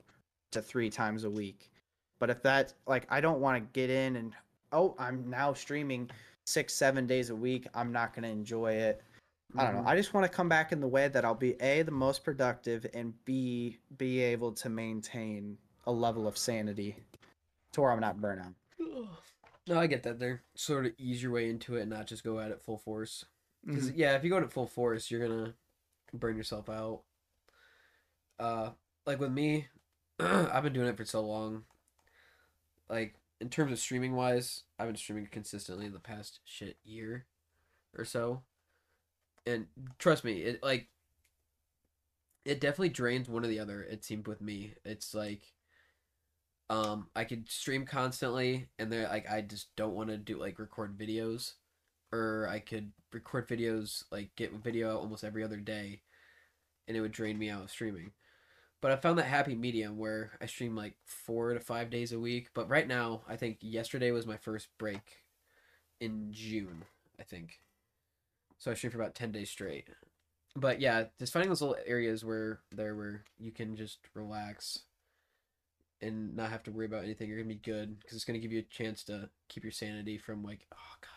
to 0.52 0.62
3 0.62 0.90
times 0.90 1.24
a 1.24 1.30
week. 1.30 1.70
But 2.20 2.30
if 2.30 2.42
that 2.42 2.74
like 2.86 3.06
I 3.10 3.20
don't 3.20 3.40
want 3.40 3.56
to 3.62 3.68
get 3.78 3.90
in 3.90 4.16
and 4.16 4.32
oh, 4.72 4.94
I'm 4.98 5.28
now 5.28 5.52
streaming 5.52 6.10
6 6.46 6.72
7 6.72 7.06
days 7.06 7.30
a 7.30 7.36
week, 7.36 7.66
I'm 7.74 7.92
not 7.92 8.12
going 8.14 8.22
to 8.24 8.28
enjoy 8.28 8.72
it. 8.72 9.02
I 9.56 9.64
don't 9.64 9.74
know. 9.74 9.82
Mhm. 9.82 9.86
I 9.86 9.96
just 9.96 10.14
want 10.14 10.24
to 10.24 10.34
come 10.34 10.48
back 10.48 10.72
in 10.72 10.80
the 10.80 10.88
way 10.88 11.08
that 11.08 11.24
I'll 11.24 11.34
be 11.34 11.54
a 11.60 11.82
the 11.82 11.90
most 11.90 12.24
productive 12.24 12.86
and 12.94 13.12
b 13.24 13.78
be 13.98 14.20
able 14.20 14.52
to 14.52 14.68
maintain 14.68 15.56
a 15.86 15.92
level 15.92 16.26
of 16.26 16.36
sanity 16.38 16.96
to 17.72 17.80
where 17.80 17.92
I'm 17.92 18.00
not 18.00 18.18
burnout. 18.18 18.54
No, 19.66 19.80
I 19.80 19.86
get 19.86 20.02
that. 20.02 20.18
There, 20.18 20.42
sort 20.54 20.84
of 20.84 20.92
ease 20.98 21.22
your 21.22 21.32
way 21.32 21.48
into 21.48 21.76
it 21.76 21.80
and 21.82 21.90
not 21.90 22.06
just 22.06 22.22
go 22.22 22.38
at 22.38 22.50
it 22.50 22.60
full 22.60 22.76
force. 22.76 23.24
Because 23.64 23.90
Mhm. 23.90 23.96
yeah, 23.96 24.14
if 24.14 24.22
you 24.22 24.28
go 24.28 24.36
at 24.36 24.42
it 24.42 24.52
full 24.52 24.66
force, 24.66 25.10
you're 25.10 25.26
gonna 25.26 25.54
burn 26.20 26.36
yourself 26.36 26.68
out. 26.68 27.02
Uh, 28.38 28.70
like 29.06 29.20
with 29.20 29.32
me, 29.32 29.68
I've 30.20 30.62
been 30.62 30.72
doing 30.72 30.88
it 30.88 30.96
for 30.96 31.04
so 31.04 31.20
long. 31.22 31.64
Like 32.88 33.14
in 33.40 33.48
terms 33.48 33.72
of 33.72 33.78
streaming 33.78 34.14
wise, 34.14 34.62
I've 34.78 34.88
been 34.88 34.96
streaming 34.96 35.26
consistently 35.26 35.88
the 35.88 35.98
past 35.98 36.40
shit 36.44 36.76
year 36.84 37.26
or 37.96 38.04
so. 38.04 38.42
And 39.46 39.66
trust 39.98 40.24
me, 40.24 40.42
it 40.42 40.62
like 40.62 40.88
it 42.44 42.60
definitely 42.60 42.90
drains 42.90 43.28
one 43.28 43.44
or 43.44 43.48
the 43.48 43.60
other. 43.60 43.82
It 43.82 44.04
seemed 44.04 44.26
with 44.26 44.40
me. 44.40 44.74
It's 44.84 45.14
like 45.14 45.52
um 46.70 47.08
I 47.14 47.24
could 47.24 47.50
stream 47.50 47.84
constantly 47.84 48.68
and 48.78 48.90
there 48.90 49.06
like 49.08 49.30
I 49.30 49.42
just 49.42 49.74
don't 49.76 49.94
want 49.94 50.08
to 50.08 50.16
do 50.16 50.38
like 50.38 50.58
record 50.58 50.96
videos 50.96 51.54
or 52.14 52.48
I 52.48 52.60
could 52.60 52.92
record 53.12 53.48
videos 53.48 54.04
like 54.12 54.34
get 54.36 54.52
video 54.52 54.92
out 54.92 55.00
almost 55.00 55.24
every 55.24 55.42
other 55.42 55.56
day 55.56 56.00
and 56.86 56.96
it 56.96 57.00
would 57.00 57.12
drain 57.12 57.38
me 57.38 57.50
out 57.50 57.64
of 57.64 57.70
streaming. 57.70 58.12
But 58.80 58.92
I 58.92 58.96
found 58.96 59.18
that 59.18 59.24
happy 59.24 59.54
medium 59.54 59.98
where 59.98 60.32
I 60.40 60.46
stream 60.46 60.76
like 60.76 60.94
4 61.06 61.54
to 61.54 61.60
5 61.60 61.90
days 61.90 62.12
a 62.12 62.20
week, 62.20 62.50
but 62.54 62.68
right 62.68 62.86
now 62.86 63.22
I 63.28 63.36
think 63.36 63.58
yesterday 63.60 64.10
was 64.10 64.26
my 64.26 64.36
first 64.36 64.68
break 64.78 65.24
in 66.00 66.28
June, 66.30 66.84
I 67.18 67.22
think. 67.22 67.60
So 68.58 68.70
I 68.70 68.74
streamed 68.74 68.92
for 68.92 69.00
about 69.00 69.14
10 69.14 69.32
days 69.32 69.50
straight. 69.50 69.88
But 70.54 70.80
yeah, 70.80 71.04
just 71.18 71.32
finding 71.32 71.48
those 71.48 71.62
little 71.62 71.76
areas 71.84 72.24
where 72.24 72.60
there 72.70 72.94
where 72.94 73.24
you 73.38 73.50
can 73.50 73.74
just 73.74 73.98
relax 74.14 74.80
and 76.00 76.36
not 76.36 76.50
have 76.50 76.62
to 76.64 76.70
worry 76.70 76.86
about 76.86 77.04
anything. 77.04 77.28
You're 77.28 77.38
gonna 77.38 77.48
be 77.48 77.54
good 77.54 77.98
because 77.98 78.14
it's 78.14 78.24
gonna 78.24 78.38
give 78.38 78.52
you 78.52 78.60
a 78.60 78.74
chance 78.74 79.02
to 79.04 79.30
keep 79.48 79.64
your 79.64 79.72
sanity 79.72 80.18
from 80.18 80.44
like, 80.44 80.66
oh 80.72 80.94
god, 81.00 81.13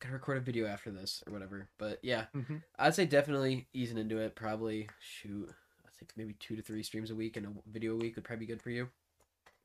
gotta 0.00 0.14
record 0.14 0.36
a 0.36 0.40
video 0.40 0.66
after 0.66 0.90
this 0.90 1.22
or 1.26 1.32
whatever. 1.32 1.68
But 1.78 1.98
yeah, 2.02 2.26
Mhm. 2.34 2.62
I'd 2.78 2.94
say 2.94 3.06
definitely 3.06 3.68
easing 3.72 3.98
into 3.98 4.18
it. 4.18 4.34
Probably 4.34 4.88
shoot, 5.00 5.48
I 5.86 5.90
think 5.98 6.12
maybe 6.16 6.34
two 6.34 6.56
to 6.56 6.62
three 6.62 6.82
streams 6.82 7.10
a 7.10 7.14
week 7.14 7.36
and 7.36 7.46
a 7.46 7.52
video 7.70 7.94
a 7.94 7.96
week 7.96 8.16
would 8.16 8.24
probably 8.24 8.46
be 8.46 8.52
good 8.52 8.62
for 8.62 8.70
you. 8.70 8.90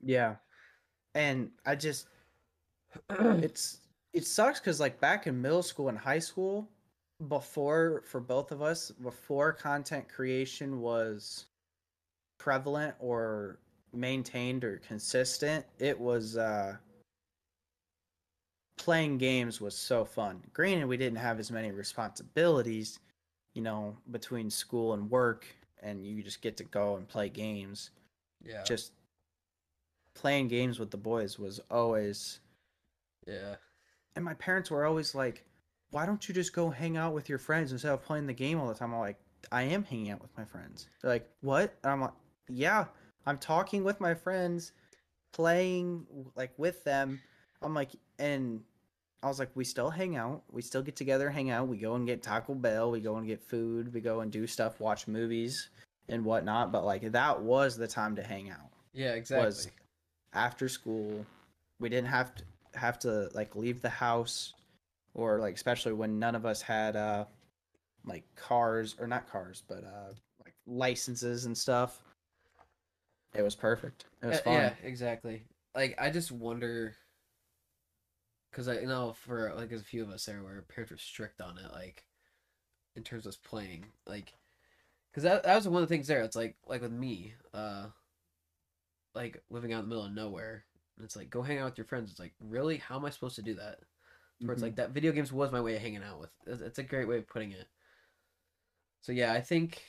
Yeah. 0.00 0.36
And 1.14 1.50
I 1.66 1.74
just 1.74 2.06
it's 3.10 3.80
it 4.12 4.26
sucks 4.26 4.60
cuz 4.60 4.80
like 4.80 4.98
back 5.00 5.26
in 5.26 5.40
middle 5.40 5.62
school 5.62 5.88
and 5.88 5.98
high 5.98 6.18
school 6.18 6.68
before 7.28 8.02
for 8.06 8.20
both 8.20 8.50
of 8.50 8.62
us 8.62 8.90
before 8.90 9.52
content 9.52 10.08
creation 10.08 10.80
was 10.80 11.46
prevalent 12.38 12.94
or 12.98 13.58
maintained 13.92 14.64
or 14.64 14.78
consistent 14.78 15.66
it 15.78 15.98
was 15.98 16.36
uh 16.36 16.76
playing 18.80 19.18
games 19.18 19.60
was 19.60 19.76
so 19.76 20.04
fun. 20.04 20.42
Granted 20.54 20.86
we 20.86 20.96
didn't 20.96 21.18
have 21.18 21.38
as 21.38 21.50
many 21.50 21.70
responsibilities 21.70 22.98
you 23.54 23.62
know 23.62 23.96
between 24.10 24.48
school 24.48 24.94
and 24.94 25.10
work 25.10 25.46
and 25.82 26.06
you 26.06 26.22
just 26.22 26.40
get 26.40 26.56
to 26.56 26.64
go 26.64 26.96
and 26.96 27.06
play 27.06 27.28
games. 27.28 27.90
Yeah, 28.42 28.62
just 28.64 28.92
playing 30.14 30.48
games 30.48 30.78
with 30.78 30.90
the 30.90 30.96
boys 30.96 31.38
was 31.38 31.60
always 31.70 32.40
yeah, 33.26 33.56
and 34.16 34.24
my 34.24 34.34
parents 34.34 34.70
were 34.70 34.86
always 34.86 35.14
like 35.14 35.44
why 35.90 36.06
don't 36.06 36.26
you 36.28 36.34
just 36.34 36.54
go 36.54 36.70
hang 36.70 36.96
out 36.96 37.12
with 37.12 37.28
your 37.28 37.38
friends 37.38 37.72
instead 37.72 37.92
of 37.92 38.02
playing 38.02 38.26
the 38.26 38.32
game 38.32 38.58
all 38.58 38.68
the 38.68 38.74
time? 38.74 38.94
I'm 38.94 39.00
like 39.00 39.18
i 39.52 39.62
am 39.62 39.84
hanging 39.84 40.10
out 40.10 40.22
with 40.22 40.36
my 40.38 40.44
friends. 40.44 40.88
They're 41.02 41.10
like 41.10 41.28
what? 41.42 41.74
And 41.84 41.92
i'm 41.92 42.00
like 42.00 42.12
yeah 42.48 42.86
i'm 43.26 43.38
talking 43.38 43.84
with 43.84 44.00
my 44.00 44.14
friends 44.14 44.72
playing 45.32 46.06
like 46.34 46.52
with 46.56 46.82
them. 46.84 47.20
I'm 47.62 47.74
like 47.74 47.90
and 48.18 48.62
i 49.22 49.28
was 49.28 49.38
like 49.38 49.50
we 49.54 49.64
still 49.64 49.90
hang 49.90 50.16
out 50.16 50.42
we 50.50 50.62
still 50.62 50.82
get 50.82 50.96
together 50.96 51.30
hang 51.30 51.50
out 51.50 51.68
we 51.68 51.76
go 51.76 51.94
and 51.94 52.06
get 52.06 52.22
taco 52.22 52.54
bell 52.54 52.90
we 52.90 53.00
go 53.00 53.16
and 53.16 53.26
get 53.26 53.42
food 53.42 53.92
we 53.92 54.00
go 54.00 54.20
and 54.20 54.30
do 54.30 54.46
stuff 54.46 54.80
watch 54.80 55.06
movies 55.06 55.70
and 56.08 56.24
whatnot 56.24 56.72
but 56.72 56.84
like 56.84 57.12
that 57.12 57.40
was 57.40 57.76
the 57.76 57.86
time 57.86 58.16
to 58.16 58.22
hang 58.22 58.50
out 58.50 58.70
yeah, 58.92 59.12
exactly. 59.12 59.46
was 59.46 59.68
after 60.32 60.68
school. 60.68 61.24
We 61.78 61.88
didn't 61.88 62.08
have 62.08 62.34
to 62.36 62.44
have 62.74 62.98
to 63.00 63.28
like 63.34 63.56
leave 63.56 63.82
the 63.82 63.88
house 63.88 64.54
or 65.14 65.40
like 65.40 65.54
especially 65.54 65.92
when 65.92 66.18
none 66.18 66.36
of 66.36 66.46
us 66.46 66.62
had 66.62 66.94
uh 66.94 67.24
like 68.06 68.22
cars 68.36 68.94
or 69.00 69.08
not 69.08 69.28
cars 69.28 69.64
but 69.68 69.82
uh 69.82 70.12
like 70.44 70.54
licenses 70.66 71.46
and 71.46 71.56
stuff. 71.56 72.00
It 73.34 73.42
was 73.42 73.54
perfect. 73.54 74.06
It 74.22 74.26
was 74.26 74.40
fun. 74.40 74.54
Yeah, 74.54 74.72
exactly. 74.82 75.44
Like 75.74 75.96
I 76.00 76.10
just 76.10 76.32
wonder, 76.32 76.96
because 78.50 78.68
I 78.68 78.76
know 78.84 79.12
for 79.14 79.52
like 79.56 79.72
a 79.72 79.78
few 79.80 80.02
of 80.02 80.10
us 80.10 80.26
there 80.26 80.42
where 80.42 80.62
parents 80.62 80.90
were 80.92 80.98
strict 80.98 81.40
on 81.40 81.58
it, 81.58 81.72
like 81.72 82.04
in 82.96 83.02
terms 83.04 83.26
of 83.26 83.30
us 83.30 83.36
playing, 83.38 83.86
like 84.06 84.34
because 85.10 85.24
that 85.24 85.44
that 85.44 85.56
was 85.56 85.68
one 85.68 85.82
of 85.82 85.88
the 85.88 85.94
things 85.94 86.08
there. 86.08 86.22
It's 86.22 86.36
like 86.36 86.56
like 86.66 86.82
with 86.82 86.92
me, 86.92 87.34
uh, 87.54 87.88
like 89.14 89.42
living 89.50 89.72
out 89.72 89.82
in 89.82 89.84
the 89.86 89.88
middle 89.88 90.04
of 90.06 90.12
nowhere. 90.12 90.64
And 90.96 91.04
it's 91.04 91.16
like 91.16 91.30
go 91.30 91.42
hang 91.42 91.58
out 91.58 91.66
with 91.66 91.78
your 91.78 91.86
friends. 91.86 92.10
It's 92.10 92.20
like 92.20 92.34
really, 92.40 92.78
how 92.78 92.96
am 92.96 93.04
I 93.04 93.10
supposed 93.10 93.36
to 93.36 93.42
do 93.42 93.54
that? 93.54 93.80
Where 94.44 94.54
it's 94.54 94.62
Mhm. 94.62 94.66
like 94.66 94.76
that 94.76 94.90
video 94.92 95.12
games 95.12 95.32
was 95.32 95.52
my 95.52 95.60
way 95.60 95.76
of 95.76 95.82
hanging 95.82 96.02
out 96.02 96.20
with. 96.20 96.30
It's 96.46 96.62
it's 96.62 96.78
a 96.78 96.82
great 96.82 97.08
way 97.08 97.18
of 97.18 97.28
putting 97.28 97.52
it. 97.52 97.68
So 99.00 99.12
yeah, 99.12 99.32
I 99.32 99.40
think 99.40 99.82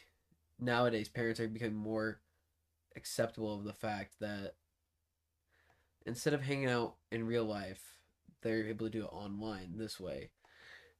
nowadays 0.59 1.09
parents 1.09 1.39
are 1.39 1.47
becoming 1.47 1.75
more 1.75 2.21
acceptable 2.95 3.55
of 3.55 3.63
the 3.65 3.73
fact 3.73 4.19
that 4.19 4.55
instead 6.05 6.33
of 6.33 6.41
hanging 6.41 6.69
out 6.69 6.95
in 7.11 7.25
real 7.25 7.45
life, 7.45 7.95
they're 8.41 8.67
able 8.67 8.87
to 8.87 8.91
do 8.91 9.03
it 9.05 9.13
online 9.13 9.77
this 9.77 9.99
way. 9.99 10.31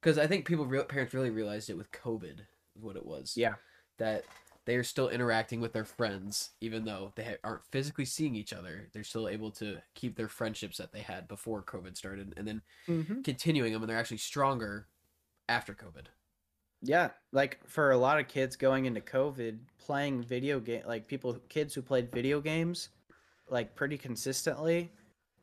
Because 0.01 0.17
I 0.17 0.27
think 0.27 0.47
people, 0.47 0.65
real 0.65 0.83
parents, 0.85 1.13
really 1.13 1.29
realized 1.29 1.69
it 1.69 1.77
with 1.77 1.91
COVID, 1.91 2.41
is 2.75 2.83
what 2.83 2.95
it 2.95 3.05
was. 3.05 3.35
Yeah. 3.35 3.55
That 3.97 4.25
they 4.65 4.75
are 4.75 4.83
still 4.83 5.09
interacting 5.09 5.61
with 5.61 5.73
their 5.73 5.85
friends, 5.85 6.51
even 6.61 6.85
though 6.85 7.13
they 7.15 7.23
ha- 7.23 7.37
aren't 7.43 7.65
physically 7.71 8.05
seeing 8.05 8.35
each 8.35 8.53
other. 8.53 8.89
They're 8.93 9.03
still 9.03 9.27
able 9.27 9.51
to 9.53 9.81
keep 9.95 10.15
their 10.15 10.29
friendships 10.29 10.77
that 10.77 10.91
they 10.91 11.01
had 11.01 11.27
before 11.27 11.63
COVID 11.63 11.97
started, 11.97 12.33
and 12.37 12.47
then 12.47 12.63
Mhm. 12.87 13.23
continuing 13.23 13.73
them, 13.73 13.83
and 13.83 13.89
they're 13.89 13.97
actually 13.99 14.17
stronger 14.17 14.89
after 15.49 15.75
COVID. 15.75 16.07
Yeah, 16.81 17.11
like 17.31 17.65
for 17.67 17.91
a 17.91 17.97
lot 17.97 18.19
of 18.19 18.27
kids 18.27 18.55
going 18.55 18.85
into 18.85 19.01
COVID, 19.01 19.59
playing 19.77 20.23
video 20.23 20.59
game 20.59 20.83
like 20.85 21.07
people 21.07 21.35
kids 21.49 21.73
who 21.75 21.81
played 21.81 22.11
video 22.11 22.41
games 22.41 22.89
like 23.47 23.75
pretty 23.75 23.97
consistently, 23.97 24.93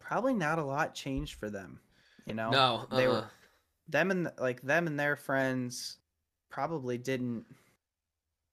probably 0.01 0.34
not 0.34 0.59
a 0.59 0.64
lot 0.64 0.94
changed 0.94 1.36
for 1.36 1.51
them. 1.51 1.80
You 2.29 2.35
know? 2.35 2.51
No, 2.51 2.87
they 2.91 3.07
uh-uh. 3.07 3.12
were 3.12 3.24
them 3.89 4.11
and 4.11 4.31
like 4.39 4.61
them 4.62 4.87
and 4.87 5.01
their 5.01 5.16
friends 5.16 5.97
probably 6.51 6.99
didn't 6.99 7.45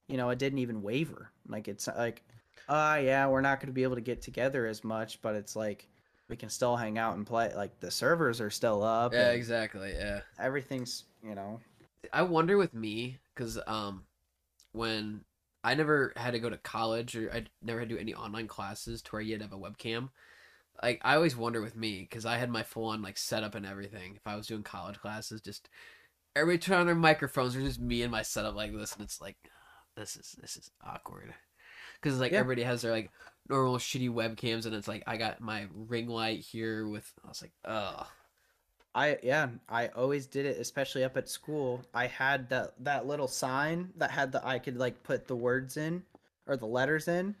you 0.08 0.16
know, 0.16 0.30
it 0.30 0.38
didn't 0.38 0.60
even 0.60 0.82
waver. 0.82 1.30
Like 1.48 1.68
it's 1.68 1.86
like 1.88 2.22
ah 2.68 2.96
yeah, 2.96 3.26
we're 3.26 3.40
not 3.40 3.60
going 3.60 3.68
to 3.68 3.72
be 3.72 3.82
able 3.82 3.96
to 3.96 4.00
get 4.00 4.22
together 4.22 4.66
as 4.66 4.82
much, 4.84 5.20
but 5.22 5.34
it's 5.34 5.56
like 5.56 5.88
we 6.28 6.36
can 6.36 6.48
still 6.48 6.76
hang 6.76 6.98
out 6.98 7.16
and 7.16 7.26
play 7.26 7.52
like 7.54 7.78
the 7.80 7.90
servers 7.90 8.40
are 8.40 8.50
still 8.50 8.82
up 8.82 9.12
Yeah, 9.12 9.30
exactly. 9.30 9.92
Yeah. 9.96 10.20
everything's, 10.38 11.04
you 11.22 11.34
know. 11.34 11.60
I 12.12 12.22
wonder 12.22 12.56
with 12.56 12.74
me 12.74 13.18
because 13.34 13.58
um, 13.66 14.04
when 14.72 15.22
I 15.64 15.74
never 15.74 16.12
had 16.16 16.32
to 16.32 16.38
go 16.38 16.48
to 16.48 16.56
college 16.58 17.16
or 17.16 17.32
I 17.32 17.44
never 17.62 17.80
had 17.80 17.88
to 17.88 17.94
do 17.96 18.00
any 18.00 18.14
online 18.14 18.46
classes 18.46 19.02
to 19.02 19.10
where 19.10 19.22
you 19.22 19.32
had 19.32 19.40
to 19.40 19.46
have 19.46 19.52
a 19.52 19.58
webcam. 19.58 20.10
Like 20.82 21.00
I 21.04 21.16
always 21.16 21.36
wonder 21.36 21.60
with 21.62 21.76
me 21.76 22.02
because 22.02 22.26
I 22.26 22.36
had 22.38 22.50
my 22.50 22.62
full 22.62 22.86
on 22.86 23.02
like 23.02 23.18
setup 23.18 23.54
and 23.54 23.66
everything. 23.66 24.14
If 24.16 24.26
I 24.26 24.36
was 24.36 24.46
doing 24.46 24.62
college 24.62 24.98
classes, 24.98 25.40
just 25.40 25.68
everybody 26.36 26.58
turn 26.58 26.80
on 26.80 26.86
their 26.86 26.94
microphones. 26.94 27.54
There's 27.54 27.66
just 27.66 27.80
me 27.80 28.02
and 28.02 28.12
my 28.12 28.22
setup 28.22 28.54
like 28.56 28.72
this, 28.74 28.94
and 28.94 29.04
it's 29.04 29.20
like 29.20 29.36
ah, 29.46 29.50
this 29.96 30.16
is 30.16 30.36
this 30.40 30.56
is 30.56 30.70
awkward 30.84 31.34
because 32.02 32.20
like 32.20 32.32
Yeah. 32.32 32.38
everybody 32.38 32.64
has 32.64 32.82
their 32.82 32.92
like 32.92 33.10
normal 33.48 33.78
shitty 33.78 34.10
webcams, 34.10 34.66
and 34.66 34.74
it's 34.74 34.88
like 34.88 35.04
I 35.06 35.16
got 35.18 35.40
my 35.40 35.68
ring 35.74 36.08
light 36.08 36.40
here 36.40 36.88
with. 36.88 37.12
I 37.24 37.28
was 37.28 37.42
like, 37.42 37.52
oh, 37.66 38.06
I 38.94 39.18
yeah, 39.22 39.48
I 39.68 39.88
always 39.88 40.26
did 40.26 40.46
it, 40.46 40.58
especially 40.58 41.04
up 41.04 41.16
at 41.16 41.28
school. 41.28 41.82
I 41.94 42.06
had 42.06 42.48
that 42.50 42.74
that 42.82 43.06
little 43.06 43.28
sign 43.28 43.92
that 43.96 44.10
had 44.10 44.32
the 44.32 44.44
I 44.46 44.58
could 44.58 44.76
like 44.76 45.02
put 45.02 45.26
the 45.28 45.36
words 45.36 45.76
in 45.76 46.02
or 46.46 46.56
the 46.56 46.66
letters 46.66 47.06
in, 47.08 47.36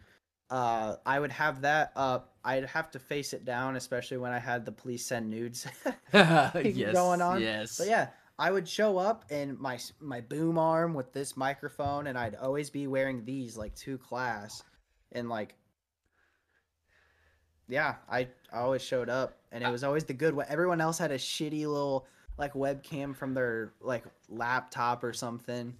uh, 0.50 0.96
I 1.04 1.18
would 1.18 1.32
have 1.32 1.62
that 1.62 1.92
up. 1.96 2.34
I'd 2.44 2.66
have 2.66 2.90
to 2.92 2.98
face 2.98 3.32
it 3.32 3.44
down, 3.44 3.76
especially 3.76 4.18
when 4.18 4.32
I 4.32 4.38
had 4.38 4.64
the 4.64 4.72
police 4.72 5.04
send 5.04 5.28
nudes 5.30 5.66
yes, 6.12 6.92
going 6.92 7.20
on. 7.20 7.42
Yes. 7.42 7.76
But 7.78 7.88
yeah, 7.88 8.08
I 8.38 8.50
would 8.50 8.68
show 8.68 8.98
up 8.98 9.24
in 9.30 9.56
my 9.60 9.78
my 10.00 10.20
boom 10.20 10.58
arm 10.58 10.94
with 10.94 11.12
this 11.12 11.36
microphone, 11.36 12.06
and 12.06 12.16
I'd 12.18 12.36
always 12.36 12.70
be 12.70 12.86
wearing 12.86 13.24
these 13.24 13.56
like 13.56 13.74
to 13.76 13.98
class, 13.98 14.62
and 15.12 15.28
like, 15.28 15.54
yeah, 17.68 17.96
I, 18.08 18.28
I 18.52 18.58
always 18.58 18.82
showed 18.82 19.08
up, 19.08 19.38
and 19.50 19.64
it 19.64 19.70
was 19.70 19.82
always 19.82 20.04
the 20.04 20.14
good 20.14 20.34
one. 20.34 20.46
Everyone 20.48 20.80
else 20.80 20.98
had 20.98 21.10
a 21.10 21.18
shitty 21.18 21.66
little 21.66 22.06
like 22.38 22.52
webcam 22.52 23.16
from 23.16 23.34
their 23.34 23.72
like 23.80 24.04
laptop 24.28 25.02
or 25.02 25.12
something, 25.12 25.74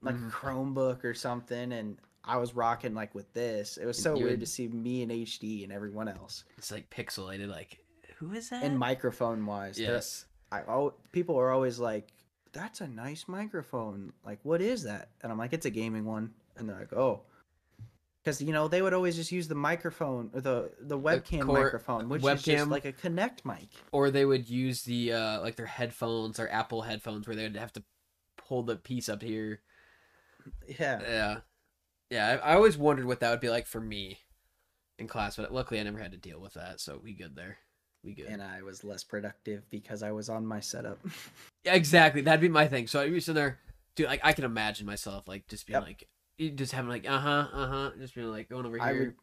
like 0.00 0.16
Mhm. 0.16 0.30
Chromebook 0.30 1.04
or 1.04 1.14
something, 1.14 1.72
and 1.72 1.98
I 2.24 2.36
was 2.36 2.54
rocking 2.54 2.94
like 2.94 3.14
with 3.14 3.32
this. 3.32 3.76
It 3.76 3.86
was 3.86 4.00
so 4.00 4.16
You 4.16 4.24
weird 4.24 4.40
to 4.40 4.46
see 4.46 4.68
me 4.68 5.02
in 5.02 5.08
HD 5.08 5.64
and 5.64 5.72
everyone 5.72 6.08
else. 6.08 6.44
It's 6.56 6.70
like 6.70 6.88
pixelated. 6.90 7.48
Like, 7.48 7.78
who 8.16 8.32
is 8.32 8.50
that? 8.50 8.62
And 8.62 8.78
microphone 8.78 9.44
wise, 9.44 9.78
yes. 9.78 10.26
I 10.50 10.60
oh, 10.68 10.94
people 11.10 11.36
are 11.38 11.50
always 11.50 11.78
like, 11.78 12.12
"That's 12.52 12.80
a 12.80 12.86
nice 12.86 13.26
microphone." 13.26 14.12
Like, 14.24 14.38
what 14.42 14.60
is 14.60 14.84
that? 14.84 15.08
And 15.22 15.32
I'm 15.32 15.38
like, 15.38 15.52
"It's 15.52 15.66
a 15.66 15.70
gaming 15.70 16.04
one." 16.04 16.32
And 16.56 16.68
they're 16.68 16.78
like, 16.78 16.92
"Oh." 16.92 17.22
Because 18.22 18.40
you 18.40 18.52
know 18.52 18.68
they 18.68 18.82
would 18.82 18.94
always 18.94 19.16
just 19.16 19.32
use 19.32 19.48
the 19.48 19.56
microphone 19.56 20.30
or 20.32 20.40
the 20.40 20.70
the 20.78 20.96
webcam 20.96 21.42
core- 21.42 21.64
microphone, 21.64 22.08
which 22.08 22.22
webcam, 22.22 22.36
is 22.36 22.44
just 22.44 22.68
like 22.68 22.84
a 22.84 22.92
Kinect 22.92 23.44
mic. 23.44 23.68
Or 23.90 24.12
they 24.12 24.24
would 24.24 24.48
use 24.48 24.82
the 24.84 25.12
uh 25.12 25.40
like 25.40 25.56
their 25.56 25.66
headphones 25.66 26.38
or 26.38 26.48
Apple 26.48 26.82
headphones 26.82 27.26
where 27.26 27.34
they 27.34 27.42
would 27.42 27.56
have 27.56 27.72
to 27.72 27.82
pull 28.36 28.62
the 28.62 28.76
piece 28.76 29.08
up 29.08 29.22
here. 29.22 29.60
Yeah, 30.78 31.00
Yeah. 31.02 31.36
Yeah, 32.12 32.38
I, 32.44 32.52
I 32.52 32.54
always 32.56 32.76
wondered 32.76 33.06
what 33.06 33.20
that 33.20 33.30
would 33.30 33.40
be 33.40 33.48
like 33.48 33.66
for 33.66 33.80
me 33.80 34.18
in 34.98 35.08
class, 35.08 35.36
but 35.36 35.52
luckily 35.52 35.80
I 35.80 35.82
never 35.84 35.98
had 35.98 36.12
to 36.12 36.18
deal 36.18 36.38
with 36.38 36.52
that, 36.54 36.78
so 36.78 37.00
we 37.02 37.14
good 37.14 37.34
there. 37.34 37.56
We 38.04 38.12
good. 38.12 38.26
and 38.26 38.42
I 38.42 38.62
was 38.62 38.84
less 38.84 39.02
productive 39.02 39.62
because 39.70 40.02
I 40.02 40.12
was 40.12 40.28
on 40.28 40.46
my 40.46 40.60
setup. 40.60 40.98
Yeah, 41.64 41.74
exactly. 41.74 42.22
That'd 42.22 42.40
be 42.40 42.48
my 42.48 42.66
thing. 42.66 42.88
So 42.88 43.00
I'd 43.00 43.12
be 43.12 43.20
sitting 43.20 43.36
there, 43.36 43.60
dude. 43.94 44.08
Like 44.08 44.20
I 44.24 44.32
can 44.32 44.44
imagine 44.44 44.84
myself 44.84 45.28
like 45.28 45.46
just 45.46 45.64
being 45.64 45.76
Yep. 45.76 45.84
like, 46.40 46.56
just 46.56 46.72
having 46.72 46.90
like, 46.90 47.08
uh 47.08 47.20
huh, 47.20 47.46
uh 47.52 47.66
huh, 47.68 47.90
just 48.00 48.16
being 48.16 48.26
like 48.26 48.48
going 48.48 48.66
over 48.66 48.78
here. 48.78 48.84
I 48.84 48.92
would 48.92 49.14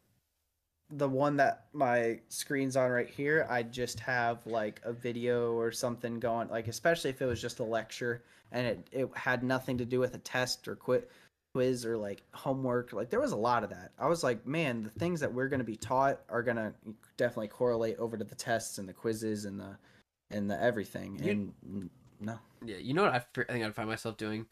the 0.92 1.08
one 1.08 1.36
that 1.36 1.66
my 1.72 2.18
screen's 2.28 2.76
on 2.76 2.90
right 2.90 3.08
here, 3.10 3.46
I'd 3.48 3.72
just 3.72 4.00
have 4.00 4.44
like 4.46 4.80
a 4.84 4.92
video 4.92 5.52
or 5.52 5.70
something 5.70 6.18
going, 6.18 6.48
like 6.48 6.66
especially 6.66 7.10
if 7.10 7.22
it 7.22 7.26
was 7.26 7.40
just 7.40 7.60
a 7.60 7.64
lecture 7.64 8.24
and 8.52 8.66
it, 8.66 8.88
it 8.90 9.10
had 9.14 9.44
nothing 9.44 9.78
to 9.78 9.84
do 9.84 10.00
with 10.00 10.14
a 10.14 10.18
test 10.18 10.66
or 10.66 10.74
quit 10.74 11.10
quiz 11.52 11.84
or 11.84 11.96
like 11.96 12.22
homework. 12.32 12.92
Like 12.92 13.10
there 13.10 13.20
was 13.20 13.32
a 13.32 13.36
lot 13.36 13.64
of 13.64 13.70
that. 13.70 13.92
I 13.98 14.06
was 14.06 14.22
like, 14.22 14.46
man, 14.46 14.82
the 14.84 14.90
things 14.90 15.20
that 15.20 15.32
we're 15.32 15.48
gonna 15.48 15.64
be 15.64 15.76
taught 15.76 16.20
are 16.28 16.42
gonna 16.42 16.72
definitely 17.16 17.48
correlate 17.48 17.98
over 17.98 18.16
to 18.16 18.24
the 18.24 18.34
tests 18.34 18.78
and 18.78 18.88
the 18.88 18.92
quizzes 18.92 19.44
and 19.44 19.58
the 19.58 19.76
and 20.30 20.50
the 20.50 20.60
everything. 20.62 21.18
You- 21.22 21.30
And 21.72 21.90
no, 22.20 22.38
Yeah, 22.64 22.76
you 22.76 22.94
know 22.94 23.02
what 23.02 23.14
I 23.14 23.18
think 23.44 23.64
I'd 23.64 23.74
find 23.74 23.88
myself 23.88 24.16
doing? 24.16 24.46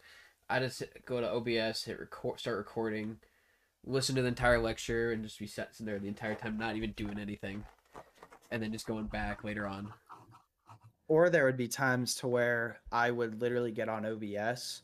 I 0.49 0.59
just 0.59 0.83
go 1.05 1.21
to 1.21 1.29
OBS, 1.31 1.83
hit 1.83 1.99
record, 1.99 2.39
start 2.39 2.57
recording, 2.57 3.19
listen 3.85 4.15
to 4.15 4.21
the 4.23 4.27
entire 4.27 4.59
lecture, 4.59 5.11
and 5.11 5.23
just 5.23 5.37
be 5.39 5.45
sitting 5.47 5.85
there 5.85 5.99
the 5.99 6.07
entire 6.07 6.33
time, 6.35 6.57
not 6.57 6.75
even 6.75 6.91
doing 6.93 7.19
anything, 7.19 7.63
and 8.49 8.61
then 8.61 8.71
just 8.71 8.87
going 8.87 9.05
back 9.05 9.43
later 9.43 9.67
on. 9.67 9.93
or 11.07 11.27
there 11.31 11.45
would 11.45 11.57
be 11.57 11.67
times 11.67 12.13
to 12.13 12.27
where 12.27 12.79
I 12.91 13.09
would 13.09 13.41
literally 13.41 13.71
get 13.71 13.89
on 13.89 14.05
OBS 14.05 14.83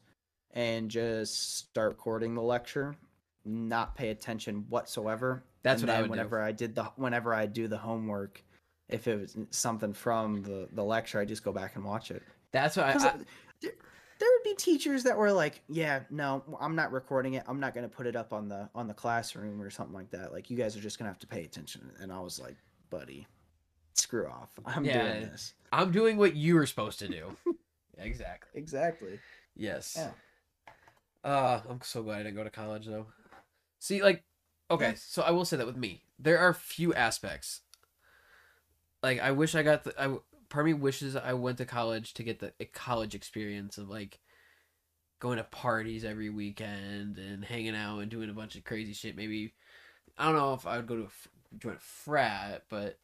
and 0.56 0.89
just 0.89 1.58
start 1.58 1.89
recording 1.89 2.34
the 2.34 2.41
lecture, 2.41 2.95
not 3.43 3.95
pay 3.95 4.10
attention 4.10 4.66
whatsoever. 4.70 5.43
That's 5.64 5.82
and 5.82 5.89
what 5.89 5.97
I 5.97 6.01
would 6.01 6.08
do. 6.08 6.12
whenever 6.12 6.41
I 6.41 6.51
did 6.51 6.76
the 6.76 6.86
whenever 6.95 7.34
I 7.34 7.45
do 7.45 7.68
the 7.68 7.78
homework, 7.78 8.41
if 8.89 9.08
it 9.08 9.20
was 9.20 9.38
something 9.51 9.93
from 9.93 10.41
the 10.41 10.70
the 10.72 10.84
lecture, 10.84 11.20
I 11.20 11.26
just 11.26 11.43
go 11.43 11.51
back 11.51 11.76
and 11.76 11.84
watch 11.84 12.12
it. 12.12 12.24
That's 12.51 12.78
what 12.78 12.86
I, 12.86 12.91
I 12.93 13.14
there, 13.62 13.72
there 14.20 14.30
would 14.32 14.43
be 14.43 14.56
teachers 14.56 15.03
that 15.03 15.18
were 15.18 15.32
like, 15.32 15.62
"Yeah, 15.68 16.01
no, 16.10 16.43
I'm 16.60 16.76
not 16.76 16.91
recording 16.91 17.34
it. 17.34 17.43
I'm 17.47 17.60
not 17.60 17.74
going 17.74 17.88
to 17.88 17.93
put 17.93 18.08
it 18.08 18.16
up 18.16 18.32
on 18.32 18.47
the 18.47 18.70
on 18.74 18.88
the 18.88 18.93
classroom 18.93 19.62
or 19.62 19.70
something 19.70 19.93
like 19.93 20.12
that. 20.12 20.32
Like 20.32 20.49
you 20.49 20.58
guys 20.58 20.78
are 20.78 20.82
just 20.82 20.97
going 20.97 21.06
to 21.06 21.10
have 21.12 21.20
to 21.20 21.28
pay 21.28 21.43
attention." 21.43 21.91
And 21.99 22.12
I 22.14 22.20
was 22.20 22.39
like, 22.39 22.56
"Buddy, 22.89 23.28
screw 23.95 24.28
off. 24.28 24.51
I'm 24.66 24.86
Yeah. 24.86 25.01
doing 25.01 25.32
this." 25.32 25.53
I'm 25.74 25.91
doing 25.91 26.16
what 26.18 26.36
you 26.36 26.56
were 26.56 26.66
supposed 26.66 26.99
to 26.99 27.08
do. 27.10 27.36
exactly. 27.97 28.58
Exactly. 28.62 29.20
Yes. 29.58 29.95
Yeah. 29.97 30.12
Uh, 31.26 31.59
I'm 31.67 31.82
so 31.82 32.03
glad 32.03 32.19
I 32.19 32.23
didn't 32.23 32.36
go 32.36 32.43
to 32.43 32.51
college 32.51 32.86
though. 32.86 33.07
See, 33.80 34.03
like, 34.03 34.23
okay, 34.69 34.93
so 34.95 35.23
I 35.23 35.32
will 35.32 35.43
say 35.43 35.57
that 35.57 35.65
with 35.65 35.76
me, 35.76 36.03
there 36.19 36.38
are 36.38 36.53
few 36.53 36.93
aspects. 36.93 37.61
Like, 39.01 39.19
I 39.19 39.32
wish 39.32 39.55
I 39.55 39.63
got 39.63 39.84
the. 39.84 39.93
I 39.99 40.15
part 40.49 40.63
of 40.63 40.67
me 40.67 40.73
wishes 40.73 41.15
I 41.15 41.34
went 41.34 41.57
to 41.57 41.65
college 41.65 42.13
to 42.13 42.23
get 42.23 42.39
the 42.39 42.53
a 42.59 42.65
college 42.65 43.15
experience 43.15 43.80
of 43.80 43.89
like 43.89 44.19
going 45.19 45.38
to 45.38 45.43
parties 45.43 46.05
every 46.05 46.30
weekend 46.30 47.17
and 47.17 47.43
hanging 47.43 47.76
out 47.76 47.99
and 47.99 48.11
doing 48.11 48.30
a 48.30 48.34
bunch 48.34 48.55
of 48.55 48.63
crazy 48.63 48.93
shit. 48.93 49.15
Maybe 49.17 49.53
I 50.17 50.26
don't 50.26 50.36
know 50.36 50.53
if 50.53 50.67
I 50.67 50.78
would 50.78 50.88
go 50.88 50.97
to 50.97 51.03
a, 51.03 51.57
join 51.57 51.73
a 51.73 51.80
frat, 51.80 52.63
but 52.69 52.99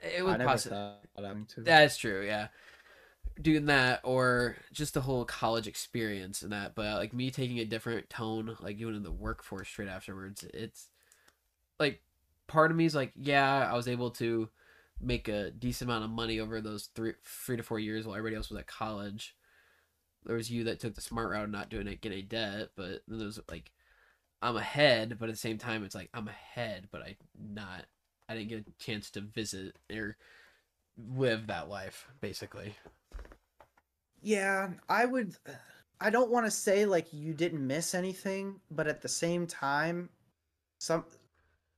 it 0.00 0.24
would 0.24 0.40
possibly. 0.40 0.78
thought 0.78 1.24
of 1.24 1.36
it 1.36 1.48
too. 1.48 1.62
That's 1.62 1.98
true, 1.98 2.24
yeah. 2.24 2.48
Doing 3.40 3.66
that 3.66 4.00
or 4.02 4.56
just 4.72 4.94
the 4.94 5.02
whole 5.02 5.24
college 5.26 5.66
experience 5.66 6.42
and 6.42 6.52
that, 6.52 6.74
but 6.74 6.96
like 6.96 7.12
me 7.12 7.30
taking 7.30 7.58
a 7.58 7.66
different 7.66 8.08
tone, 8.08 8.56
like 8.60 8.80
going 8.80 8.94
in 8.94 9.02
the 9.02 9.12
workforce 9.12 9.68
straight 9.68 9.88
afterwards, 9.88 10.44
it's 10.54 10.88
like 11.78 12.00
part 12.46 12.70
of 12.70 12.76
me 12.76 12.86
is 12.86 12.94
like, 12.94 13.12
yeah, 13.14 13.68
I 13.70 13.74
was 13.74 13.88
able 13.88 14.10
to 14.12 14.48
make 15.00 15.28
a 15.28 15.50
decent 15.50 15.90
amount 15.90 16.04
of 16.04 16.10
money 16.10 16.40
over 16.40 16.60
those 16.60 16.86
three 16.94 17.12
three 17.24 17.56
to 17.58 17.62
four 17.62 17.78
years 17.78 18.06
while 18.06 18.16
everybody 18.16 18.36
else 18.36 18.48
was 18.48 18.58
at 18.58 18.66
college. 18.66 19.36
There 20.24 20.36
was 20.36 20.50
you 20.50 20.64
that 20.64 20.80
took 20.80 20.94
the 20.94 21.00
smart 21.00 21.30
route 21.30 21.44
and 21.44 21.52
not 21.52 21.70
doing 21.70 21.86
it, 21.86 22.00
get 22.00 22.12
a 22.12 22.22
debt, 22.22 22.70
but 22.76 23.02
then 23.06 23.18
there's 23.18 23.40
like 23.50 23.70
I'm 24.42 24.56
ahead, 24.56 25.16
but 25.18 25.28
at 25.28 25.34
the 25.34 25.38
same 25.38 25.58
time 25.58 25.84
it's 25.84 25.94
like 25.94 26.10
I'm 26.14 26.28
ahead, 26.28 26.88
but 26.90 27.02
I 27.02 27.16
not 27.38 27.86
I 28.28 28.34
didn't 28.34 28.48
get 28.48 28.66
a 28.66 28.84
chance 28.84 29.10
to 29.12 29.20
visit 29.20 29.76
or 29.92 30.16
live 31.14 31.46
that 31.48 31.68
life, 31.68 32.06
basically. 32.20 32.74
Yeah, 34.22 34.70
I 34.88 35.04
would. 35.04 35.36
I 36.00 36.10
don't 36.10 36.30
want 36.30 36.46
to 36.46 36.50
say 36.50 36.84
like 36.84 37.12
you 37.12 37.32
didn't 37.32 37.66
miss 37.66 37.94
anything, 37.94 38.60
but 38.70 38.86
at 38.86 39.02
the 39.02 39.08
same 39.08 39.46
time, 39.46 40.10
some 40.78 41.04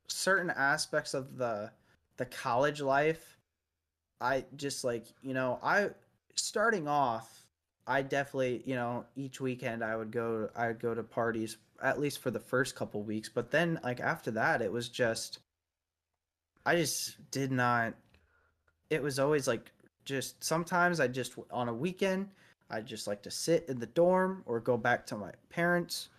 certain 0.09 0.51
aspects 0.51 1.15
of 1.15 1.37
the 1.37 1.71
the 2.17 2.27
college 2.27 2.81
life, 2.81 3.39
I 4.21 4.45
just 4.57 4.85
like 4.85 5.07
you 5.23 5.35
know 5.35 5.59
I 5.63 5.91
starting 6.35 6.89
off, 6.89 7.47
I 7.87 8.03
definitely 8.03 8.63
you 8.65 8.75
know 8.75 9.05
each 9.17 9.41
weekend 9.41 9.85
I 9.85 9.97
would 9.97 10.11
go 10.11 10.49
I 10.57 10.69
would 10.69 10.81
go 10.81 10.95
to 10.95 11.03
parties 11.03 11.59
at 11.83 12.01
least 12.01 12.19
for 12.21 12.31
the 12.31 12.41
first 12.41 12.75
couple 12.75 13.03
weeks, 13.03 13.29
but 13.29 13.51
then 13.51 13.79
like 13.85 14.01
after 14.01 14.31
that 14.33 14.63
it 14.63 14.73
was 14.73 14.89
just 14.89 15.41
I 16.65 16.77
just 16.77 17.31
did 17.31 17.51
not. 17.51 17.95
It 18.91 19.03
was 19.03 19.19
always 19.19 19.47
like 19.47 19.71
just 20.05 20.43
sometimes 20.43 21.01
I 21.01 21.09
just 21.09 21.35
on 21.51 21.69
a 21.69 21.75
weekend 21.75 22.29
I 22.71 22.81
just 22.81 23.07
like 23.07 23.23
to 23.23 23.31
sit 23.31 23.67
in 23.69 23.79
the 23.79 23.87
dorm 23.87 24.43
or 24.47 24.61
go 24.61 24.77
back 24.77 25.07
to 25.07 25.17
my 25.17 25.33
parents 25.49 26.11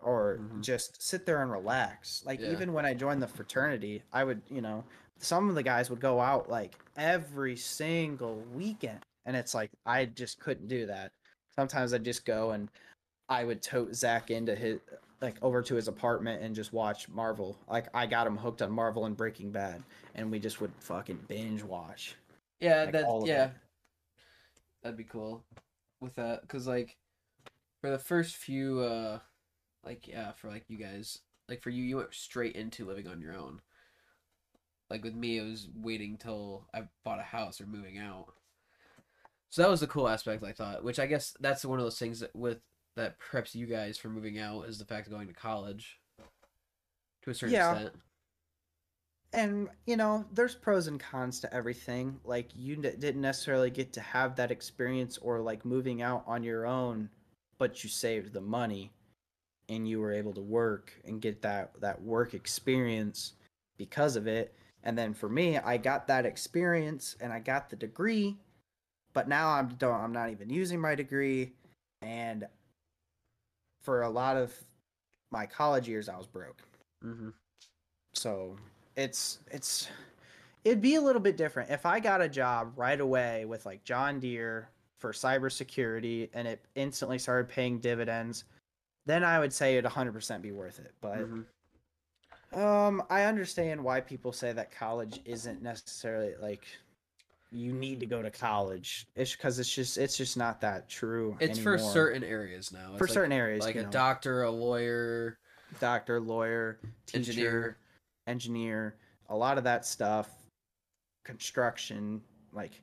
or 0.00 0.38
Mhm. 0.38 0.60
just 0.62 1.00
sit 1.00 1.26
there 1.26 1.42
and 1.42 1.50
relax. 1.50 2.24
Like 2.26 2.40
Yeah. 2.40 2.50
even 2.50 2.72
when 2.72 2.84
I 2.84 2.92
joined 2.94 3.22
the 3.22 3.28
fraternity, 3.28 4.02
I 4.12 4.24
would, 4.24 4.42
you 4.48 4.60
know, 4.60 4.84
some 5.18 5.48
of 5.48 5.54
the 5.54 5.62
guys 5.62 5.90
would 5.90 6.00
go 6.00 6.20
out 6.20 6.48
like 6.48 6.74
every 6.96 7.56
single 7.56 8.40
weekend 8.52 9.04
and 9.26 9.36
it's 9.36 9.54
like 9.54 9.70
I 9.86 10.06
just 10.06 10.40
couldn't 10.40 10.66
do 10.66 10.86
that. 10.86 11.12
Sometimes 11.54 11.92
I'd 11.94 12.04
just 12.04 12.24
go 12.24 12.50
and 12.50 12.68
I 13.28 13.44
would 13.44 13.62
tote 13.62 13.94
Zach 13.94 14.30
into 14.30 14.56
his 14.56 14.80
like 15.22 15.36
over 15.42 15.62
to 15.62 15.76
his 15.76 15.88
apartment 15.88 16.42
and 16.42 16.54
just 16.54 16.72
watch 16.74 17.08
Marvel. 17.08 17.56
Like 17.70 17.88
I 17.94 18.06
got 18.06 18.26
him 18.26 18.36
hooked 18.36 18.62
on 18.62 18.72
Marvel 18.72 19.06
and 19.06 19.16
Breaking 19.16 19.50
Bad 19.52 19.82
and 20.14 20.30
we 20.30 20.40
just 20.40 20.60
would 20.60 20.72
fucking 20.80 21.20
binge 21.28 21.62
watch. 21.62 22.16
Yeah, 22.60 22.84
Like, 22.84 22.92
that 22.92 23.04
all 23.04 23.26
yeah, 23.26 23.44
it. 23.46 23.52
that'd 24.82 24.96
be 24.96 25.04
cool 25.04 25.44
with 26.00 26.14
that 26.16 26.42
because 26.42 26.66
like 26.66 26.96
for 27.80 27.90
the 27.90 27.98
first 27.98 28.36
few 28.36 28.80
uh 28.80 29.20
like 29.84 30.08
yeah 30.08 30.32
for 30.32 30.48
like 30.48 30.64
you 30.68 30.78
guys 30.78 31.20
like 31.48 31.62
for 31.62 31.70
you 31.70 31.84
you 31.84 31.96
went 31.98 32.14
straight 32.14 32.56
into 32.56 32.86
living 32.86 33.08
on 33.08 33.20
your 33.20 33.36
own. 33.36 33.60
Like 34.88 35.02
with 35.02 35.14
me, 35.14 35.38
it 35.38 35.42
was 35.42 35.68
waiting 35.74 36.18
till 36.18 36.68
I 36.72 36.88
bought 37.04 37.18
a 37.18 37.22
house 37.24 37.60
or 37.60 37.66
moving 37.66 37.98
out. 37.98 38.34
So 39.50 39.62
that 39.62 39.70
was 39.70 39.80
the 39.80 39.86
cool 39.86 40.08
aspect 40.08 40.42
I 40.42 40.52
thought, 40.52 40.82
which 40.82 40.98
I 40.98 41.06
guess 41.06 41.34
that's 41.40 41.64
one 41.64 41.78
of 41.78 41.84
those 41.84 41.98
things 41.98 42.20
that 42.20 42.34
with 42.34 42.58
that 42.96 43.16
preps 43.20 43.54
you 43.54 43.66
guys 43.66 43.96
for 43.98 44.08
moving 44.08 44.38
out 44.38 44.62
is 44.68 44.78
the 44.78 44.84
fact 44.84 45.06
of 45.06 45.12
going 45.12 45.28
to 45.28 45.34
college. 45.34 45.98
To 47.22 47.30
a 47.30 47.34
certain 47.34 47.54
Yeah. 47.54 47.72
extent. 47.72 47.94
and 49.34 49.70
you 49.86 49.96
know 49.96 50.26
there's 50.34 50.54
pros 50.54 50.88
and 50.88 51.00
cons 51.00 51.40
to 51.40 51.54
everything 51.54 52.20
like 52.22 52.54
you 52.54 52.74
n- 52.74 52.82
didn't 52.82 53.22
necessarily 53.22 53.70
get 53.70 53.90
to 53.94 54.00
have 54.02 54.36
that 54.36 54.50
experience 54.50 55.16
or 55.18 55.40
like 55.40 55.64
moving 55.64 56.02
out 56.02 56.22
on 56.26 56.42
your 56.42 56.66
own 56.66 57.08
but 57.56 57.82
you 57.82 57.88
saved 57.88 58.34
the 58.34 58.40
money 58.42 58.92
and 59.70 59.88
you 59.88 60.00
were 60.00 60.12
able 60.12 60.34
to 60.34 60.42
work 60.42 60.92
and 61.06 61.22
get 61.22 61.40
that 61.40 61.70
that 61.80 62.02
work 62.02 62.34
experience 62.34 63.32
because 63.78 64.16
of 64.16 64.26
it. 64.26 64.54
And 64.84 64.98
then 64.98 65.14
for 65.14 65.28
me, 65.30 65.56
I 65.56 65.76
got 65.78 66.06
that 66.08 66.26
experience 66.26 67.16
and 67.20 67.32
I 67.32 67.38
got 67.38 67.70
the 67.70 67.76
degree, 67.76 68.36
but 69.14 69.28
now 69.28 69.48
I'm 69.50 69.68
don't 69.76 69.98
I'm 69.98 70.12
not 70.12 70.28
even 70.30 70.50
using 70.50 70.78
my 70.78 70.94
degree 70.94 71.52
and 72.02 72.46
for 73.82 74.02
a 74.02 74.08
lot 74.10 74.36
of 74.36 74.54
my 75.30 75.46
college 75.46 75.88
years 75.88 76.08
I 76.08 76.16
was 76.16 76.26
broke. 76.26 76.62
Mm-hmm. 77.04 77.30
So 78.14 78.56
it's 78.96 79.38
it's 79.50 79.88
it'd 80.64 80.80
be 80.80 80.94
a 80.96 81.00
little 81.00 81.20
bit 81.20 81.36
different 81.36 81.70
if 81.70 81.86
I 81.86 81.98
got 82.00 82.20
a 82.20 82.28
job 82.28 82.72
right 82.76 83.00
away 83.00 83.44
with 83.44 83.66
like 83.66 83.82
John 83.84 84.20
Deere 84.20 84.68
for 84.98 85.12
cybersecurity 85.12 86.28
and 86.34 86.46
it 86.46 86.64
instantly 86.76 87.18
started 87.18 87.48
paying 87.48 87.78
dividends. 87.78 88.44
Then 89.04 89.24
I 89.24 89.40
would 89.40 89.52
say 89.52 89.76
it'd 89.76 89.90
100% 89.90 90.42
be 90.42 90.52
worth 90.52 90.78
it. 90.78 90.92
But 91.00 91.18
Mm-hmm. 91.18 92.60
um, 92.60 93.02
I 93.10 93.24
understand 93.24 93.82
why 93.82 94.00
people 94.00 94.32
say 94.32 94.52
that 94.52 94.70
college 94.70 95.20
isn't 95.24 95.60
necessarily 95.60 96.34
like 96.40 96.64
you 97.52 97.72
need 97.72 98.00
to 98.00 98.06
go 98.06 98.22
to 98.22 98.30
college. 98.30 99.06
It's 99.14 99.36
because 99.36 99.58
it's 99.58 99.72
just 99.72 99.98
it's 99.98 100.16
just 100.16 100.36
not 100.36 100.60
that 100.62 100.88
true. 100.88 101.36
It's 101.38 101.58
for 101.58 101.78
certain 101.78 102.24
areas 102.24 102.72
now. 102.72 102.90
It's 102.90 102.98
for 102.98 103.06
like, 103.06 103.14
certain 103.14 103.32
areas, 103.32 103.62
like 103.62 103.76
a 103.76 103.82
know, 103.82 103.90
doctor, 103.90 104.42
a 104.44 104.50
lawyer, 104.50 105.38
doctor, 105.78 106.18
lawyer, 106.20 106.78
teacher, 107.06 107.18
engineer. 107.18 107.76
engineer, 108.26 108.96
a 109.28 109.36
lot 109.36 109.58
of 109.58 109.64
that 109.64 109.84
stuff, 109.84 110.30
construction, 111.24 112.22
like 112.52 112.80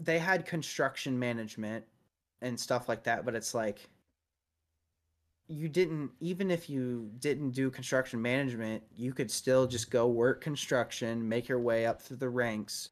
they 0.00 0.18
had 0.18 0.46
construction 0.46 1.18
management 1.18 1.84
and 2.40 2.58
stuff 2.58 2.88
like 2.88 3.04
that, 3.04 3.24
but 3.24 3.34
it's 3.34 3.54
like 3.54 3.88
you 5.48 5.68
didn't 5.68 6.10
even 6.20 6.50
if 6.50 6.70
you 6.70 7.10
didn't 7.18 7.50
do 7.50 7.70
construction 7.70 8.22
management, 8.22 8.82
you 8.96 9.12
could 9.12 9.30
still 9.30 9.66
just 9.66 9.90
go 9.90 10.08
work 10.08 10.40
construction, 10.40 11.28
make 11.28 11.46
your 11.46 11.60
way 11.60 11.84
up 11.84 12.00
through 12.00 12.16
the 12.16 12.28
ranks 12.28 12.88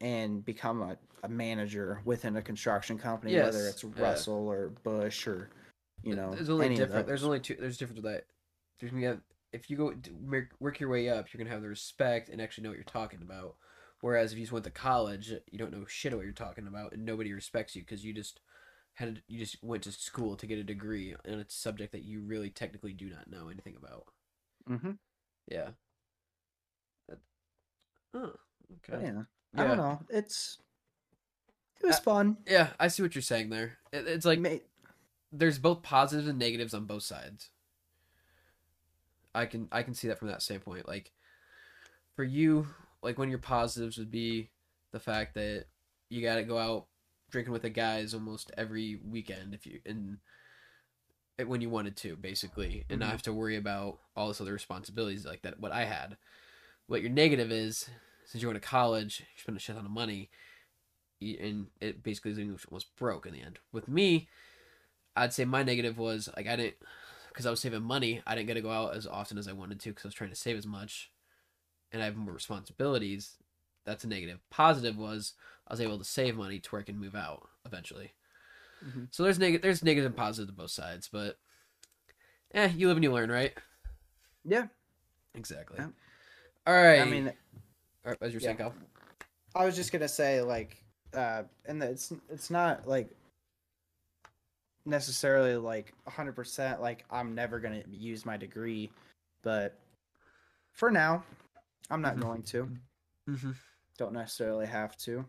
and 0.00 0.44
become 0.44 0.82
a, 0.82 0.96
a 1.22 1.28
manager 1.28 2.00
within 2.04 2.36
a 2.36 2.42
construction 2.42 2.98
company, 2.98 3.34
whether 3.34 3.58
Yes, 3.64 3.74
it's 3.74 3.84
yeah. 3.84 4.02
Russell 4.02 4.48
or 4.48 4.70
Bush 4.82 5.26
or 5.26 5.50
you 6.02 6.14
know 6.14 6.32
there's 6.34 6.50
only 6.50 6.66
any 6.66 6.74
of 6.76 6.88
different. 6.88 7.06
There's 7.06 7.24
only 7.24 7.40
two. 7.40 7.56
There's 7.58 7.76
different 7.76 8.02
with 8.02 8.12
that. 8.12 8.24
There's 8.78 8.92
gonna 8.92 9.06
have, 9.06 9.20
if 9.52 9.68
you 9.68 9.76
go 9.76 9.92
work, 10.58 10.80
your 10.80 10.88
way 10.88 11.08
up, 11.08 11.32
you're 11.32 11.38
gonna 11.38 11.54
have 11.54 11.62
the 11.62 11.68
respect 11.68 12.28
and 12.28 12.40
actually 12.40 12.64
know 12.64 12.70
what 12.70 12.78
you're 12.78 12.84
talking 12.84 13.20
about. 13.22 13.56
Whereas 14.00 14.32
if 14.32 14.38
you 14.38 14.44
just 14.44 14.52
went 14.52 14.64
to 14.64 14.70
college, 14.70 15.30
you 15.50 15.58
don't 15.58 15.72
know 15.72 15.84
shit 15.86 16.14
what 16.16 16.24
you're 16.24 16.32
talking 16.32 16.66
about, 16.66 16.92
and 16.92 17.04
nobody 17.04 17.32
respects 17.34 17.76
you 17.76 17.82
because 17.82 18.04
you 18.04 18.14
just 18.14 18.40
had 18.94 19.22
you 19.28 19.38
just 19.38 19.62
went 19.62 19.82
to 19.82 19.92
school 19.92 20.36
to 20.36 20.46
get 20.46 20.58
a 20.58 20.64
degree 20.64 21.14
in 21.26 21.34
a 21.40 21.44
subject 21.48 21.92
that 21.92 22.04
you 22.04 22.22
really 22.22 22.48
technically 22.48 22.94
do 22.94 23.10
not 23.10 23.30
know 23.30 23.48
anything 23.48 23.76
about. 23.76 24.06
Mm 24.68 24.80
Mhm. 24.80 24.98
Yeah. 25.46 25.70
That- 27.08 27.18
Oh, 28.14 28.32
okay. 28.78 29.04
yeah. 29.04 29.22
I 29.56 29.62
Yeah. 29.62 29.68
don't 29.68 29.76
know. 29.76 30.00
It's 30.08 30.58
it 31.82 31.86
was 31.86 31.96
Uh, 31.96 32.02
fun. 32.02 32.36
Yeah, 32.46 32.68
I 32.78 32.88
see 32.88 33.02
what 33.02 33.14
you're 33.14 33.22
saying 33.22 33.50
there. 33.50 33.78
It, 33.92 34.06
it's 34.06 34.26
like 34.26 34.40
there's 35.32 35.58
both 35.58 35.82
positives 35.82 36.28
and 36.28 36.38
negatives 36.38 36.74
on 36.74 36.84
both 36.86 37.02
sides. 37.02 37.50
I 39.34 39.46
can 39.46 39.68
I 39.72 39.82
can 39.82 39.94
see 39.94 40.08
that 40.08 40.18
from 40.18 40.28
that 40.28 40.42
standpoint. 40.42 40.88
Like 40.88 41.12
for 42.16 42.24
you, 42.24 42.68
like 43.02 43.18
one 43.18 43.28
of 43.28 43.30
your 43.30 43.38
positives 43.38 43.96
would 43.98 44.10
be 44.10 44.50
the 44.92 45.00
fact 45.00 45.34
that 45.34 45.66
you 46.08 46.20
got 46.22 46.34
to 46.36 46.42
go 46.42 46.58
out 46.58 46.86
drinking 47.30 47.52
with 47.52 47.62
the 47.62 47.70
guys 47.70 48.12
almost 48.12 48.50
every 48.58 48.98
weekend 49.08 49.54
if 49.54 49.64
you 49.66 49.80
and 49.86 50.18
when 51.46 51.60
you 51.60 51.70
wanted 51.70 51.96
to 51.96 52.16
basically 52.16 52.84
and 52.90 53.00
not 53.00 53.06
Mhm. 53.08 53.12
have 53.12 53.22
to 53.22 53.32
worry 53.32 53.56
about 53.56 54.00
all 54.16 54.28
this 54.28 54.40
other 54.40 54.52
responsibilities 54.52 55.24
like 55.24 55.42
that 55.42 55.58
what 55.60 55.72
I 55.72 55.84
had. 55.84 56.18
What 56.86 57.00
your 57.02 57.10
negative 57.10 57.50
is 57.52 57.88
since 58.30 58.40
you're 58.40 58.52
going 58.52 58.60
to 58.60 58.66
college, 58.66 59.20
you 59.20 59.40
spend 59.40 59.56
a 59.56 59.60
shit 59.60 59.74
ton 59.74 59.84
of 59.84 59.90
money 59.90 60.30
and 61.20 61.66
it 61.80 62.02
basically 62.02 62.30
is 62.30 62.38
almost 62.38 62.94
broke 62.96 63.26
in 63.26 63.32
the 63.32 63.42
end. 63.42 63.58
With 63.72 63.88
me, 63.88 64.28
I'd 65.16 65.32
say 65.32 65.44
my 65.44 65.64
negative 65.64 65.98
was 65.98 66.28
like 66.36 66.46
I 66.46 66.54
didn't 66.54 66.76
because 67.28 67.44
I 67.44 67.50
was 67.50 67.58
saving 67.60 67.82
money. 67.82 68.22
I 68.24 68.36
didn't 68.36 68.46
get 68.46 68.54
to 68.54 68.60
go 68.60 68.70
out 68.70 68.94
as 68.96 69.04
often 69.06 69.36
as 69.36 69.48
I 69.48 69.52
wanted 69.52 69.80
to 69.80 69.90
because 69.90 70.04
I 70.04 70.08
was 70.08 70.14
trying 70.14 70.30
to 70.30 70.36
save 70.36 70.56
as 70.56 70.66
much, 70.66 71.10
and 71.90 72.00
I 72.00 72.04
have 72.04 72.16
more 72.16 72.32
responsibilities. 72.32 73.36
That's 73.84 74.04
a 74.04 74.08
negative. 74.08 74.38
Positive 74.48 74.96
was 74.96 75.34
I 75.66 75.72
was 75.72 75.80
able 75.80 75.98
to 75.98 76.04
save 76.04 76.36
money 76.36 76.60
to 76.60 76.70
where 76.70 76.80
I 76.80 76.84
can 76.84 76.98
move 76.98 77.16
out 77.16 77.48
eventually. 77.66 78.12
Mhm. 78.84 79.08
So 79.10 79.24
there's 79.24 79.38
negative, 79.40 79.62
there's 79.62 79.82
negative 79.82 80.06
and 80.06 80.16
positive 80.16 80.48
to 80.48 80.54
both 80.54 80.70
sides, 80.70 81.08
but 81.08 81.38
eh, 82.54 82.68
you 82.76 82.86
live 82.86 82.96
and 82.96 83.04
you 83.04 83.12
learn, 83.12 83.30
right? 83.30 83.52
Yeah. 84.44 84.68
Exactly. 85.34 85.78
Yeah. 85.80 85.88
All 86.66 86.74
right. 86.74 87.00
I 87.00 87.04
mean, 87.04 87.32
Right, 88.04 88.16
as 88.20 88.32
you're 88.32 88.40
yeah. 88.40 88.48
saying, 88.48 88.56
Kyle. 88.58 88.74
I 89.54 89.64
was 89.64 89.76
just 89.76 89.92
gonna 89.92 90.08
say 90.08 90.40
like, 90.42 90.82
uh, 91.14 91.42
and 91.66 91.82
it's 91.82 92.12
it's 92.30 92.50
not 92.50 92.86
like 92.88 93.10
necessarily 94.86 95.56
like 95.56 95.92
hundred 96.08 96.32
percent 96.34 96.80
like 96.80 97.04
I'm 97.10 97.34
never 97.34 97.60
gonna 97.60 97.82
use 97.90 98.24
my 98.24 98.36
degree, 98.36 98.90
but 99.42 99.78
for 100.72 100.90
now, 100.90 101.24
I'm 101.90 102.00
not 102.00 102.16
Mhm. 102.16 102.20
going 102.20 102.42
to. 102.44 102.70
Mm-hmm. 103.28 103.50
Don't 103.98 104.12
necessarily 104.12 104.66
have 104.66 104.96
to. 104.98 105.24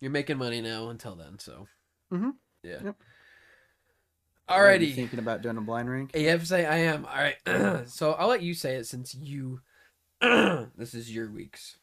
You're 0.00 0.10
making 0.10 0.38
money 0.38 0.60
now 0.60 0.90
until 0.90 1.14
then, 1.16 1.38
so. 1.38 1.66
Mhm. 2.12 2.32
Yeah. 2.62 2.82
Yep. 2.84 2.96
Alrighty. 4.48 4.94
thinking 4.94 5.18
about 5.18 5.40
doing 5.40 5.56
a 5.56 5.60
blind 5.62 5.90
rank? 5.90 6.10
Yes, 6.14 6.52
I, 6.52 6.58
I 6.64 6.76
am. 6.76 7.06
All 7.06 7.16
right. 7.16 7.88
so 7.88 8.12
I'll 8.12 8.28
let 8.28 8.42
you 8.42 8.52
say 8.54 8.76
it 8.76 8.86
since 8.86 9.14
you. 9.14 9.60
this 10.76 10.94
is 10.94 11.14
your 11.14 11.30
weeks. 11.30 11.76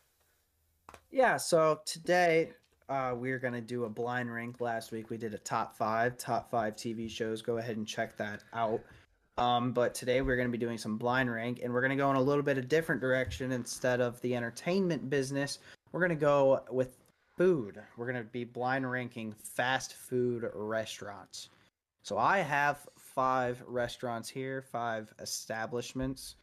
Yeah, 1.12 1.38
so 1.38 1.82
today 1.86 2.52
uh, 2.90 3.14
we're 3.16 3.38
going 3.38 3.54
to 3.54 3.62
do 3.62 3.84
a 3.84 3.90
blind 3.90 4.34
rank. 4.34 4.60
Last 4.60 4.92
week 4.92 5.12
we 5.12 5.18
did 5.18 5.36
a 5.36 5.38
top 5.38 5.78
five, 5.78 6.18
top 6.18 6.50
five 6.50 6.76
TV 6.76 7.10
shows. 7.10 7.44
Go 7.44 7.58
ahead 7.58 7.78
and 7.78 7.88
check 7.88 8.18
that 8.18 8.44
out. 8.54 8.82
Um, 9.38 9.74
but 9.74 9.94
today 9.94 10.22
we're 10.22 10.38
going 10.38 10.48
to 10.48 10.52
be 10.52 10.58
doing 10.58 10.80
some 10.80 10.98
blind 10.98 11.32
rank, 11.32 11.60
and 11.64 11.72
we're 11.72 11.82
going 11.82 11.92
to 11.92 11.96
go 11.96 12.10
in 12.10 12.16
a 12.16 12.22
little 12.22 12.44
bit 12.44 12.58
of 12.58 12.68
different 12.68 13.00
direction. 13.00 13.52
Instead 13.52 14.02
of 14.02 14.20
the 14.22 14.36
entertainment 14.36 15.08
business, 15.08 15.60
we're 15.92 16.00
going 16.00 16.10
to 16.10 16.16
go 16.16 16.64
with 16.72 16.98
food. 17.38 17.80
We're 17.96 18.12
going 18.12 18.24
to 18.24 18.30
be 18.30 18.44
blind 18.44 18.90
ranking 18.90 19.34
fast 19.34 19.94
food 19.94 20.50
restaurants. 20.56 21.50
So 22.02 22.18
I 22.18 22.40
have 22.40 22.88
five 22.98 23.62
restaurants 23.68 24.30
here, 24.30 24.64
five 24.64 25.14
establishments, 25.20 26.36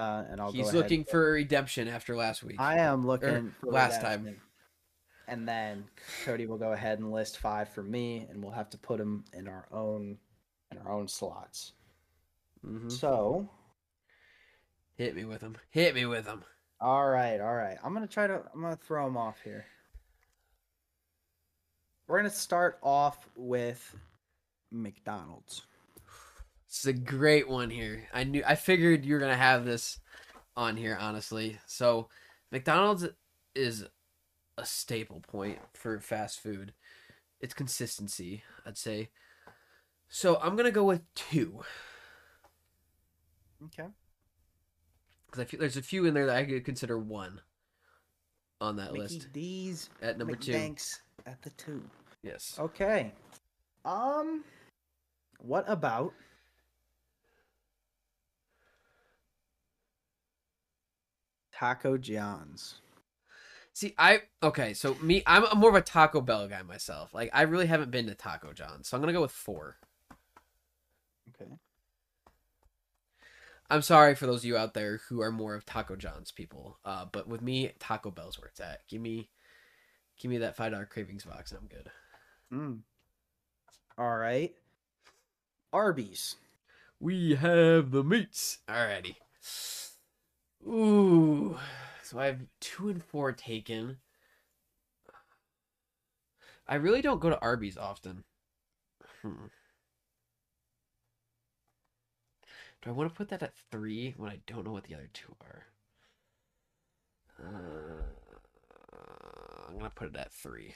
uh, 0.00 0.24
and 0.30 0.40
I'll 0.40 0.52
He's 0.52 0.62
go 0.62 0.68
ahead 0.70 0.82
looking 0.82 1.04
for 1.04 1.32
redemption 1.32 1.88
after 1.88 2.16
last 2.16 2.42
week. 2.42 2.56
I 2.58 2.78
am 2.78 3.06
looking 3.06 3.54
for 3.60 3.70
last 3.70 4.00
time. 4.00 4.40
And 5.28 5.46
then 5.46 5.84
Cody 6.24 6.46
will 6.46 6.58
go 6.58 6.72
ahead 6.72 6.98
and 6.98 7.12
list 7.12 7.38
five 7.38 7.68
for 7.68 7.82
me, 7.82 8.26
and 8.30 8.42
we'll 8.42 8.52
have 8.52 8.70
to 8.70 8.78
put 8.78 8.98
them 8.98 9.24
in 9.32 9.46
our 9.46 9.66
own 9.70 10.18
in 10.72 10.78
our 10.78 10.90
own 10.90 11.06
slots. 11.08 11.72
Mhm. 12.64 12.90
So, 12.90 13.48
Hit 14.96 15.14
me 15.16 15.24
with 15.24 15.40
him. 15.40 15.56
Hit 15.70 15.94
me 15.94 16.04
with 16.06 16.26
him. 16.26 16.44
all 16.80 17.08
right, 17.08 17.40
all 17.40 17.54
right. 17.54 17.78
I'm 17.84 17.92
gonna 17.94 18.06
try 18.06 18.26
to. 18.26 18.42
I'm 18.54 18.60
gonna 18.60 18.76
throw 18.76 19.04
them 19.04 19.16
off 19.16 19.40
here. 19.42 19.66
We're 22.06 22.18
gonna 22.18 22.30
start 22.30 22.78
off 22.82 23.28
with 23.36 23.96
McDonald's. 24.70 25.62
Is 26.70 26.86
a 26.86 26.92
great 26.92 27.48
one 27.48 27.68
here. 27.70 28.08
I 28.14 28.24
knew. 28.24 28.42
I 28.46 28.54
figured 28.54 29.04
you 29.04 29.14
were 29.14 29.20
gonna 29.20 29.36
have 29.36 29.64
this 29.64 29.98
on 30.56 30.76
here, 30.76 30.96
honestly. 31.00 31.58
So, 31.66 32.08
McDonald's 32.52 33.06
is 33.54 33.84
a 34.56 34.64
staple 34.64 35.20
point 35.20 35.58
for 35.74 35.98
fast 36.00 36.40
food. 36.40 36.72
It's 37.40 37.54
consistency, 37.54 38.44
I'd 38.64 38.78
say. 38.78 39.08
So 40.08 40.38
I'm 40.42 40.56
gonna 40.56 40.70
go 40.70 40.84
with 40.84 41.02
two. 41.14 41.60
Okay. 43.64 43.88
because 45.26 45.40
I 45.40 45.44
feel 45.44 45.60
there's 45.60 45.76
a 45.76 45.82
few 45.82 46.06
in 46.06 46.14
there 46.14 46.26
that 46.26 46.36
I 46.36 46.44
could 46.44 46.64
consider 46.64 46.98
one 46.98 47.40
on 48.60 48.76
that 48.76 48.92
Mickey 48.92 49.02
list 49.02 49.32
D's 49.32 49.90
at 50.02 50.18
number 50.18 50.34
two. 50.36 50.52
McDanks 50.52 51.00
at 51.26 51.40
the 51.42 51.50
two. 51.50 51.82
Yes. 52.22 52.56
Okay. 52.58 53.12
Um, 53.84 54.44
what 55.38 55.64
about 55.68 56.12
Taco 61.60 61.98
John's? 61.98 62.76
See, 63.74 63.94
I 63.98 64.22
okay. 64.42 64.72
So 64.72 64.94
me, 65.02 65.22
I'm 65.26 65.44
I'm 65.44 65.58
more 65.58 65.68
of 65.68 65.76
a 65.76 65.82
Taco 65.82 66.22
Bell 66.22 66.48
guy 66.48 66.62
myself. 66.62 67.12
Like 67.12 67.28
I 67.34 67.42
really 67.42 67.66
haven't 67.66 67.90
been 67.90 68.06
to 68.06 68.14
Taco 68.14 68.54
John's, 68.54 68.88
so 68.88 68.96
I'm 68.96 69.02
gonna 69.02 69.12
go 69.12 69.20
with 69.20 69.30
four. 69.30 69.76
Okay. 71.28 71.50
I'm 73.68 73.82
sorry 73.82 74.14
for 74.14 74.26
those 74.26 74.40
of 74.40 74.46
you 74.46 74.56
out 74.56 74.72
there 74.72 75.02
who 75.08 75.20
are 75.20 75.30
more 75.30 75.54
of 75.54 75.66
Taco 75.66 75.96
John's 75.96 76.32
people, 76.32 76.78
uh, 76.86 77.04
but 77.12 77.28
with 77.28 77.42
me, 77.42 77.72
Taco 77.78 78.10
Bell's 78.10 78.38
where 78.38 78.48
it's 78.48 78.60
at. 78.60 78.88
Give 78.88 79.02
me, 79.02 79.28
give 80.18 80.30
me 80.30 80.38
that 80.38 80.56
five 80.56 80.72
dollar 80.72 80.86
cravings 80.86 81.26
box, 81.26 81.52
and 81.52 81.60
I'm 81.60 81.68
good. 81.68 81.90
Mm. 82.50 82.78
All 83.98 84.16
right. 84.16 84.54
Arby's. 85.74 86.36
We 86.98 87.34
have 87.34 87.90
the 87.90 88.02
meats. 88.02 88.58
Alrighty. 88.66 89.16
Ooh. 90.66 91.58
So 92.02 92.18
I 92.18 92.26
have 92.26 92.40
two 92.60 92.88
and 92.88 93.02
four 93.02 93.32
taken. 93.32 93.98
I 96.66 96.76
really 96.76 97.02
don't 97.02 97.20
go 97.20 97.30
to 97.30 97.40
Arby's 97.40 97.76
often. 97.76 98.24
Hmm. 99.22 99.46
Do 102.82 102.90
I 102.90 102.92
want 102.92 103.10
to 103.10 103.16
put 103.16 103.28
that 103.28 103.42
at 103.42 103.54
three 103.70 104.14
when 104.16 104.30
I 104.30 104.40
don't 104.46 104.64
know 104.64 104.72
what 104.72 104.84
the 104.84 104.94
other 104.94 105.10
two 105.12 105.34
are? 105.42 105.66
Uh, 107.38 108.02
I'm 109.68 109.76
gonna 109.78 109.90
put 109.90 110.08
it 110.08 110.16
at 110.16 110.32
three. 110.32 110.74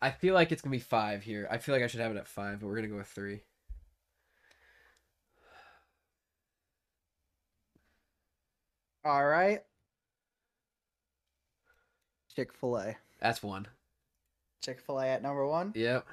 I 0.00 0.10
feel 0.10 0.34
like 0.34 0.52
it's 0.52 0.62
gonna 0.62 0.70
be 0.70 0.78
five 0.78 1.22
here. 1.22 1.48
I 1.50 1.58
feel 1.58 1.74
like 1.74 1.82
I 1.82 1.86
should 1.86 2.00
have 2.00 2.12
it 2.12 2.18
at 2.18 2.28
five, 2.28 2.60
but 2.60 2.66
we're 2.66 2.76
gonna 2.76 2.88
go 2.88 2.96
with 2.96 3.06
three. 3.08 3.40
All 9.04 9.26
right. 9.26 9.60
Chick 12.34 12.52
Fil 12.52 12.78
A. 12.78 12.96
That's 13.20 13.42
one. 13.42 13.68
Chick 14.62 14.80
Fil 14.80 14.98
A 14.98 15.06
at 15.06 15.22
number 15.22 15.46
one. 15.46 15.72
Yep. 15.74 16.06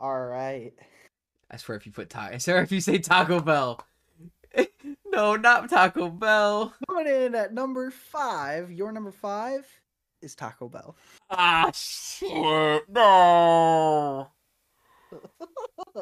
All 0.00 0.24
right. 0.24 0.72
I 1.50 1.56
swear 1.58 1.76
if 1.76 1.86
you 1.86 1.92
put 1.92 2.10
Taco, 2.10 2.34
I 2.34 2.38
swear 2.38 2.62
if 2.62 2.72
you 2.72 2.80
say 2.80 2.98
Taco 2.98 3.40
Bell. 3.40 3.80
no, 5.06 5.36
not 5.36 5.68
Taco 5.68 6.08
Bell. 6.08 6.74
Coming 6.88 7.06
in 7.06 7.34
at 7.34 7.52
number 7.52 7.90
five. 7.90 8.72
Your 8.72 8.90
number 8.90 9.12
five 9.12 9.66
is 10.22 10.34
Taco 10.34 10.68
Bell. 10.68 10.96
Ah 11.30 11.70
shit! 11.72 12.88
No. 12.88 14.28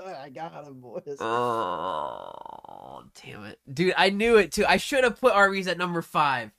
I 0.07 0.31
got 0.31 0.67
him, 0.67 0.81
boys. 0.81 1.19
Oh, 1.21 3.05
damn 3.23 3.45
it, 3.45 3.61
dude! 3.73 3.95
I 3.97 4.11
knew 4.11 4.37
it 4.37 4.53
too. 4.53 4.65
I 4.67 4.77
should 4.77 5.05
have 5.05 5.21
put 5.21 5.35
Arby's 5.35 5.69
at 5.69 5.79
number 5.79 6.03
five. 6.03 6.51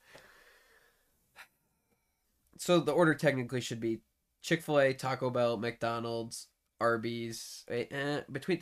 So 2.57 2.79
the 2.79 2.91
order 2.91 3.13
technically 3.13 3.61
should 3.61 3.79
be 3.79 3.99
Chick 4.41 4.61
Fil 4.61 4.79
A, 4.79 4.93
Taco 4.93 5.29
Bell, 5.29 5.57
McDonald's, 5.57 6.47
Arby's. 6.79 7.65
Eh, 7.69 7.85
eh, 7.91 8.21
between, 8.31 8.61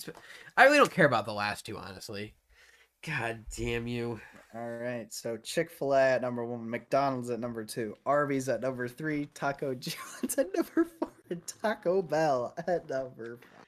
I 0.57 0.63
really 0.63 0.77
don't 0.77 0.91
care 0.91 1.05
about 1.05 1.25
the 1.25 1.33
last 1.33 1.65
two, 1.65 1.77
honestly. 1.77 2.33
God 3.05 3.45
damn 3.55 3.87
you! 3.87 4.19
All 4.53 4.69
right, 4.69 5.11
so 5.13 5.37
Chick 5.37 5.71
Fil 5.71 5.93
A 5.93 6.01
at 6.01 6.21
number 6.21 6.45
one, 6.45 6.69
McDonald's 6.69 7.29
at 7.29 7.39
number 7.39 7.63
two, 7.63 7.95
Arby's 8.05 8.49
at 8.49 8.61
number 8.61 8.87
three, 8.87 9.27
Taco 9.33 9.73
John's 9.73 10.35
at 10.37 10.53
number 10.55 10.85
four, 10.99 11.11
and 11.29 11.41
Taco 11.47 12.01
Bell 12.01 12.53
at 12.67 12.89
number 12.89 13.37
five. 13.37 13.60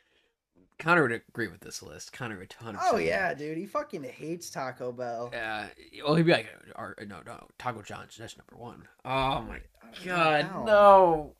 Connor 0.83 1.03
would 1.03 1.11
agree 1.29 1.47
with 1.47 1.61
this 1.61 1.81
list. 1.81 2.11
Connor 2.11 2.37
would 2.37 2.53
100. 2.59 2.79
Oh 2.83 2.97
yeah, 2.97 3.33
dude, 3.33 3.57
he 3.57 3.65
fucking 3.65 4.03
hates 4.03 4.49
Taco 4.49 4.91
Bell. 4.91 5.29
Yeah. 5.31 5.67
Well, 6.03 6.15
he'd 6.15 6.25
be 6.25 6.33
like, 6.33 6.47
or, 6.75 6.93
no, 7.07 7.19
no, 7.25 7.47
Taco 7.57 7.81
John's. 7.81 8.17
That's 8.17 8.37
number 8.37 8.57
one. 8.61 8.87
Oh 9.05 9.41
my 9.43 9.59
god, 10.05 10.51
Wow. 10.53 10.63
no. 10.65 11.35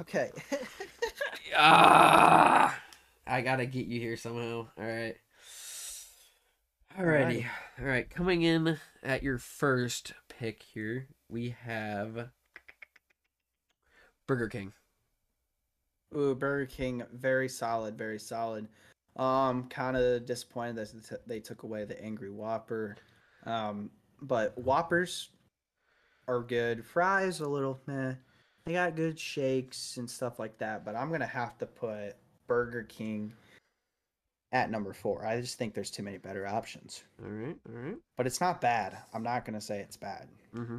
Okay. 0.00 0.30
Ah, 1.56 2.78
I 3.26 3.40
gotta 3.40 3.64
get 3.66 3.86
you 3.86 3.98
here 3.98 4.16
somehow. 4.18 4.68
All 4.78 4.84
right. 4.84 5.16
Alrighty. 6.96 7.46
All 7.80 7.86
right. 7.86 8.08
Coming 8.08 8.42
in 8.42 8.78
at 9.02 9.22
your 9.22 9.38
first 9.38 10.12
pick 10.28 10.62
here, 10.62 11.08
we 11.28 11.56
have 11.64 12.28
Burger 14.26 14.48
King. 14.48 14.72
Ooh, 16.16 16.34
Burger 16.34 16.66
King, 16.66 17.02
very 17.12 17.48
solid, 17.48 17.96
very 17.98 18.18
solid. 18.18 18.68
Um, 19.16 19.64
kind 19.68 19.96
of 19.96 20.26
disappointed 20.26 20.76
that 20.76 21.26
they 21.26 21.40
took 21.40 21.64
away 21.64 21.84
the 21.84 22.02
Angry 22.02 22.30
Whopper. 22.30 22.96
Um, 23.44 23.90
but 24.22 24.56
Whoppers 24.56 25.30
are 26.28 26.42
good. 26.42 26.84
Fries 26.84 27.40
a 27.40 27.48
little 27.48 27.80
meh. 27.86 28.14
They 28.64 28.74
got 28.74 28.96
good 28.96 29.18
shakes 29.18 29.96
and 29.96 30.08
stuff 30.08 30.38
like 30.38 30.58
that. 30.58 30.84
But 30.84 30.94
I'm 30.94 31.10
gonna 31.10 31.26
have 31.26 31.58
to 31.58 31.66
put 31.66 32.16
Burger 32.46 32.84
King 32.84 33.32
at 34.52 34.70
number 34.70 34.92
four. 34.92 35.26
I 35.26 35.40
just 35.40 35.58
think 35.58 35.74
there's 35.74 35.90
too 35.90 36.02
many 36.02 36.18
better 36.18 36.46
options. 36.46 37.02
All 37.24 37.30
right. 37.30 37.56
All 37.68 37.80
right. 37.80 37.96
But 38.16 38.26
it's 38.26 38.40
not 38.40 38.60
bad. 38.60 38.96
I'm 39.12 39.22
not 39.22 39.44
gonna 39.44 39.60
say 39.60 39.80
it's 39.80 39.96
bad. 39.96 40.28
Mm-hmm. 40.54 40.78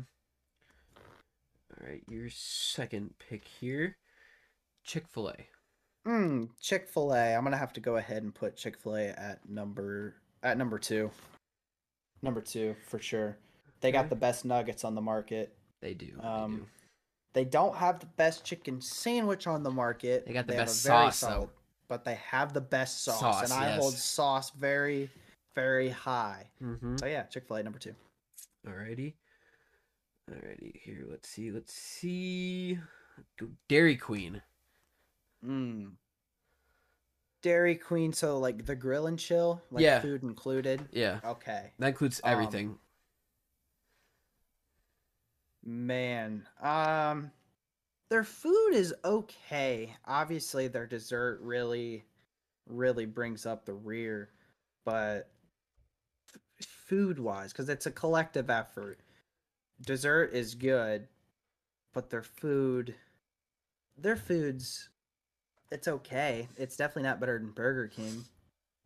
All 1.81 1.87
right. 1.87 2.03
Your 2.07 2.29
second 2.29 3.13
pick 3.19 3.43
here, 3.45 3.97
Chick 4.89 5.07
Fil 5.07 5.29
A. 5.29 6.09
Mm, 6.09 6.49
Chick 6.59 6.87
Fil 6.87 7.13
A. 7.13 7.35
I'm 7.35 7.43
gonna 7.43 7.57
have 7.57 7.73
to 7.73 7.79
go 7.79 7.97
ahead 7.97 8.23
and 8.23 8.33
put 8.33 8.55
Chick 8.55 8.75
Fil 8.79 8.95
A 8.95 9.09
at 9.09 9.47
number 9.47 10.15
at 10.41 10.57
number 10.57 10.79
two. 10.79 11.11
Number 12.23 12.41
two 12.41 12.75
for 12.87 12.97
sure. 12.97 13.37
They 13.81 13.91
got 13.91 14.09
the 14.09 14.15
best 14.15 14.45
nuggets 14.45 14.83
on 14.83 14.95
the 14.95 15.01
market. 15.01 15.55
They 15.79 15.93
do. 15.93 16.17
they 16.19 16.27
Um, 16.27 16.55
do. 16.55 16.65
They 17.33 17.45
don't 17.45 17.75
have 17.75 17.99
the 17.99 18.07
best 18.07 18.43
chicken 18.43 18.81
sandwich 18.81 19.45
on 19.45 19.61
the 19.61 19.69
market. 19.69 20.25
They 20.25 20.33
got 20.33 20.47
the 20.47 20.55
have 20.55 20.65
best 20.65 20.81
sauce, 20.81 21.19
though. 21.19 21.51
But 21.87 22.03
they 22.03 22.15
have 22.15 22.53
the 22.53 22.61
best 22.61 23.03
sauce, 23.03 23.19
Sauce, 23.19 23.43
and 23.43 23.53
I 23.53 23.69
yes. 23.69 23.79
hold 23.79 23.93
sauce 23.93 24.49
very, 24.49 25.11
very 25.53 25.89
high. 25.89 26.49
Mm-hmm. 26.63 26.97
So 26.97 27.05
yeah, 27.05 27.23
Chick 27.23 27.47
Fil 27.47 27.57
A 27.57 27.63
number 27.63 27.77
two. 27.77 27.93
Alrighty. 28.67 29.13
Alrighty, 30.31 30.81
here, 30.81 31.05
let's 31.07 31.29
see, 31.29 31.51
let's 31.51 31.75
see. 31.75 32.79
Dairy 33.67 33.95
Queen. 33.95 34.41
Mm. 35.45 35.97
Dairy 37.41 37.75
Queen, 37.75 38.11
so 38.13 38.37
like 38.37 38.65
the 38.65 38.75
grill 38.75 39.07
and 39.07 39.17
chill, 39.17 39.61
like 39.71 39.83
Yeah. 39.83 40.01
food 40.01 40.23
included. 40.23 40.87
Yeah, 40.91 41.19
Okay. 41.23 41.71
that 41.79 41.87
includes 41.87 42.19
Um, 42.23 42.31
everything. 42.31 42.77
Man, 45.63 46.47
um 46.61 47.31
their 48.09 48.23
food 48.23 48.71
is 48.73 48.93
okay. 49.05 49.95
Obviously 50.05 50.67
their 50.67 50.87
dessert 50.87 51.39
really 51.41 52.03
really 52.65 53.05
brings 53.05 53.45
up 53.45 53.65
the 53.65 53.73
rear, 53.73 54.29
but 54.85 55.29
food-wise 56.61 57.53
cuz 57.53 57.69
it's 57.69 57.85
a 57.85 57.91
collective 57.91 58.49
effort. 58.49 58.99
Dessert 59.81 60.33
is 60.33 60.55
good, 60.55 61.07
but 61.93 62.09
their 62.09 62.23
food 62.23 62.95
their 63.97 64.15
food's 64.15 64.88
it's 65.71 65.87
okay. 65.87 66.47
It's 66.57 66.75
definitely 66.77 67.03
not 67.03 67.19
better 67.19 67.37
than 67.37 67.51
Burger 67.51 67.87
King. 67.87 68.23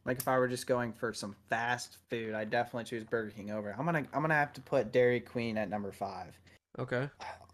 Like 0.06 0.20
if 0.20 0.28
I 0.28 0.38
were 0.38 0.48
just 0.50 0.68
going 0.68 0.92
for 0.94 1.14
some 1.14 1.36
fast 1.50 1.98
food, 2.10 2.34
I'd 2.34 2.50
definitely 2.50 2.84
choose 2.86 3.04
Burger 3.06 3.32
King 3.32 3.52
over. 3.52 3.74
I'm 3.78 3.86
gonna 3.86 4.06
I'm 4.14 4.22
gonna 4.22 4.34
have 4.34 4.54
to 4.54 4.62
put 4.62 4.92
Dairy 4.92 5.20
Queen 5.22 5.58
at 5.58 5.70
number 5.70 5.92
five 5.92 6.38
okay. 6.80 7.10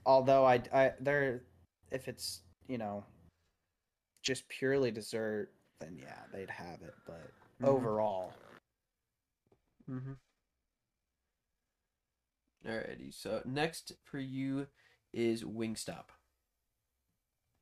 although 0.05 0.45
I, 0.45 0.61
I 0.73 0.93
they're 0.99 1.41
if 1.91 2.07
it's 2.07 2.41
you 2.67 2.77
know 2.77 3.03
just 4.23 4.47
purely 4.49 4.91
dessert 4.91 5.49
then 5.79 5.97
yeah 6.01 6.21
they'd 6.33 6.49
have 6.49 6.81
it 6.81 6.93
but 7.05 7.31
Mhm. 7.61 7.67
overall 7.67 8.33
Mm-hmm. 9.89 10.13
Alrighty, 12.67 13.13
so 13.13 13.41
next 13.45 13.93
for 14.03 14.19
you 14.19 14.67
is 15.13 15.43
Wingstop. 15.43 16.09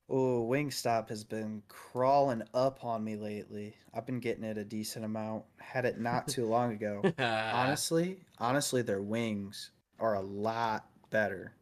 Oh 0.09 0.47
wingstop 0.49 1.09
has 1.09 1.23
been 1.23 1.61
crawling 1.67 2.43
up 2.53 2.83
on 2.83 3.03
me 3.03 3.15
lately. 3.15 3.75
I've 3.93 4.05
been 4.05 4.19
getting 4.19 4.43
it 4.43 4.57
a 4.57 4.63
decent 4.63 5.05
amount. 5.05 5.43
Had 5.57 5.85
it 5.85 5.99
not 5.99 6.27
too 6.27 6.45
long 6.45 6.71
ago. 6.73 7.01
Honestly 7.19 8.17
honestly 8.39 8.81
their 8.81 9.01
wings 9.01 9.71
are 9.99 10.15
a 10.15 10.21
lot 10.21 10.85
better 11.09 11.53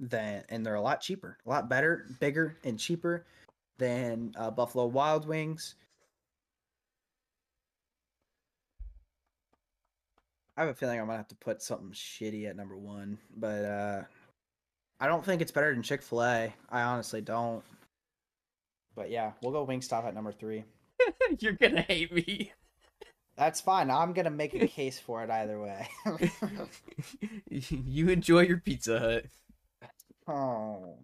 than 0.00 0.44
and 0.48 0.64
they're 0.64 0.74
a 0.74 0.80
lot 0.80 1.00
cheaper 1.00 1.38
a 1.44 1.48
lot 1.48 1.68
better 1.68 2.06
bigger 2.20 2.56
and 2.64 2.78
cheaper 2.78 3.26
than 3.78 4.32
uh, 4.36 4.50
buffalo 4.50 4.86
wild 4.86 5.26
wings. 5.26 5.76
I 10.56 10.62
have 10.62 10.70
a 10.70 10.74
feeling 10.74 10.98
i'm 10.98 11.06
gonna 11.06 11.18
have 11.18 11.28
to 11.28 11.36
put 11.36 11.62
something 11.62 11.92
shitty 11.92 12.48
at 12.48 12.56
number 12.56 12.76
one 12.76 13.18
but 13.36 13.64
uh 13.64 14.02
i 15.00 15.06
don't 15.06 15.24
think 15.24 15.40
it's 15.40 15.52
better 15.52 15.72
than 15.72 15.82
chick-fil-a 15.82 16.52
i 16.70 16.82
honestly 16.82 17.20
don't 17.20 17.62
but 18.94 19.10
yeah 19.10 19.32
we'll 19.42 19.52
go 19.52 19.66
wingstop 19.66 20.04
at 20.04 20.14
number 20.14 20.32
three 20.32 20.64
You're 21.40 21.52
gonna 21.52 21.82
hate 21.82 22.12
me. 22.12 22.52
That's 23.36 23.60
fine. 23.60 23.90
I'm 23.90 24.12
gonna 24.12 24.30
make 24.30 24.54
a 24.54 24.66
case 24.68 24.98
for 24.98 25.22
it 25.22 25.30
either 25.30 25.60
way. 25.60 25.88
you 27.50 28.08
enjoy 28.08 28.40
your 28.42 28.58
Pizza 28.58 28.98
Hut. 28.98 29.26
oh, 30.26 30.98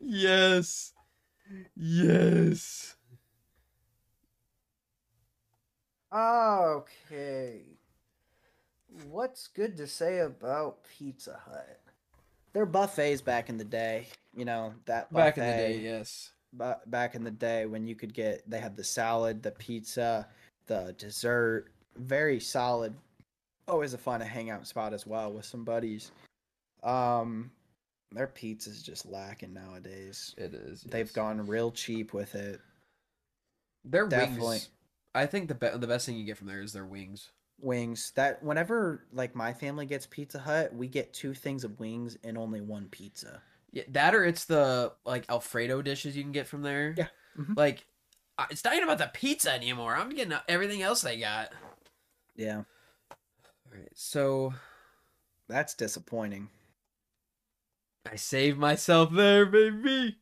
yes. 0.00 0.92
Yes. 1.76 2.96
okay. 6.12 7.62
What's 9.10 9.48
good 9.48 9.76
to 9.76 9.86
say 9.86 10.20
about 10.20 10.78
Pizza 10.98 11.40
Hut? 11.46 11.80
Their 12.52 12.66
buffets 12.66 13.20
back 13.20 13.48
in 13.48 13.56
the 13.56 13.64
day, 13.64 14.06
you 14.36 14.44
know 14.44 14.74
that 14.86 15.12
buffet, 15.12 15.24
Back 15.24 15.38
in 15.38 15.44
the 15.44 15.52
day, 15.52 15.80
yes. 15.82 16.30
ba- 16.52 16.80
back 16.86 17.14
in 17.14 17.24
the 17.24 17.30
day 17.30 17.66
when 17.66 17.86
you 17.86 17.96
could 17.96 18.14
get 18.14 18.48
they 18.48 18.60
had 18.60 18.76
the 18.76 18.84
salad, 18.84 19.42
the 19.42 19.50
pizza, 19.50 20.28
the 20.66 20.94
dessert, 20.96 21.66
very 21.96 22.38
solid. 22.38 22.94
Always 23.66 23.94
a 23.94 23.98
fun 23.98 24.20
hangout 24.20 24.66
spot 24.66 24.92
as 24.92 25.06
well 25.06 25.32
with 25.32 25.46
some 25.46 25.64
buddies. 25.64 26.12
Um, 26.82 27.50
their 28.12 28.26
pizza's 28.26 28.82
just 28.82 29.06
lacking 29.06 29.54
nowadays. 29.54 30.34
It 30.36 30.54
is. 30.54 30.82
They've 30.82 31.06
yes. 31.06 31.14
gone 31.14 31.44
real 31.46 31.72
cheap 31.72 32.12
with 32.12 32.34
it. 32.34 32.60
Their 33.84 34.06
definitely. 34.06 34.46
wings. 34.48 34.68
I 35.14 35.26
think 35.26 35.48
the 35.48 35.54
be- 35.54 35.76
the 35.76 35.86
best 35.86 36.06
thing 36.06 36.16
you 36.16 36.24
get 36.24 36.36
from 36.36 36.46
there 36.46 36.62
is 36.62 36.72
their 36.72 36.86
wings. 36.86 37.30
Wings 37.64 38.12
that 38.16 38.42
whenever 38.42 39.06
like 39.12 39.34
my 39.34 39.52
family 39.52 39.86
gets 39.86 40.06
Pizza 40.06 40.38
Hut, 40.38 40.74
we 40.74 40.88
get 40.88 41.12
two 41.14 41.34
things 41.34 41.64
of 41.64 41.80
wings 41.80 42.16
and 42.24 42.38
only 42.38 42.60
one 42.60 42.88
pizza. 42.90 43.42
Yeah, 43.72 43.84
that 43.88 44.14
or 44.14 44.24
it's 44.24 44.44
the 44.44 44.92
like 45.04 45.24
Alfredo 45.30 45.82
dishes 45.82 46.16
you 46.16 46.22
can 46.22 46.32
get 46.32 46.46
from 46.46 46.62
there. 46.62 46.94
Yeah. 46.96 47.08
Mhm. 47.38 47.56
Like, 47.56 47.86
it's 48.50 48.64
not 48.64 48.74
even 48.74 48.84
about 48.84 48.98
the 48.98 49.10
pizza 49.12 49.52
anymore. 49.52 49.96
I'm 49.96 50.10
getting 50.10 50.38
everything 50.48 50.82
else 50.82 51.02
they 51.02 51.18
got. 51.18 51.52
Yeah, 52.36 52.64
All 53.66 53.78
right, 53.78 53.90
so 53.94 54.54
that's 55.48 55.74
disappointing. 55.74 56.50
I 58.06 58.16
saved 58.16 58.58
myself 58.58 59.10
there, 59.12 59.44
baby. 59.44 60.18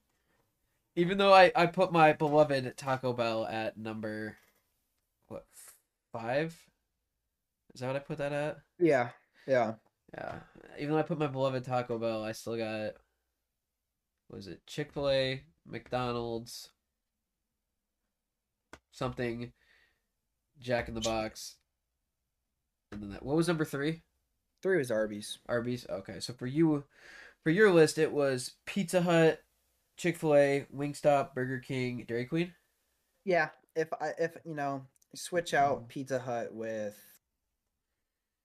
Even 0.97 1.19
though 1.19 1.33
I 1.35 1.53
I 1.55 1.67
put 1.67 1.93
my 1.93 2.13
beloved 2.15 2.77
Taco 2.79 3.13
Bell 3.13 3.45
at 3.47 3.77
number 3.77 4.39
what 5.29 5.47
five? 6.13 6.59
Is 7.75 7.81
that 7.81 7.87
what 7.89 7.97
I 7.97 8.01
put 8.01 8.19
that 8.19 8.33
at? 8.33 8.59
Yeah, 8.79 9.11
yeah. 9.47 9.75
Yeah. 10.15 10.35
Even 10.79 10.93
though 10.93 10.99
I 10.99 11.03
put 11.03 11.19
my 11.19 11.27
beloved 11.27 11.65
Taco 11.65 11.99
Bell, 11.99 12.23
I 12.23 12.33
still 12.33 12.57
got 12.57 12.93
what 14.29 14.37
was 14.37 14.47
it 14.47 14.67
Chick 14.67 14.93
Fil 14.93 15.11
A, 15.11 15.43
McDonald's, 15.67 16.71
something, 18.91 19.53
Jack 20.61 20.89
in 20.89 20.95
the 20.95 21.01
Box, 21.01 21.57
and 22.91 23.03
then 23.03 23.11
that. 23.11 23.25
What 23.25 23.37
was 23.37 23.49
number 23.49 23.65
three? 23.65 24.03
Three 24.63 24.79
was 24.79 24.91
Arby's. 24.91 25.39
Arby's. 25.49 25.87
Okay, 25.89 26.21
so 26.21 26.33
for 26.35 26.47
you, 26.47 26.85
for 27.43 27.51
your 27.51 27.71
list, 27.71 27.99
it 27.99 28.13
was 28.13 28.53
Pizza 28.67 29.03
Hut, 29.03 29.41
Chick 29.97 30.17
Fil 30.19 30.35
A, 30.35 30.67
Wingstop, 30.75 31.35
Burger 31.35 31.59
King, 31.59 32.05
Dairy 32.07 32.27
Queen. 32.27 32.53
Yeah, 33.25 33.49
if 33.75 33.93
I 33.95 34.13
if 34.19 34.37
you 34.45 34.55
know 34.55 34.83
switch 35.15 35.55
out 35.55 35.79
hmm. 35.79 35.85
Pizza 35.87 36.19
Hut 36.19 36.55
with 36.55 36.97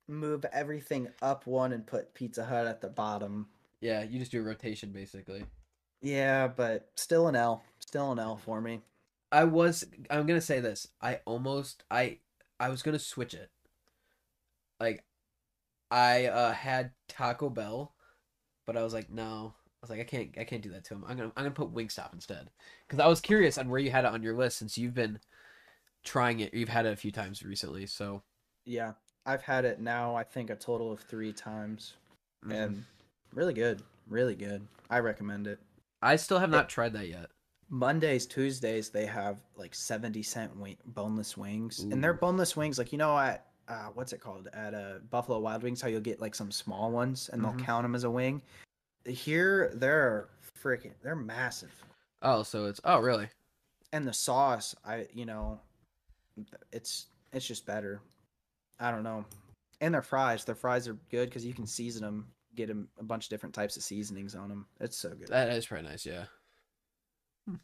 move 0.07 0.45
everything 0.51 1.09
up 1.21 1.47
one 1.47 1.71
and 1.73 1.85
put 1.85 2.13
Pizza 2.13 2.45
Hut 2.45 2.67
at 2.67 2.81
the 2.81 2.89
bottom. 2.89 3.47
Yeah, 3.81 4.03
you 4.03 4.19
just 4.19 4.31
do 4.31 4.39
a 4.39 4.43
rotation 4.43 4.91
basically. 4.91 5.45
Yeah, 6.01 6.47
but 6.47 6.89
still 6.95 7.27
an 7.27 7.35
L. 7.35 7.63
Still 7.79 8.11
an 8.11 8.19
L 8.19 8.37
for 8.37 8.61
me. 8.61 8.81
I 9.31 9.43
was 9.45 9.85
I'm 10.09 10.25
gonna 10.25 10.41
say 10.41 10.59
this. 10.59 10.87
I 11.01 11.21
almost 11.25 11.83
I 11.91 12.19
I 12.59 12.69
was 12.69 12.81
gonna 12.81 12.99
switch 12.99 13.33
it. 13.33 13.51
Like 14.79 15.03
I 15.91 16.27
uh 16.27 16.53
had 16.53 16.93
Taco 17.09 17.49
Bell, 17.49 17.95
but 18.65 18.77
I 18.77 18.83
was 18.83 18.93
like, 18.93 19.09
no. 19.11 19.55
I 19.81 19.85
was 19.85 19.89
like, 19.91 20.01
I 20.01 20.05
can't 20.05 20.37
I 20.39 20.45
can't 20.45 20.63
do 20.63 20.71
that 20.71 20.85
to 20.85 20.95
him. 20.95 21.05
I'm 21.07 21.17
gonna 21.17 21.33
I'm 21.37 21.45
gonna 21.45 21.51
put 21.51 21.73
Wingstop 21.73 22.13
instead. 22.13 22.51
Because 22.87 22.99
I 22.99 23.07
was 23.07 23.21
curious 23.21 23.57
on 23.57 23.69
where 23.69 23.79
you 23.81 23.91
had 23.91 24.05
it 24.05 24.13
on 24.13 24.23
your 24.23 24.35
list 24.37 24.59
since 24.59 24.77
you've 24.77 24.95
been 24.95 25.19
trying 26.03 26.41
it. 26.41 26.53
You've 26.53 26.69
had 26.69 26.85
it 26.85 26.93
a 26.93 26.97
few 26.97 27.11
times 27.11 27.43
recently, 27.43 27.85
so 27.87 28.23
Yeah, 28.65 28.93
I've 29.27 29.41
had 29.43 29.65
it 29.65 29.79
now. 29.79 30.15
I 30.15 30.23
think 30.23 30.49
a 30.49 30.55
total 30.55 30.91
of 30.91 31.01
three 31.01 31.33
times, 31.33 31.93
mhm. 32.45 32.55
and 32.63 32.85
really 33.33 33.53
good. 33.53 33.83
Really 34.07 34.35
good. 34.35 34.65
I 34.89 34.99
recommend 34.99 35.47
it. 35.47 35.59
I 36.01 36.15
still 36.15 36.39
have 36.39 36.49
not 36.49 36.69
tried 36.69 36.93
that 36.93 37.09
yet. 37.09 37.27
Mondays, 37.69 38.25
Tuesdays, 38.25 38.89
they 38.89 39.05
have 39.05 39.39
like 39.57 39.75
seventy 39.75 40.23
cent 40.23 40.55
wing, 40.55 40.77
boneless 40.85 41.35
wings, 41.35 41.79
and 41.81 42.01
they're 42.01 42.13
boneless 42.13 42.55
wings. 42.55 42.77
Like 42.77 42.93
you 42.93 42.97
know 42.97 43.17
at 43.19 43.47
uh, 43.67 43.87
what's 43.93 44.13
it 44.13 44.21
called 44.21 44.47
at 44.53 44.73
uh, 44.73 44.99
Buffalo 45.09 45.39
Wild 45.39 45.61
Wings, 45.63 45.81
how 45.81 45.89
you'll 45.89 45.99
get 45.99 46.21
like 46.21 46.33
some 46.33 46.49
small 46.51 46.89
ones, 46.91 47.29
and 47.33 47.41
Mhm. 47.41 47.57
they'll 47.57 47.65
count 47.65 47.83
them 47.83 47.95
as 47.95 48.05
a 48.05 48.09
wing. 48.09 48.41
Here, 49.05 49.71
they're 49.73 50.29
freaking, 50.61 50.93
they're 51.01 51.15
massive, 51.15 51.71
Oh, 52.21 52.43
so 52.43 52.65
it's 52.65 52.79
oh 52.85 52.99
really? 52.99 53.29
and 53.91 54.07
the 54.07 54.13
sauce, 54.13 54.73
I 54.85 55.07
you 55.13 55.25
know, 55.25 55.59
it's 56.71 57.07
it's 57.33 57.45
just 57.45 57.65
better. 57.65 57.99
I 58.79 58.91
don't 58.91 59.03
know, 59.03 59.25
and 59.81 59.93
their 59.93 60.01
fries, 60.01 60.45
their 60.45 60.55
fries 60.55 60.87
are 60.87 60.97
good 61.11 61.29
because 61.29 61.45
you 61.45 61.53
can 61.53 61.65
season 61.67 62.03
them, 62.03 62.27
get 62.55 62.67
them 62.67 62.89
a 62.99 63.03
bunch 63.03 63.25
of 63.25 63.29
different 63.29 63.55
types 63.55 63.77
of 63.77 63.83
seasonings 63.83 64.35
on 64.35 64.49
them. 64.49 64.65
It's 64.79 64.97
so 64.97 65.09
good. 65.09 65.27
That 65.29 65.49
is 65.49 65.65
pretty 65.65 65.87
nice, 65.87 66.05
yeah. 66.05 66.25
Hmm. 67.47 67.55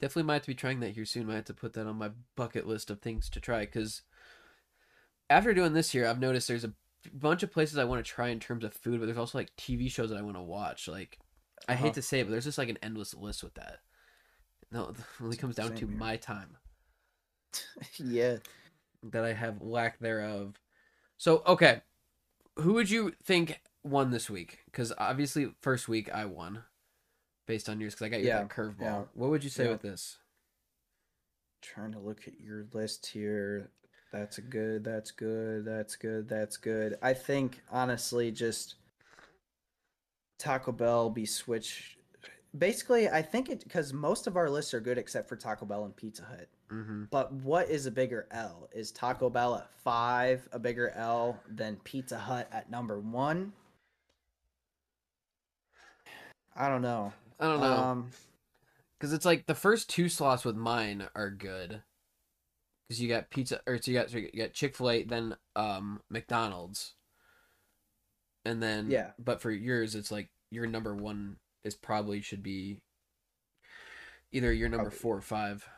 Definitely 0.00 0.24
might 0.24 0.34
have 0.34 0.42
to 0.42 0.48
be 0.48 0.54
trying 0.54 0.80
that 0.80 0.94
here 0.94 1.04
soon. 1.04 1.26
Might 1.26 1.34
have 1.36 1.44
to 1.46 1.54
put 1.54 1.72
that 1.74 1.86
on 1.86 1.96
my 1.96 2.10
bucket 2.36 2.66
list 2.66 2.90
of 2.90 3.00
things 3.00 3.28
to 3.30 3.40
try 3.40 3.60
because 3.60 4.02
after 5.30 5.52
doing 5.54 5.72
this 5.72 5.90
here, 5.92 6.06
I've 6.06 6.20
noticed 6.20 6.48
there's 6.48 6.64
a 6.64 6.74
bunch 7.12 7.42
of 7.42 7.52
places 7.52 7.78
I 7.78 7.84
want 7.84 8.04
to 8.04 8.10
try 8.10 8.28
in 8.28 8.40
terms 8.40 8.64
of 8.64 8.72
food, 8.74 9.00
but 9.00 9.06
there's 9.06 9.18
also 9.18 9.38
like 9.38 9.54
TV 9.56 9.90
shows 9.90 10.10
that 10.10 10.18
I 10.18 10.22
want 10.22 10.36
to 10.36 10.42
watch. 10.42 10.88
Like, 10.88 11.18
I 11.68 11.74
Uh-huh. 11.74 11.84
hate 11.84 11.94
to 11.94 12.02
say 12.02 12.20
it, 12.20 12.24
but 12.24 12.30
there's 12.30 12.44
just 12.44 12.58
like 12.58 12.68
an 12.68 12.78
endless 12.82 13.14
list 13.14 13.42
with 13.42 13.54
that. 13.54 13.80
No, 14.70 14.88
it 14.90 14.96
really 15.20 15.36
comes 15.36 15.56
down 15.56 15.74
to 15.74 15.86
here. 15.86 15.96
my 15.96 16.16
time 16.16 16.56
yeah. 17.98 18.36
That 19.02 19.24
I 19.24 19.32
have 19.32 19.62
lack 19.62 19.98
thereof. 20.00 20.54
So, 21.16 21.42
okay, 21.46 21.82
who 22.56 22.74
would 22.74 22.90
you 22.90 23.12
think 23.24 23.60
won 23.84 24.10
this 24.10 24.28
week? 24.30 24.60
Because 24.66 24.92
obviously, 24.98 25.52
first 25.60 25.88
week 25.88 26.12
I 26.12 26.24
won, 26.24 26.62
based 27.46 27.68
on 27.68 27.80
yours. 27.80 27.94
Because 27.94 28.06
I 28.06 28.08
got 28.10 28.20
you 28.20 28.28
Yeah, 28.28 28.38
that 28.38 28.48
curveball. 28.50 28.80
yeah, 28.80 29.02
What 29.14 29.30
would 29.30 29.44
you 29.44 29.50
say 29.50 29.64
yeah. 29.64 29.70
with 29.72 29.82
this? 29.82 30.18
trying 31.60 31.90
to 31.90 31.98
look 31.98 32.28
at 32.28 32.40
your 32.40 32.66
list 32.72 33.04
here. 33.06 33.70
That's 34.12 34.38
a 34.38 34.42
good. 34.42 34.84
That's 34.84 35.10
good. 35.10 35.64
That's 35.64 35.96
good. 35.96 36.28
That's 36.28 36.56
good. 36.56 36.96
I 37.02 37.12
think 37.12 37.60
honestly, 37.70 38.30
just 38.30 38.76
Taco 40.38 40.70
Bell 40.72 41.10
be 41.10 41.26
switched. 41.26 41.96
Basically, 42.56 43.08
I 43.08 43.22
think 43.22 43.48
it 43.50 43.64
because 43.64 43.92
most 43.92 44.26
of 44.28 44.36
our 44.36 44.48
lists 44.48 44.72
are 44.72 44.80
good 44.80 44.98
except 44.98 45.28
for 45.28 45.34
Taco 45.36 45.66
Bell 45.66 45.84
and 45.84 45.94
Pizza 45.96 46.22
Hut. 46.24 46.48
Mm-hmm. 46.72 47.04
But 47.10 47.32
what 47.32 47.70
is 47.70 47.86
a 47.86 47.90
bigger 47.90 48.26
L? 48.30 48.68
Is 48.72 48.90
Taco 48.90 49.30
Bell 49.30 49.56
at 49.56 49.70
five 49.82 50.48
a 50.52 50.58
bigger 50.58 50.90
L 50.90 51.40
than 51.48 51.76
Pizza 51.84 52.18
Hut 52.18 52.48
at 52.52 52.70
number 52.70 52.98
one? 53.00 53.52
I 56.54 56.68
don't 56.68 56.82
know. 56.82 57.12
I 57.38 57.46
don't 57.46 57.60
know. 57.60 57.72
Um, 57.72 58.10
Because 58.98 59.12
it's 59.12 59.24
like 59.24 59.46
the 59.46 59.54
first 59.54 59.88
two 59.88 60.08
slots 60.08 60.44
with 60.44 60.56
mine 60.56 61.06
are 61.14 61.30
good. 61.30 61.82
Because 62.88 63.00
you 63.00 63.08
got 63.08 63.30
pizza, 63.30 63.60
or 63.66 63.80
so 63.80 63.90
you 63.90 63.98
got 63.98 64.10
so 64.10 64.18
you 64.18 64.30
got 64.36 64.52
Chick 64.54 64.74
Fil 64.74 64.90
A, 64.90 65.02
then 65.04 65.36
um 65.54 66.00
McDonald's, 66.10 66.94
and 68.44 68.62
then 68.62 68.90
Yeah. 68.90 69.10
But 69.18 69.40
for 69.40 69.50
yours, 69.50 69.94
it's 69.94 70.10
like 70.10 70.30
your 70.50 70.66
number 70.66 70.94
one 70.94 71.36
is 71.64 71.74
probably 71.74 72.20
should 72.22 72.42
be 72.42 72.78
either 74.32 74.52
your 74.52 74.68
number 74.68 74.84
Probably. 74.84 74.98
four 74.98 75.16
or 75.16 75.20
five. 75.20 75.68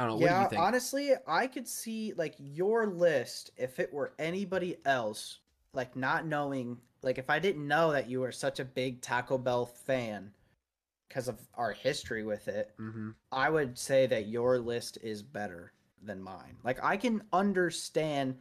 I 0.00 0.06
don't 0.06 0.12
know. 0.12 0.14
What 0.14 0.20
do 0.20 0.34
yeah, 0.34 0.42
you 0.44 0.48
think? 0.48 0.62
honestly, 0.62 1.12
I 1.26 1.46
could 1.46 1.68
see 1.68 2.14
like 2.16 2.34
your 2.38 2.86
list 2.86 3.50
if 3.58 3.78
it 3.78 3.92
were 3.92 4.14
anybody 4.18 4.78
else, 4.86 5.40
like 5.74 5.94
not 5.94 6.26
knowing, 6.26 6.78
like 7.02 7.18
if 7.18 7.28
I 7.28 7.38
didn't 7.38 7.68
know 7.68 7.92
that 7.92 8.08
you 8.08 8.20
were 8.20 8.32
such 8.32 8.60
a 8.60 8.64
big 8.64 9.02
Taco 9.02 9.36
Bell 9.36 9.66
fan 9.66 10.30
because 11.06 11.28
of 11.28 11.38
our 11.52 11.72
history 11.72 12.24
with 12.24 12.48
it, 12.48 12.72
mm-hmm. 12.80 13.10
I 13.30 13.50
would 13.50 13.76
say 13.76 14.06
that 14.06 14.26
your 14.26 14.58
list 14.58 14.96
is 15.02 15.22
better 15.22 15.74
than 16.02 16.22
mine. 16.22 16.56
Like 16.64 16.82
I 16.82 16.96
can 16.96 17.22
understand 17.30 18.38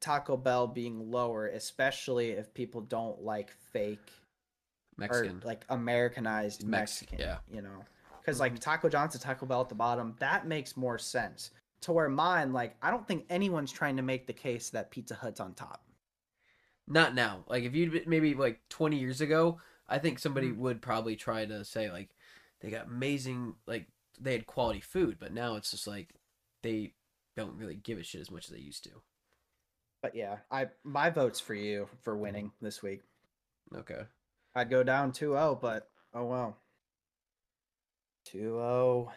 Taco 0.00 0.36
Bell 0.36 0.66
being 0.66 1.12
lower, 1.12 1.46
especially 1.46 2.30
if 2.30 2.52
people 2.52 2.80
don't 2.80 3.22
like 3.22 3.52
fake 3.72 4.10
Mexican. 4.96 5.36
or 5.36 5.46
like 5.46 5.64
Americanized 5.68 6.66
Mexican, 6.66 7.18
Mexican. 7.18 7.18
yeah. 7.20 7.56
You 7.56 7.62
know, 7.62 7.84
because 8.28 8.40
like 8.40 8.58
Taco 8.58 8.90
Johnson, 8.90 9.22
Taco 9.22 9.46
Bell 9.46 9.62
at 9.62 9.70
the 9.70 9.74
bottom, 9.74 10.14
that 10.18 10.46
makes 10.46 10.76
more 10.76 10.98
sense. 10.98 11.50
To 11.82 11.92
where 11.92 12.10
mine, 12.10 12.52
like, 12.52 12.76
I 12.82 12.90
don't 12.90 13.08
think 13.08 13.24
anyone's 13.30 13.72
trying 13.72 13.96
to 13.96 14.02
make 14.02 14.26
the 14.26 14.34
case 14.34 14.68
that 14.70 14.90
Pizza 14.90 15.14
Hut's 15.14 15.40
on 15.40 15.54
top. 15.54 15.82
Not 16.86 17.14
now. 17.14 17.44
Like 17.48 17.64
if 17.64 17.74
you 17.74 18.02
maybe 18.06 18.34
like 18.34 18.60
20 18.68 18.98
years 18.98 19.22
ago, 19.22 19.60
I 19.88 19.98
think 19.98 20.18
somebody 20.18 20.48
Mm. 20.50 20.58
would 20.58 20.82
probably 20.82 21.16
try 21.16 21.46
to 21.46 21.64
say 21.64 21.90
like 21.90 22.10
they 22.60 22.68
got 22.68 22.86
amazing 22.86 23.54
like 23.66 23.86
they 24.20 24.32
had 24.32 24.46
quality 24.46 24.80
food, 24.80 25.16
but 25.18 25.32
now 25.32 25.56
it's 25.56 25.70
just 25.70 25.86
like 25.86 26.12
they 26.62 26.92
don't 27.34 27.56
really 27.56 27.76
give 27.76 27.96
a 27.98 28.02
shit 28.02 28.20
as 28.20 28.30
much 28.30 28.44
as 28.46 28.50
they 28.50 28.60
used 28.60 28.84
to. 28.84 28.90
But 30.02 30.14
yeah, 30.14 30.38
I 30.50 30.66
my 30.84 31.08
vote's 31.08 31.40
for 31.40 31.54
you 31.54 31.88
for 32.02 32.14
winning 32.14 32.52
this 32.60 32.82
week. 32.82 33.00
Okay. 33.74 34.02
I'd 34.54 34.68
go 34.68 34.82
down 34.82 35.12
2-0, 35.12 35.60
but 35.62 35.88
oh 36.12 36.24
well. 36.26 36.58
2-0. 38.32 39.10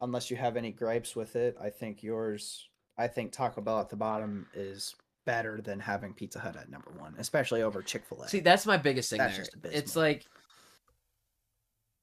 Unless 0.00 0.30
you 0.30 0.36
have 0.36 0.56
any 0.56 0.70
gripes 0.70 1.16
with 1.16 1.34
it, 1.36 1.56
I 1.60 1.70
think 1.70 2.02
yours 2.02 2.68
I 2.98 3.06
think 3.06 3.32
Taco 3.32 3.60
Bell 3.60 3.80
at 3.80 3.88
the 3.88 3.96
bottom 3.96 4.46
is 4.54 4.94
better 5.24 5.60
than 5.60 5.78
having 5.78 6.14
Pizza 6.14 6.40
Hut 6.40 6.56
at 6.56 6.70
number 6.70 6.90
one, 6.98 7.14
especially 7.18 7.62
over 7.62 7.80
Chick 7.82 8.04
Fil 8.08 8.22
A. 8.22 8.28
See, 8.28 8.40
that's 8.40 8.66
my 8.66 8.76
biggest 8.76 9.10
thing 9.10 9.18
That's 9.18 9.36
there. 9.36 9.44
just 9.44 9.54
abysmal. 9.54 9.78
It's 9.78 9.96
like, 9.96 10.24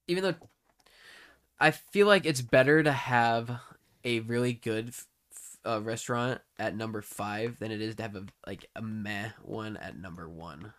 even 0.07 0.24
though 0.24 0.36
I 1.59 1.72
feel 1.72 2.07
like 2.07 2.26
it's 2.26 2.41
better 2.41 2.82
to 2.84 2.91
have 2.91 3.51
a 4.03 4.22
really 4.22 4.53
good 4.53 4.93
uh, 5.66 5.82
restaurant 5.82 6.39
at 6.59 6.76
number 6.76 7.01
five 7.01 7.57
than 7.59 7.72
it 7.72 7.82
is 7.82 7.95
to 7.95 8.03
have 8.03 8.16
a 8.16 8.26
like 8.45 8.66
a 8.76 8.82
meh 8.82 9.30
one 9.41 9.78
at 9.78 9.97
number 9.97 10.30
one. 10.30 10.74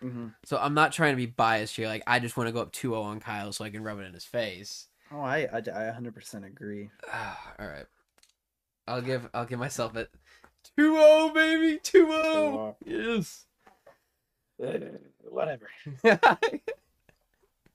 Hmm 0.00 0.28
So 0.44 0.58
I'm 0.58 0.74
not 0.74 0.92
trying 0.92 1.12
to 1.12 1.16
be 1.16 1.26
biased 1.26 1.76
here. 1.76 1.88
Like 1.88 2.02
I 2.06 2.18
just 2.18 2.36
want 2.36 2.48
to 2.48 2.52
go 2.52 2.60
up 2.60 2.72
2-0 2.72 3.02
on 3.02 3.20
Kyle 3.20 3.52
so 3.52 3.64
I 3.64 3.70
can 3.70 3.82
rub 3.82 3.98
it 3.98 4.06
in 4.06 4.14
his 4.14 4.24
face. 4.24 4.88
Oh, 5.12 5.20
I, 5.20 5.48
I, 5.52 5.58
I 5.58 5.92
100% 5.92 6.46
agree. 6.46 6.90
All 7.58 7.66
right, 7.66 7.86
I'll 8.86 9.02
give 9.02 9.28
I'll 9.34 9.46
give 9.46 9.58
myself 9.58 9.96
a 9.96 10.08
2-0, 10.78 11.34
baby, 11.34 11.78
2-0. 11.82 12.24
2-0. 12.24 12.74
Yes. 12.84 13.46
Whatever. 15.28 15.68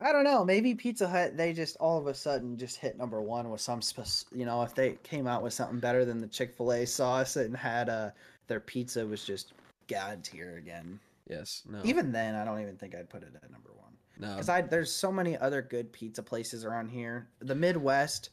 I 0.01 0.11
don't 0.11 0.23
know. 0.25 0.43
Maybe 0.43 0.75
Pizza 0.75 1.07
Hut, 1.07 1.37
they 1.37 1.53
just 1.53 1.77
all 1.77 1.97
of 1.97 2.07
a 2.07 2.13
sudden 2.13 2.57
just 2.57 2.77
hit 2.77 2.97
number 2.97 3.21
one 3.21 3.49
with 3.49 3.61
some, 3.61 3.81
spec- 3.81 4.29
you 4.33 4.45
know, 4.45 4.61
if 4.61 4.75
they 4.75 4.97
came 5.03 5.25
out 5.25 5.41
with 5.41 5.53
something 5.53 5.79
better 5.79 6.03
than 6.05 6.19
the 6.19 6.27
Chick 6.27 6.53
fil 6.55 6.73
A 6.73 6.85
sauce 6.85 7.37
and 7.37 7.55
had 7.55 7.89
uh, 7.89 8.09
their 8.47 8.59
pizza 8.59 9.05
was 9.05 9.23
just 9.23 9.53
God 9.87 10.23
tier 10.23 10.57
again. 10.57 10.99
Yes. 11.29 11.63
No. 11.69 11.81
Even 11.83 12.11
then, 12.11 12.35
I 12.35 12.45
don't 12.45 12.61
even 12.61 12.77
think 12.77 12.95
I'd 12.95 13.09
put 13.09 13.23
it 13.23 13.33
at 13.41 13.51
number 13.51 13.71
one. 13.73 13.93
no. 14.17 14.33
Because 14.33 14.49
I 14.49 14.61
there's 14.61 14.91
so 14.91 15.11
many 15.11 15.37
other 15.37 15.61
good 15.61 15.91
pizza 15.91 16.21
places 16.23 16.65
around 16.65 16.89
here. 16.89 17.27
The 17.39 17.55
Midwest 17.55 18.29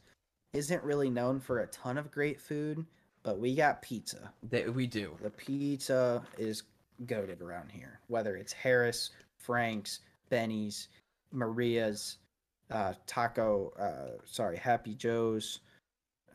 isn't 0.53 0.83
really 0.83 1.09
known 1.09 1.39
for 1.39 1.59
a 1.61 1.67
ton 1.67 1.97
of 1.97 2.11
great 2.11 2.39
food, 2.39 2.85
but 3.23 3.39
we 3.39 3.55
got 3.55 3.81
pizza. 3.81 4.31
They, 4.47 4.67
we 4.69 4.85
do. 4.87 5.17
The 5.21 5.29
pizza 5.31 6.23
is 6.37 6.63
goaded 7.07 7.41
around 7.41 7.71
here. 7.71 7.99
Whether 8.07 8.35
it's 8.37 8.53
Harris, 8.53 9.09
Frank's, 9.39 9.99
Benny's, 10.29 10.89
Maria's, 11.31 12.17
uh, 12.71 12.93
Taco, 13.07 13.73
uh, 13.79 14.21
sorry, 14.25 14.57
Happy 14.57 14.93
Joe's. 14.93 15.59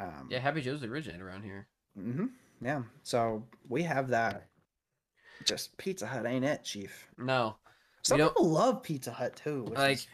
Um, 0.00 0.28
Yeah, 0.30 0.40
Happy 0.40 0.60
Joe's 0.60 0.82
originated 0.82 1.22
around 1.22 1.42
here. 1.44 1.66
hmm 1.96 2.26
Yeah. 2.60 2.82
So 3.04 3.44
we 3.68 3.82
have 3.84 4.08
that. 4.08 4.46
Just 5.44 5.76
Pizza 5.78 6.06
Hut 6.06 6.26
ain't 6.26 6.44
it, 6.44 6.64
Chief. 6.64 7.08
No. 7.16 7.56
Some 8.02 8.18
people 8.18 8.48
love 8.48 8.82
Pizza 8.82 9.12
Hut 9.12 9.36
too. 9.36 9.66
like 9.76 9.92
is- 9.98 10.06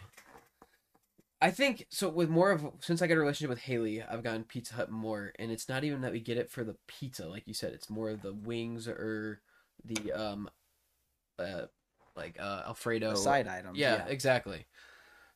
I 1.43 1.51
think 1.51 1.87
so 1.91 2.09
with 2.09 2.31
more 2.31 2.53
of 2.53 2.67
since 2.81 3.03
I 3.03 3.07
got 3.07 3.17
a 3.17 3.21
relationship 3.21 3.51
with 3.51 3.59
Haley, 3.61 4.03
I've 4.03 4.23
gotten 4.23 4.45
Pizza 4.45 4.75
Hut 4.75 4.91
more 4.91 5.33
and 5.39 5.51
it's 5.51 5.69
not 5.69 5.85
even 5.85 6.01
that 6.01 6.13
we 6.13 6.21
get 6.21 6.39
it 6.39 6.51
for 6.51 6.65
the 6.65 6.77
pizza 6.87 7.27
like 7.27 7.47
you 7.47 7.53
said, 7.55 7.73
it's 7.73 7.91
more 7.91 8.11
of 8.11 8.23
the 8.23 8.33
wings 8.33 8.89
or 8.89 9.41
the 9.85 10.13
um 10.13 10.49
uh 11.39 11.63
like 12.17 12.37
uh 12.41 12.63
alfredo 12.67 13.11
the 13.11 13.17
side 13.17 13.47
items. 13.49 13.77
yeah, 13.79 14.07
exactly. 14.07 14.67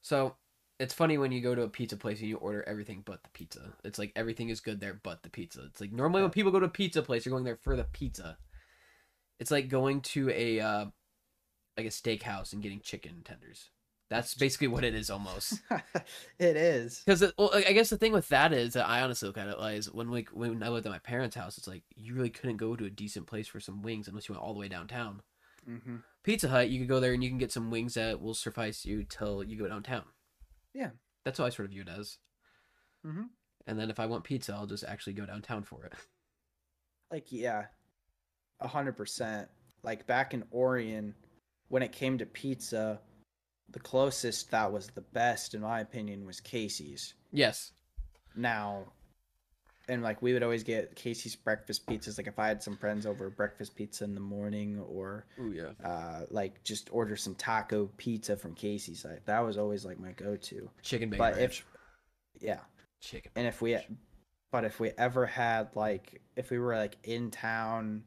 So 0.00 0.36
it's 0.80 0.94
funny 0.94 1.18
when 1.18 1.32
you 1.32 1.40
go 1.42 1.54
to 1.54 1.62
a 1.62 1.68
pizza 1.68 1.96
place 1.96 2.20
and 2.20 2.28
you 2.28 2.36
order 2.36 2.62
everything 2.66 3.02
but 3.04 3.22
the 3.22 3.30
pizza. 3.30 3.74
It's 3.84 3.98
like 3.98 4.12
everything 4.16 4.48
is 4.48 4.60
good 4.60 4.80
there 4.80 5.00
but 5.02 5.22
the 5.22 5.28
pizza. 5.28 5.64
It's 5.66 5.80
like 5.80 5.92
normally 5.92 6.22
when 6.22 6.30
people 6.30 6.52
go 6.52 6.60
to 6.60 6.66
a 6.66 6.70
pizza 6.70 7.02
place, 7.02 7.26
you're 7.26 7.32
going 7.32 7.44
there 7.44 7.56
for 7.56 7.76
the 7.76 7.84
pizza. 7.84 8.38
It's 9.38 9.50
like 9.50 9.68
going 9.68 10.00
to 10.02 10.30
a 10.30 10.60
uh 10.60 10.86
like 11.76 11.86
a 11.86 11.90
steakhouse 11.90 12.52
and 12.52 12.62
getting 12.62 12.80
chicken 12.80 13.22
tenders. 13.24 13.70
That's 14.10 14.34
basically 14.34 14.68
what 14.68 14.84
it 14.84 14.94
is 14.94 15.10
almost. 15.10 15.60
it 16.38 16.56
is. 16.56 17.02
Because 17.04 17.22
well, 17.36 17.50
I 17.54 17.72
guess 17.72 17.90
the 17.90 17.98
thing 17.98 18.12
with 18.12 18.28
that 18.28 18.52
is 18.52 18.72
that 18.72 18.88
I 18.88 19.02
honestly 19.02 19.26
look 19.26 19.36
at 19.38 19.48
it 19.48 19.56
as 19.60 19.92
when 19.92 20.10
like 20.10 20.30
when 20.30 20.62
I 20.62 20.68
lived 20.68 20.86
at 20.86 20.92
my 20.92 20.98
parents' 20.98 21.36
house, 21.36 21.58
it's 21.58 21.68
like 21.68 21.82
you 21.94 22.14
really 22.14 22.30
couldn't 22.30 22.56
go 22.56 22.74
to 22.74 22.86
a 22.86 22.90
decent 22.90 23.26
place 23.26 23.46
for 23.46 23.60
some 23.60 23.82
wings 23.82 24.08
unless 24.08 24.28
you 24.28 24.34
went 24.34 24.44
all 24.44 24.54
the 24.54 24.60
way 24.60 24.68
downtown. 24.68 25.22
hmm 25.64 25.96
Pizza 26.24 26.48
Hut, 26.48 26.68
you 26.68 26.80
could 26.80 26.88
go 26.88 27.00
there 27.00 27.12
and 27.12 27.22
you 27.22 27.30
can 27.30 27.38
get 27.38 27.52
some 27.52 27.70
wings 27.70 27.94
that 27.94 28.20
will 28.20 28.34
suffice 28.34 28.84
you 28.84 29.04
till 29.04 29.42
you 29.44 29.56
go 29.56 29.68
downtown. 29.68 30.04
Yeah. 30.74 30.90
That's 31.24 31.38
how 31.38 31.46
I 31.46 31.50
sort 31.50 31.66
of 31.66 31.70
view 31.72 31.82
it 31.82 31.88
as. 31.88 32.18
hmm 33.04 33.24
And 33.66 33.78
then 33.78 33.90
if 33.90 34.00
I 34.00 34.06
want 34.06 34.24
pizza, 34.24 34.54
I'll 34.54 34.66
just 34.66 34.84
actually 34.84 35.14
go 35.14 35.26
downtown 35.26 35.62
for 35.62 35.84
it. 35.84 35.92
Like 37.10 37.32
yeah, 37.32 37.66
a 38.60 38.68
hundred 38.68 38.96
percent. 38.96 39.48
Like 39.82 40.06
back 40.06 40.34
in 40.34 40.44
Orion, 40.52 41.14
when 41.68 41.82
it 41.82 41.92
came 41.92 42.18
to 42.18 42.26
pizza, 42.26 43.00
the 43.70 43.78
closest 43.80 44.50
that 44.50 44.72
was 44.72 44.88
the 44.88 45.00
best, 45.02 45.54
in 45.54 45.60
my 45.60 45.80
opinion, 45.80 46.26
was 46.26 46.40
Casey's. 46.40 47.14
Yes. 47.32 47.72
Now, 48.34 48.84
and 49.88 50.02
like 50.02 50.20
we 50.20 50.32
would 50.32 50.42
always 50.42 50.62
get 50.64 50.94
Casey's 50.96 51.36
breakfast 51.36 51.86
pizzas. 51.86 52.18
Like 52.18 52.26
if 52.26 52.38
I 52.38 52.48
had 52.48 52.62
some 52.62 52.76
friends 52.76 53.06
over, 53.06 53.30
breakfast 53.30 53.74
pizza 53.76 54.04
in 54.04 54.14
the 54.14 54.20
morning, 54.20 54.80
or 54.88 55.26
Oh 55.40 55.50
yeah. 55.50 55.70
uh, 55.84 56.22
like 56.30 56.62
just 56.64 56.88
order 56.92 57.16
some 57.16 57.34
taco 57.34 57.88
pizza 57.96 58.36
from 58.36 58.54
Casey's. 58.54 59.04
Like 59.04 59.24
that 59.26 59.40
was 59.40 59.56
always 59.58 59.84
like 59.84 59.98
my 59.98 60.12
go-to. 60.12 60.68
Chicken 60.82 61.10
bacon 61.10 61.18
But 61.18 61.36
ranch. 61.36 61.60
if 61.60 62.42
yeah, 62.42 62.60
Chicken. 63.00 63.30
and 63.36 63.46
if 63.46 63.62
we 63.62 63.78
but 64.52 64.64
if 64.64 64.78
we 64.80 64.90
ever 64.98 65.26
had 65.26 65.74
like 65.74 66.20
if 66.36 66.50
we 66.50 66.58
were 66.58 66.76
like 66.76 66.96
in 67.04 67.30
town 67.30 68.02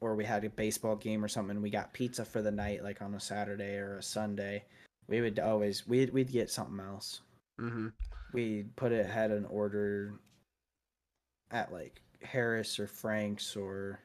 or 0.00 0.14
we 0.14 0.24
had 0.24 0.44
a 0.44 0.50
baseball 0.50 0.96
game 0.96 1.24
or 1.24 1.28
something 1.28 1.56
and 1.56 1.62
we 1.62 1.70
got 1.70 1.92
pizza 1.92 2.24
for 2.24 2.42
the 2.42 2.50
night 2.50 2.82
like 2.82 3.02
on 3.02 3.14
a 3.14 3.20
saturday 3.20 3.76
or 3.76 3.98
a 3.98 4.02
sunday 4.02 4.64
we 5.08 5.20
would 5.20 5.38
always 5.38 5.86
we'd, 5.86 6.12
we'd 6.12 6.32
get 6.32 6.50
something 6.50 6.80
else 6.80 7.20
Mm-hmm. 7.60 7.88
we'd 8.32 8.74
put 8.76 8.92
it 8.92 9.06
had 9.06 9.30
an 9.30 9.44
order 9.46 10.14
at 11.50 11.72
like 11.72 12.00
harris 12.22 12.78
or 12.78 12.86
frank's 12.86 13.54
or 13.56 14.00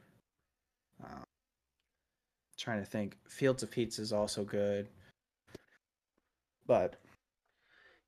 um, 1.02 1.22
trying 2.58 2.80
to 2.80 2.86
think 2.86 3.16
fields 3.28 3.62
of 3.62 3.70
pizza 3.70 4.02
is 4.02 4.12
also 4.12 4.44
good 4.44 4.88
but 6.66 6.96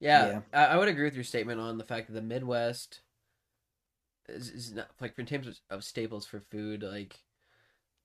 Yeah, 0.01 0.41
I, 0.53 0.67
I 0.67 0.77
would 0.77 0.89
agree 0.89 1.05
with 1.05 1.15
your 1.15 1.25
statement 1.25 1.61
on 1.61 1.79
the 1.79 1.85
fact 1.85 2.09
that 2.09 2.15
the 2.15 2.23
Midwest 2.23 3.01
is, 4.29 4.51
is 4.51 4.73
not 4.73 4.89
like 5.01 5.19
in 5.19 5.27
terms 5.27 5.61
of 5.71 5.85
staples 5.85 6.27
for 6.27 6.41
food. 6.51 6.83
Like, 6.83 7.19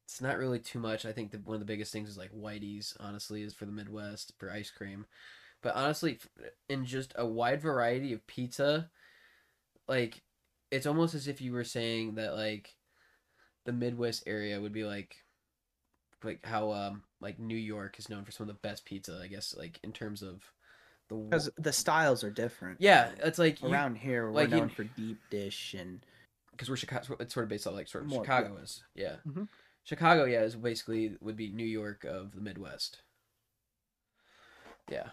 it's 0.05 0.21
not 0.21 0.37
really 0.37 0.59
too 0.59 0.79
much. 0.79 1.05
I 1.05 1.11
think 1.13 1.31
that 1.31 1.45
one 1.45 1.55
of 1.55 1.59
the 1.59 1.65
biggest 1.65 1.91
things 1.93 2.09
is 2.09 2.17
like 2.17 2.31
Whitey's. 2.33 2.95
Honestly, 2.99 3.41
is 3.43 3.53
for 3.53 3.65
the 3.65 3.71
Midwest 3.71 4.33
for 4.37 4.51
ice 4.51 4.69
cream, 4.69 5.05
but 5.61 5.75
honestly, 5.75 6.19
in 6.69 6.85
just 6.85 7.13
a 7.17 7.25
wide 7.25 7.61
variety 7.61 8.13
of 8.13 8.25
pizza, 8.27 8.89
like 9.87 10.21
it's 10.71 10.85
almost 10.85 11.13
as 11.13 11.27
if 11.27 11.39
you 11.41 11.53
were 11.53 11.63
saying 11.63 12.15
that 12.15 12.35
like 12.35 12.75
the 13.65 13.73
Midwest 13.73 14.23
area 14.27 14.59
would 14.59 14.73
be 14.73 14.83
like 14.83 15.15
like 16.23 16.45
how 16.45 16.71
um 16.71 17.03
like 17.21 17.39
New 17.39 17.55
York 17.57 17.97
is 17.99 18.09
known 18.09 18.23
for 18.25 18.31
some 18.31 18.47
of 18.49 18.55
the 18.55 18.67
best 18.67 18.85
pizza. 18.85 19.19
I 19.23 19.27
guess 19.27 19.55
like 19.57 19.79
in 19.83 19.91
terms 19.93 20.21
of 20.21 20.41
the 21.09 21.15
because 21.15 21.49
the 21.57 21.73
styles 21.73 22.23
are 22.23 22.29
different 22.31 22.79
yeah, 22.79 23.11
it's 23.23 23.37
like 23.39 23.61
you, 23.61 23.69
around 23.69 23.95
here 23.95 24.25
we're 24.25 24.31
like 24.33 24.49
you- 24.51 24.57
known 24.57 24.69
for 24.69 24.83
deep 24.83 25.19
dish 25.29 25.73
and 25.77 26.05
because 26.51 26.69
we're 26.69 26.75
Chicago. 26.77 27.15
It's 27.19 27.33
sort 27.33 27.43
of 27.45 27.49
based 27.49 27.65
on 27.67 27.73
like 27.73 27.87
sort 27.87 28.03
of 28.03 28.09
More- 28.11 28.23
Chicago 28.23 28.57
is. 28.57 28.83
Yeah, 28.95 29.15
Mhm. 29.27 29.47
Chicago. 29.83 30.25
Yeah, 30.25 30.41
is 30.41 30.55
basically 30.57 31.15
would 31.21 31.37
be 31.37 31.51
New 31.51 31.65
York 31.65 32.03
of 32.03 32.33
the 32.35 32.41
Midwest. 32.41 33.01
Yeah, 34.89 35.09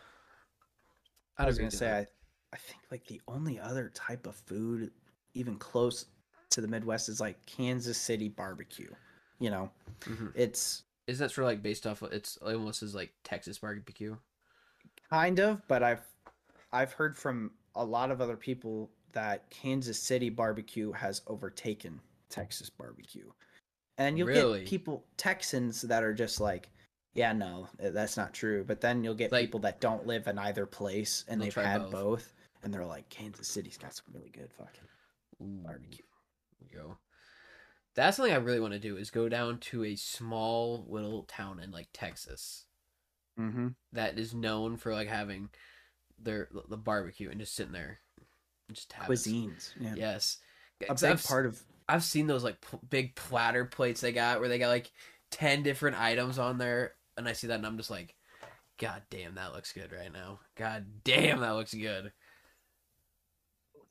I 1.39 1.47
was 1.47 1.59
gonna 1.59 1.71
say 1.71 1.87
that. 1.87 1.91
I, 1.91 2.07
I 2.53 2.57
think 2.59 2.83
like 2.91 3.07
the 3.07 3.21
only 3.29 3.59
other 3.59 3.91
type 3.95 4.27
of 4.27 4.37
food 4.37 4.93
even 5.35 5.57
close 5.57 6.07
to 6.51 6.61
the 6.61 6.69
Midwest 6.69 7.09
is 7.09 7.21
like 7.21 7.45
Kansas 7.47 7.99
City 7.99 8.29
barbecue. 8.29 8.95
You 9.39 9.51
know, 9.51 9.71
Mhm. 10.07 10.33
it's 10.35 10.83
isn't 11.07 11.25
that 11.25 11.31
sort 11.33 11.45
of 11.45 11.49
like 11.51 11.63
based 11.63 11.87
off? 11.87 12.03
Of, 12.03 12.13
it's 12.13 12.37
almost 12.39 12.83
as 12.83 12.95
like 12.95 13.13
Texas 13.25 13.59
barbecue. 13.59 14.17
kind 15.11 15.39
of, 15.41 15.67
but 15.69 15.83
I've 15.83 16.07
I've 16.73 16.93
heard 16.93 17.17
from 17.17 17.53
a 17.75 17.85
lot 17.85 18.11
of 18.11 18.21
other 18.21 18.37
people 18.37 18.91
that 19.13 19.51
Kansas 19.51 20.01
City 20.01 20.31
barbecue 20.31 20.93
has 20.93 21.23
overtaken 21.27 22.01
Texas 22.29 22.71
barbecue. 22.71 23.31
And 24.01 24.17
you'll 24.17 24.29
Really? 24.29 24.61
get 24.61 24.69
people 24.69 25.05
Texans 25.19 25.83
that 25.83 26.03
are 26.03 26.15
just 26.15 26.41
like, 26.41 26.71
yeah, 27.13 27.33
no, 27.35 27.69
that's 27.79 28.17
not 28.17 28.33
true. 28.33 28.65
But 28.65 28.81
then 28.81 29.05
you'll 29.05 29.15
get 29.15 29.31
Like- 29.31 29.45
people 29.47 29.61
that 29.61 29.79
don't 29.81 30.07
live 30.07 30.27
in 30.27 30.39
either 30.39 30.65
place 30.65 31.25
and 31.29 31.39
they've 31.41 31.55
had 31.55 31.83
both. 31.83 31.93
both. 31.93 32.33
and 32.63 32.73
they're 32.75 32.85
like, 32.87 33.09
Kansas 33.11 33.47
City's 33.49 33.77
got 33.79 33.95
some 33.95 34.07
really 34.13 34.31
good 34.31 34.53
fucking 34.55 34.89
Ooh, 35.43 35.63
barbecue. 35.63 36.05
go. 36.73 36.99
That's 37.95 38.17
something 38.17 38.33
I 38.33 38.37
really 38.37 38.61
want 38.61 38.73
to 38.75 38.79
do 38.79 38.97
is 38.97 39.11
go 39.11 39.29
down 39.29 39.59
to 39.59 39.85
a 39.85 39.97
small 39.97 40.87
little 40.89 41.25
town 41.25 41.59
in 41.61 41.71
like 41.71 41.89
Texas 41.93 42.67
Mm-hmm. 43.39 43.69
that 43.93 44.19
is 44.19 44.35
known 44.35 44.77
for 44.77 44.93
like 44.95 45.09
having 45.09 45.49
their 46.19 46.49
the 46.69 46.77
barbecue 46.77 47.31
and 47.31 47.41
just 47.41 47.55
sitting 47.55 47.73
there, 47.73 48.01
and 48.69 48.77
just 48.77 48.93
have 48.93 49.09
it. 49.11 49.13
Cuisines. 49.13 49.73
Yeah. 49.81 49.95
Yes, 49.97 50.39
a 50.89 50.95
big 50.95 51.05
I've 51.05 51.25
part 51.25 51.47
of 51.47 51.63
I've 51.91 52.05
seen 52.05 52.27
those 52.27 52.45
like 52.45 52.57
big 52.89 53.15
platter 53.15 53.65
plates 53.65 54.01
they 54.01 54.13
got 54.13 54.41
where 54.41 54.49
they 54.49 54.59
got 54.59 54.69
like 54.69 54.91
10 55.33 55.63
different 55.63 56.01
items 56.01 56.39
on 56.39 56.59
there 56.59 56.95
and 57.17 57.29
I 57.29 57.33
see 57.33 57.47
that 57.49 57.55
and 57.57 57.67
I'm 57.67 57.77
just 57.77 57.91
like 57.91 58.15
god 58.79 59.03
damn 59.11 59.35
that 59.35 59.53
looks 59.53 59.73
good 59.73 59.93
right 59.93 60.13
now. 60.13 60.41
God 60.57 60.87
damn 61.05 61.41
that 61.41 61.51
looks 61.51 61.75
good. 61.75 62.13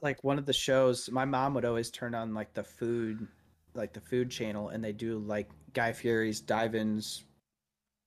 like 0.01 0.23
one 0.23 0.37
of 0.39 0.45
the 0.45 0.53
shows 0.53 1.09
my 1.11 1.25
mom 1.25 1.53
would 1.53 1.65
always 1.65 1.89
turn 1.91 2.15
on 2.15 2.33
like 2.33 2.53
the 2.53 2.63
food 2.63 3.27
like 3.75 3.93
the 3.93 4.01
food 4.01 4.31
channel 4.31 4.69
and 4.69 4.83
they 4.83 4.91
do 4.93 5.19
like 5.19 5.49
Guy 5.73 5.93
Fieri's 5.93 6.41
dive-ins, 6.41 7.23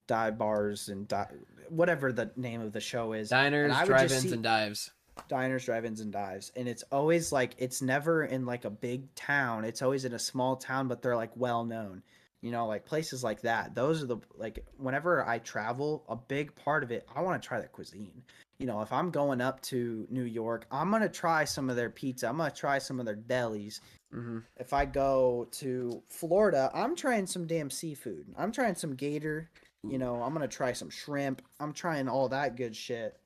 dive 0.08 0.36
bars, 0.36 0.88
and 0.88 1.06
di- 1.06 1.28
whatever 1.68 2.12
the 2.12 2.32
name 2.36 2.60
of 2.60 2.72
the 2.72 2.80
show 2.80 3.12
is. 3.12 3.28
Diners, 3.28 3.66
And 3.70 3.72
I 3.72 3.84
would 3.84 3.88
just 3.88 3.98
drive-ins, 4.08 4.22
see- 4.24 4.32
and 4.32 4.42
dives. 4.42 4.90
Diners, 5.28 5.64
drive-ins, 5.64 6.00
and 6.00 6.12
dives, 6.12 6.52
and 6.56 6.68
it's 6.68 6.84
always 6.90 7.32
like 7.32 7.54
it's 7.58 7.82
never 7.82 8.24
in 8.24 8.46
like 8.46 8.64
a 8.64 8.70
big 8.70 9.14
town. 9.14 9.64
It's 9.64 9.82
always 9.82 10.04
in 10.04 10.12
a 10.14 10.18
small 10.18 10.56
town, 10.56 10.88
but 10.88 11.02
they're 11.02 11.16
like 11.16 11.36
well 11.36 11.64
known. 11.64 12.02
You 12.40 12.50
know, 12.50 12.66
like 12.66 12.84
places 12.84 13.22
like 13.22 13.42
that. 13.42 13.74
Those 13.74 14.02
are 14.02 14.06
the 14.06 14.18
like 14.36 14.64
whenever 14.76 15.26
I 15.26 15.38
travel, 15.38 16.04
a 16.08 16.16
big 16.16 16.54
part 16.56 16.82
of 16.82 16.90
it, 16.90 17.06
I 17.14 17.20
want 17.20 17.40
to 17.40 17.46
try 17.46 17.60
the 17.60 17.68
cuisine. 17.68 18.22
You 18.58 18.66
know, 18.66 18.80
if 18.80 18.92
I'm 18.92 19.10
going 19.10 19.40
up 19.40 19.60
to 19.62 20.06
New 20.10 20.24
York, 20.24 20.66
I'm 20.70 20.90
gonna 20.90 21.08
try 21.08 21.44
some 21.44 21.70
of 21.70 21.76
their 21.76 21.90
pizza. 21.90 22.28
I'm 22.28 22.36
gonna 22.36 22.50
try 22.50 22.78
some 22.78 22.98
of 23.00 23.06
their 23.06 23.16
delis. 23.16 23.80
hmm 24.12 24.38
If 24.56 24.72
I 24.72 24.84
go 24.84 25.48
to 25.52 26.02
Florida, 26.08 26.70
I'm 26.74 26.96
trying 26.96 27.26
some 27.26 27.46
damn 27.46 27.70
seafood. 27.70 28.26
I'm 28.36 28.52
trying 28.52 28.74
some 28.74 28.94
gator. 28.94 29.50
You 29.88 29.98
know, 29.98 30.22
I'm 30.22 30.32
gonna 30.32 30.48
try 30.48 30.72
some 30.72 30.90
shrimp. 30.90 31.42
I'm 31.58 31.72
trying 31.72 32.08
all 32.08 32.28
that 32.28 32.56
good 32.56 32.74
shit. 32.76 33.18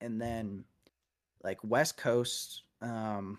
And 0.00 0.20
then, 0.20 0.64
like 1.42 1.58
West 1.64 1.96
Coast, 1.96 2.62
um, 2.82 3.38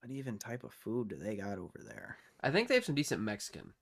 what 0.00 0.10
even 0.10 0.38
type 0.38 0.64
of 0.64 0.72
food 0.72 1.08
do 1.08 1.16
they 1.16 1.36
got 1.36 1.58
over 1.58 1.80
there? 1.86 2.16
I 2.42 2.50
think 2.50 2.68
they 2.68 2.74
have 2.74 2.84
some 2.84 2.94
decent 2.94 3.20
Mexican. 3.20 3.72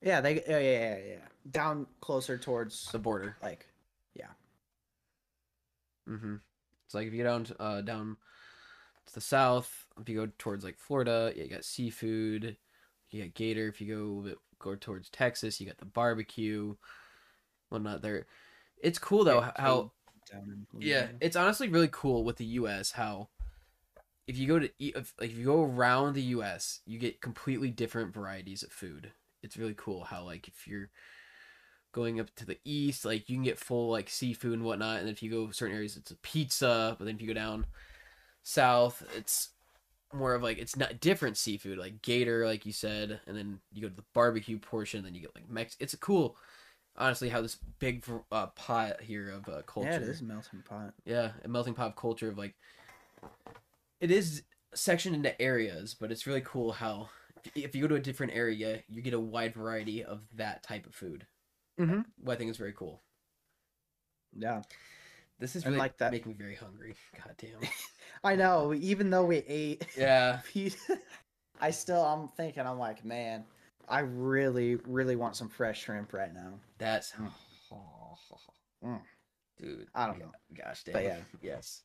Yeah, 0.00 0.20
they 0.20 0.34
yeah 0.46 0.58
yeah 0.58 0.58
yeah 0.58 0.96
yeah 0.96 1.50
down 1.50 1.86
closer 2.00 2.38
towards 2.38 2.92
The 2.92 2.98
border. 2.98 3.36
like 3.42 3.66
yeah. 4.14 4.28
Mm 6.08 6.20
hmm 6.20 6.34
It's 6.86 6.94
like 6.94 7.06
if 7.06 7.12
you 7.12 7.22
go 7.22 7.28
down 7.30 7.44
to, 7.44 7.62
uh, 7.62 7.80
down 7.80 8.16
to 9.06 9.14
the 9.14 9.20
south, 9.20 9.86
if 10.00 10.08
you 10.08 10.16
go 10.16 10.30
towards 10.38 10.64
like 10.64 10.78
Florida, 10.78 11.32
you 11.34 11.48
got 11.48 11.64
seafood. 11.64 12.56
You 13.10 13.24
got 13.24 13.34
gator. 13.34 13.68
If 13.68 13.80
you 13.80 13.94
go 13.94 14.20
a 14.20 14.22
bit- 14.30 14.38
go 14.58 14.74
towards 14.74 15.10
Texas, 15.10 15.60
you 15.60 15.66
got 15.66 15.78
the 15.78 15.84
barbecue. 15.84 16.74
Whatnot 17.68 18.02
there. 18.02 18.26
It's 18.82 18.98
cool 18.98 19.24
though 19.24 19.40
Yeah, 19.40 19.52
how 19.56 19.92
yeah, 20.78 21.08
it's 21.20 21.36
honestly 21.36 21.68
really 21.68 21.88
cool 21.90 22.24
with 22.24 22.36
the 22.36 22.44
U.S. 22.44 22.92
how 22.92 23.28
if 24.26 24.38
you 24.38 24.46
go 24.46 24.58
to 24.58 24.70
if, 24.78 25.14
like 25.20 25.30
if 25.30 25.38
you 25.38 25.44
go 25.44 25.62
around 25.62 26.14
the 26.14 26.22
U.S., 26.22 26.80
you 26.86 26.98
get 26.98 27.20
completely 27.20 27.70
different 27.70 28.14
varieties 28.14 28.62
of 28.62 28.72
food. 28.72 29.12
It's 29.42 29.56
really 29.56 29.74
cool 29.76 30.04
how 30.04 30.24
like 30.24 30.48
if 30.48 30.66
you're 30.66 30.90
going 31.92 32.18
up 32.18 32.34
to 32.36 32.46
the 32.46 32.58
east, 32.64 33.04
like 33.04 33.28
you 33.28 33.36
can 33.36 33.44
get 33.44 33.58
full 33.58 33.90
like 33.90 34.08
seafood 34.08 34.54
and 34.54 34.64
whatnot, 34.64 35.00
and 35.00 35.08
if 35.08 35.22
you 35.22 35.30
go 35.30 35.50
certain 35.50 35.76
areas, 35.76 35.96
it's 35.96 36.10
a 36.10 36.16
pizza. 36.16 36.96
But 36.98 37.04
then 37.04 37.16
if 37.16 37.20
you 37.22 37.28
go 37.28 37.34
down 37.34 37.66
south, 38.42 39.02
it's 39.16 39.50
more 40.12 40.34
of 40.34 40.42
like 40.42 40.58
it's 40.58 40.76
not 40.76 41.00
different 41.00 41.36
seafood, 41.36 41.78
like 41.78 42.02
gator, 42.02 42.46
like 42.46 42.64
you 42.64 42.72
said, 42.72 43.20
and 43.26 43.36
then 43.36 43.60
you 43.72 43.82
go 43.82 43.88
to 43.88 43.96
the 43.96 44.04
barbecue 44.14 44.58
portion, 44.58 45.04
then 45.04 45.14
you 45.14 45.20
get 45.20 45.34
like 45.34 45.50
Mex. 45.50 45.76
It's 45.80 45.94
a 45.94 45.98
cool, 45.98 46.36
honestly, 46.96 47.28
how 47.28 47.40
this 47.40 47.56
big 47.78 48.04
uh, 48.32 48.46
pot 48.48 49.00
here 49.02 49.30
of 49.30 49.48
uh, 49.48 49.62
culture. 49.66 49.90
yeah, 49.90 49.96
it 49.96 50.02
is 50.02 50.20
a 50.20 50.24
melting 50.24 50.62
pot. 50.68 50.94
Yeah, 51.04 51.32
a 51.44 51.48
melting 51.48 51.74
pot 51.74 51.88
of 51.88 51.96
culture 51.96 52.28
of 52.28 52.38
like 52.38 52.54
it 54.00 54.10
is 54.10 54.42
sectioned 54.74 55.14
into 55.16 55.40
areas, 55.40 55.94
but 55.98 56.10
it's 56.12 56.26
really 56.26 56.42
cool 56.44 56.72
how 56.72 57.08
if 57.54 57.74
you 57.74 57.82
go 57.82 57.88
to 57.88 57.94
a 57.96 58.00
different 58.00 58.32
area, 58.34 58.82
you 58.88 59.02
get 59.02 59.14
a 59.14 59.20
wide 59.20 59.54
variety 59.54 60.02
of 60.04 60.22
that 60.34 60.62
type 60.62 60.86
of 60.86 60.94
food. 60.94 61.26
Mm-hmm. 61.78 62.00
What 62.22 62.34
I 62.34 62.36
think 62.36 62.50
is 62.50 62.56
very 62.56 62.72
cool. 62.72 63.02
Yeah, 64.36 64.62
This 65.38 65.54
is 65.56 65.64
really 65.64 65.78
like 65.78 65.98
that- 65.98 66.10
making 66.12 66.32
me 66.32 66.38
very 66.38 66.54
hungry. 66.56 66.94
God 67.16 67.34
damn. 67.38 67.60
I 68.24 68.34
know. 68.36 68.72
Even 68.74 69.10
though 69.10 69.24
we 69.24 69.36
ate 69.38 69.86
Yeah. 69.96 70.40
pizza, 70.52 70.98
I 71.60 71.70
still 71.70 72.02
I'm 72.02 72.28
thinking 72.28 72.66
I'm 72.66 72.78
like, 72.78 73.04
man, 73.04 73.44
I 73.88 74.00
really 74.00 74.76
really 74.86 75.16
want 75.16 75.36
some 75.36 75.48
fresh 75.48 75.82
shrimp 75.82 76.12
right 76.12 76.32
now. 76.34 76.54
That's 76.78 77.12
Mm. 77.12 77.30
Mm. 78.84 79.00
dude. 79.58 79.88
I 79.94 80.06
don't 80.06 80.18
know. 80.18 80.30
Gosh 80.54 80.84
damn. 80.84 80.92
But 80.92 81.04
yeah. 81.04 81.16
Yes. 81.42 81.82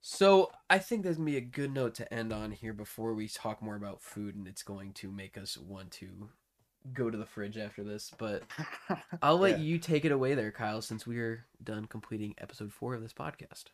So 0.00 0.50
I 0.68 0.78
think 0.78 1.02
there's 1.02 1.16
gonna 1.16 1.30
be 1.30 1.36
a 1.38 1.40
good 1.40 1.72
note 1.72 1.94
to 1.96 2.12
end 2.12 2.32
on 2.32 2.50
here 2.52 2.72
before 2.72 3.14
we 3.14 3.26
talk 3.28 3.62
more 3.62 3.76
about 3.76 4.02
food, 4.02 4.34
and 4.36 4.46
it's 4.46 4.62
going 4.62 4.92
to 4.94 5.10
make 5.10 5.38
us 5.38 5.56
want 5.56 5.90
to 5.92 6.28
go 6.92 7.10
to 7.10 7.16
the 7.16 7.24
fridge 7.24 7.56
after 7.56 7.82
this. 7.82 8.12
But 8.18 8.42
I'll 9.22 9.38
let 9.38 9.58
Yeah. 9.58 9.64
you 9.64 9.78
take 9.78 10.04
it 10.04 10.12
away 10.12 10.34
there, 10.34 10.52
Kyle, 10.52 10.82
since 10.82 11.06
we're 11.06 11.46
done 11.62 11.86
completing 11.86 12.34
episode 12.38 12.72
four 12.72 12.94
of 12.94 13.00
this 13.02 13.14
podcast. 13.14 13.64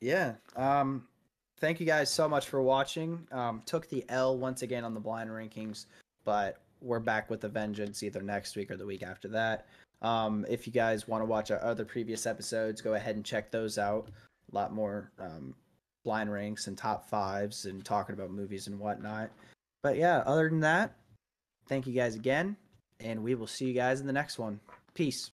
Yeah. 0.00 0.34
Um 0.56 1.06
thank 1.60 1.78
you 1.78 1.86
guys 1.86 2.10
so 2.10 2.28
much 2.28 2.48
for 2.48 2.60
watching. 2.60 3.26
Um 3.30 3.62
took 3.64 3.88
the 3.88 4.04
L 4.08 4.36
once 4.36 4.62
again 4.62 4.84
on 4.84 4.94
the 4.94 5.00
blind 5.00 5.30
rankings, 5.30 5.86
but 6.24 6.60
we're 6.80 7.00
back 7.00 7.28
with 7.30 7.44
a 7.44 7.48
vengeance 7.48 8.02
either 8.02 8.22
next 8.22 8.56
week 8.56 8.70
or 8.70 8.76
the 8.76 8.86
week 8.86 9.02
after 9.02 9.28
that. 9.28 9.66
Um 10.02 10.46
if 10.48 10.66
you 10.66 10.72
guys 10.72 11.06
want 11.06 11.20
to 11.20 11.26
watch 11.26 11.50
our 11.50 11.62
other 11.62 11.84
previous 11.84 12.26
episodes, 12.26 12.80
go 12.80 12.94
ahead 12.94 13.16
and 13.16 13.24
check 13.24 13.50
those 13.50 13.76
out. 13.78 14.08
A 14.50 14.54
lot 14.54 14.72
more 14.72 15.10
um 15.18 15.54
blind 16.04 16.32
ranks 16.32 16.66
and 16.66 16.78
top 16.78 17.08
fives 17.08 17.66
and 17.66 17.84
talking 17.84 18.14
about 18.14 18.30
movies 18.30 18.66
and 18.66 18.78
whatnot. 18.78 19.30
But 19.82 19.96
yeah, 19.96 20.22
other 20.26 20.48
than 20.48 20.60
that, 20.60 20.96
thank 21.68 21.86
you 21.86 21.92
guys 21.92 22.14
again, 22.14 22.56
and 23.00 23.22
we 23.22 23.34
will 23.34 23.46
see 23.46 23.66
you 23.66 23.74
guys 23.74 24.00
in 24.00 24.06
the 24.06 24.12
next 24.12 24.38
one. 24.38 24.60
Peace. 24.94 25.28